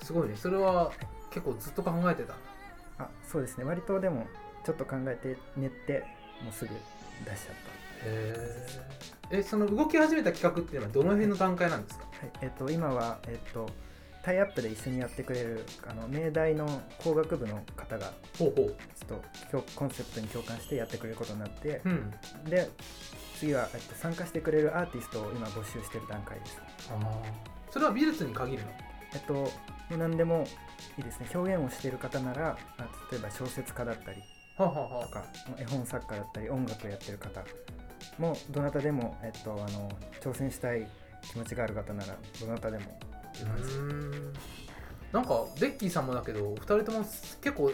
[0.07, 0.36] すごいね。
[0.36, 0.93] それは
[1.31, 2.35] 結構ずっと考えてた？
[2.99, 3.65] あそうですね。
[3.65, 4.27] 割とでも
[4.65, 6.05] ちょっと考えて練って
[6.43, 6.70] もうすぐ
[7.24, 7.55] 出しちゃっ
[8.05, 8.66] へえ
[9.32, 12.04] えその動き始めた企画っていうのはどの辺の段階なんですか？
[12.04, 13.68] た、はいえっと今は、えっと、
[14.22, 22.10] タイアップで一緒にやってくれるあの明大の工学部の方がちょっと共コンセプトに共感してやってくれることになってう、ん。
[22.48, 22.68] で
[23.38, 26.60] 次は、えっと、参加してくれるアーティストを今募集してる段階です。
[26.90, 27.72] あー。
[27.72, 28.68] それは美術に限るの？
[29.14, 29.48] えっとも
[29.92, 30.46] う何でも
[30.98, 31.26] いいですね。
[31.34, 34.22] 表現をしている方ならあ例えば小説家だったり
[34.59, 34.64] と
[35.10, 35.24] か
[35.59, 37.42] 絵本作家だったり音楽をやってる方
[38.19, 40.87] もどなたでも、えっと、あの挑戦したい
[41.23, 43.62] 気持ちがある方ならどなたでもっていう感じ。
[43.62, 43.83] うー
[44.31, 44.33] ん。
[45.12, 47.70] なんかベッキーさんもだけど2人とも結構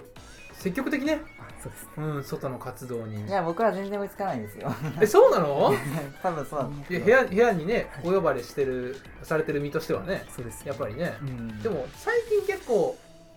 [0.54, 1.20] 積極的ね。
[1.38, 1.90] あそうですね。
[1.98, 3.24] うん外の活動に。
[3.26, 4.72] いや僕は全然追いつかないんですよ。
[5.00, 5.72] えそうなの？
[6.22, 6.70] 多分そう。
[6.90, 10.66] いや部屋部屋にねお呼ばれしてるされてる身としてはねそうです。
[10.66, 11.16] やっぱりね。
[11.20, 11.62] うん。
[11.62, 12.96] でも最近結構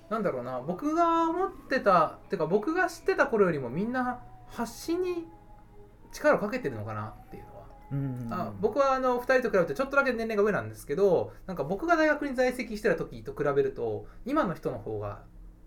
[0.10, 4.20] なんだろうな僕が思ってたてか僕が知ってた頃よりもみんな
[4.50, 5.28] 発信に
[6.12, 7.62] 力をかけてるのかなっていうのは。
[7.92, 15.24] うんあ僕はあの2人と比べてちょっとだけ年齢が上なんですけどなんか僕が大学に在籍してた時と比べると今の人の方が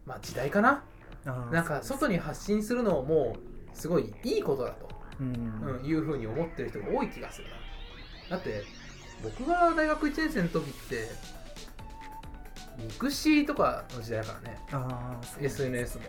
[0.06, 0.84] まあ時代かな？
[1.26, 3.36] あなんか外に発信するのも
[3.74, 4.88] すごいいいことだと、
[5.20, 7.48] うんうん、いうふうに思ってる人が多い気がする
[8.30, 8.36] な。
[8.36, 8.62] だって
[9.22, 11.08] 僕が大学1年生の時って
[12.78, 14.58] ミクシーとかの時代だからね。
[15.40, 16.04] SNS も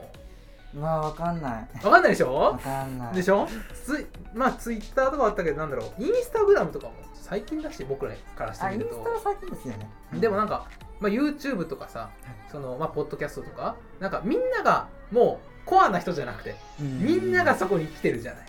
[0.76, 1.68] うわわかんない。
[1.81, 3.14] 分かんないでしわょかんない。
[3.15, 3.47] でしょ？
[3.85, 6.03] ついまあツイッターとかあったけどなんだろう？
[6.03, 9.89] インスタグラムとかも最近だし僕らからしてあインみるとスタは最近ですよね。
[10.19, 10.68] でもなんか、
[10.99, 12.10] まあ、YouTube とかさ
[12.52, 16.99] その、まあ、ポッドキャストとかなんかみんながもうコアな人じゃなくてうん。
[16.99, 18.45] みんながそこに来てるじゃない。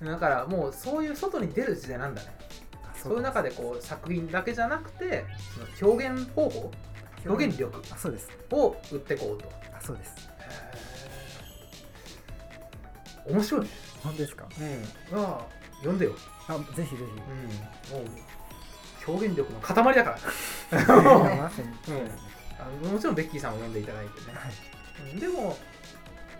[0.00, 0.06] うん。
[0.06, 2.28] だからもうそういう外に出る時代なんだね。
[2.82, 5.24] あそういう中でこう作品だけじゃなくて
[5.78, 6.70] その表現方法
[7.24, 8.28] 表現力あそうです。
[8.50, 9.48] を売ってこうと。
[9.72, 10.28] あそうです
[13.28, 13.68] 面白いね。
[14.02, 14.46] 本当ですか？
[15.12, 15.18] うん。
[15.18, 15.46] ああ
[15.78, 16.12] 読んでよ、
[16.48, 20.16] あぜひぜうん、もう表現力の塊だから。
[20.16, 20.24] ひ
[20.72, 21.68] まさに。
[22.58, 24.26] あのもちろんベッキーさんも読んでいただいてね。
[24.36, 25.10] はい。
[25.12, 25.20] うん。
[25.20, 25.56] でも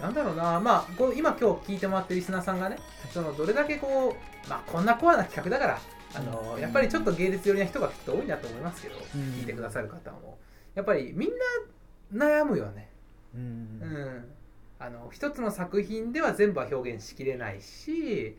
[0.00, 0.58] なんだろうな。
[0.60, 2.78] まあこう今今日聞いてもらってるリスナーさんがね
[3.12, 4.16] そのどれだけこ
[4.46, 5.80] うまあこんなコアな企画だから
[6.14, 6.60] あの、うん。
[6.60, 9.20] やっぱりちょっと芸術寄りな人がきっと多いなと思いますけど、うん。
[9.34, 10.38] 聞いてくださる方も。
[10.74, 11.30] やっぱりみん
[12.18, 12.90] な悩むよね。
[13.34, 14.32] ううんん
[14.78, 18.36] あの一つの作品では全部は表現しきれないし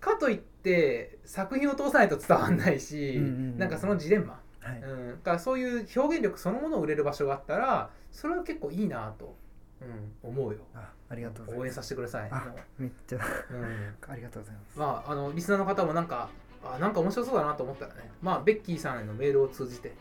[0.00, 3.58] かといって作品を通さないと伝わんないし、うんうんうん。
[3.58, 4.40] なんかそのジレンマ。
[4.60, 4.80] はい。
[4.80, 9.34] うん、だからそういう表現力そのものを売れる場所があったらそれは結構いいなと、
[9.80, 10.58] うん、思うよ。
[10.74, 11.62] あありがとうございます。
[11.62, 13.18] 応援させてください、あめっちゃ
[13.50, 14.78] うん、 ありがとうございます。
[14.78, 16.28] まああのリスナーの方もなんか
[16.62, 18.10] あなんか面白そうだなと思ったらね。
[18.20, 19.94] まあベッキーさんへのメールを通じて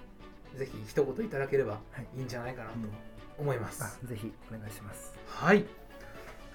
[0.56, 2.08] ぜひ一言いただければはい。
[2.18, 2.78] いいんじゃないかなと
[3.40, 5.14] 思います、あぜひお願いします。
[5.28, 5.66] はい。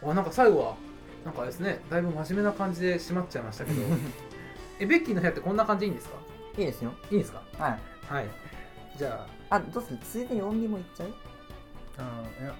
[0.02, 0.76] あなんか最後は
[1.24, 3.82] なんかですねだいぶ真面目な感じで閉まっちゃいましたけど
[4.80, 6.16] えベッキーの部屋ってこんな感じでいいんですか？
[6.58, 6.92] いいですよ。
[7.10, 7.42] いいんですか？
[7.58, 7.78] はい。
[8.12, 8.26] はい。
[8.96, 9.98] じゃああどうする？
[9.98, 11.14] ついでに音源もいっちゃう？
[11.98, 12.54] あいや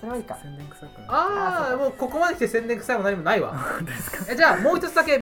[0.00, 0.36] それはいいか。
[0.36, 3.52] 宣伝臭くないああもうここまで来て宣伝臭いも何もないわ。
[3.56, 4.32] 本 当ですか？
[4.32, 5.20] えじゃあもう一つだけ。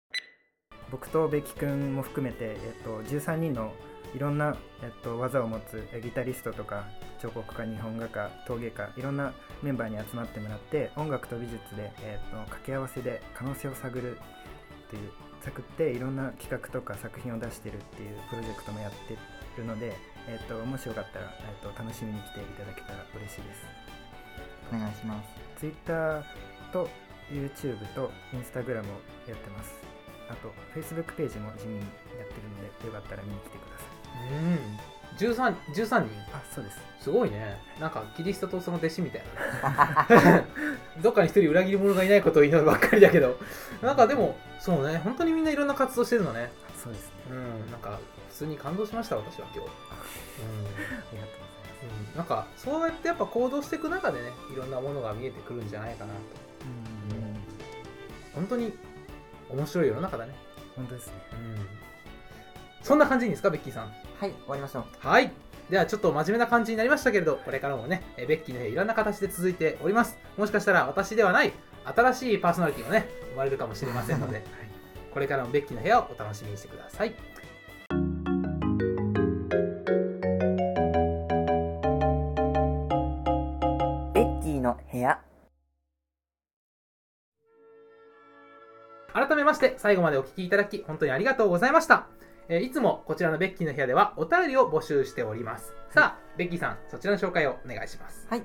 [0.90, 3.72] 僕とベキ君も含めて、えっと、13人の
[4.14, 6.86] いろんな、えっと、技を持つえギタリストとか
[7.20, 9.32] 彫刻家日本画家陶芸家いろんな
[9.62, 15.12] メンバーに集まってもらって音楽と美術で、えっと、掛け合わせで可能性を探るっていう
[15.42, 19.16] 探っていろんな企画とか作品を出してるっていうプロジェクトもやって
[19.56, 19.96] るので、
[20.28, 23.64] えっと、もしよかったら、えっと、楽しみに来ていただけたら嬉しいです。
[24.72, 25.28] お願いします。
[25.58, 26.22] ツイッター
[26.72, 26.88] と
[27.30, 28.84] YouTube と Instagram を
[29.26, 29.90] やってます。
[30.30, 31.84] あと Facebook ページも地味にや
[32.24, 33.99] ってるのでよかったら見に来てください
[34.30, 34.78] うん。
[35.16, 35.98] 13 13人？
[36.32, 36.78] あそうです。
[37.00, 37.56] すごいね。
[37.80, 39.22] なんかキリストとその弟子みたい
[39.62, 40.44] な。
[41.02, 43.38] どっかに一人裏切り者がいないことを祈るばっかりだけど。
[43.82, 44.98] なんかでもそうね。
[44.98, 46.50] 本当にみんないろんな活動してるのね。
[46.82, 47.12] そうですね。
[47.30, 47.70] うん。
[47.70, 49.64] なんか普通に感動しました私は今日、うん。
[49.64, 49.68] あ
[51.12, 51.50] りがとう
[51.82, 56.20] うん、なんかそうやってやっぱ行動していく中でねいろんなものが見えてくるんじゃないかなと。
[56.20, 57.46] ございます
[58.34, 58.42] うん。
[58.42, 58.78] 本当に
[59.48, 60.34] 面白い世の中だね。
[60.76, 61.12] 本当ですね。
[61.32, 61.89] うん
[62.82, 63.84] そんな感じでいいんですかベッキーさん？
[63.84, 63.90] は
[64.26, 64.84] い終わりましょう。
[64.98, 65.30] はい。
[65.68, 70.18] ではちょっと真面目な感じになりましたけれどこれからもねえベッキーの部屋いろんな形で続いております。
[70.36, 71.52] もしかしたら私ではない
[71.84, 74.42] 新しいパーソナリティもね生まれるかもしれませんので、
[75.12, 77.10] これからもベッキーの部屋をお楽しみにしてください。
[77.10, 77.16] ベ
[84.22, 85.20] ッキーの部屋。
[89.12, 92.06] 改めまして最後までお聞きいただき本当にありがとうございました、
[92.52, 95.72] えーいつもこちらのベッキーの部屋ではお便りを募集しております。
[95.90, 98.26] さあベッキーさんそちらの紹介をお願いします。
[98.28, 98.42] はい。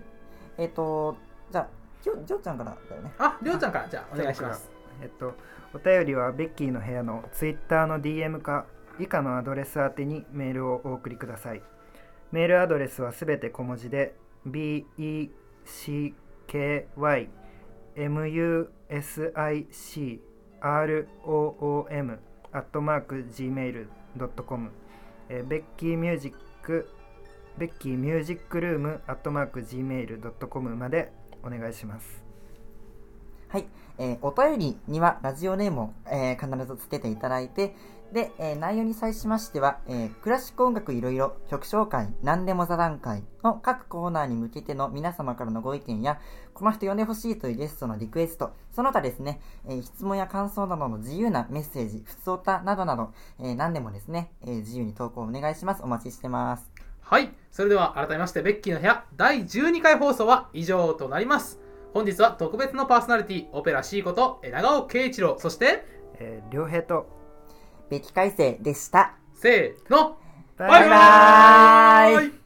[0.60, 1.18] えっ、と
[1.52, 1.68] じゃあ
[2.04, 3.12] ジョジョーちゃんからだよね。
[3.18, 3.90] ありょうちゃんから。
[3.90, 4.70] じゃあお願いします。
[5.02, 5.34] えっと、
[5.74, 8.68] お便りはベッキーの部屋の Twitter の DM か
[9.00, 11.64] 以下のアドレス宛てにメールをお送りください。
[12.32, 14.14] メールアドレスはすべて小文字で
[14.48, 15.32] beckymusicroom
[22.56, 24.72] アットマーク gmail.com
[25.28, 26.34] えーベッキーミュージッ
[26.64, 26.88] ク
[27.58, 31.12] ベッキーミュージックルームアットマーク gmail.com まで
[31.44, 32.24] お願いします。
[33.50, 33.66] はい、
[33.98, 37.76] えーお便りにはラジオネームを、えー必ずつけていただいて、
[38.12, 46.20] で、えー内容に際しましては、えークラシック音楽いろいろ曲紹介、何でも座談会の各コーナーに向けての皆様からのご意見や、
[46.54, 55.84] この人呼んでほしいというゲストのリクエスト、その他ですね、えー質問や感想などの自由なメッセージ、普通歌などなど、えー何でもですね、えー自由に投稿お願いします。
[55.84, 56.72] お待ちしてます。
[57.02, 61.60] はいそれでは改めましてベッキーの部屋第12回放送は以上となります
[61.94, 65.86] 本日は特別のパーソナリティオペラ C ことえ長尾圭一郎そして
[66.20, 67.08] えー、良平と
[67.90, 69.14] べき改正でした。
[69.36, 70.18] せーの。
[70.58, 70.90] ババイ。
[70.90, 72.45] バーイ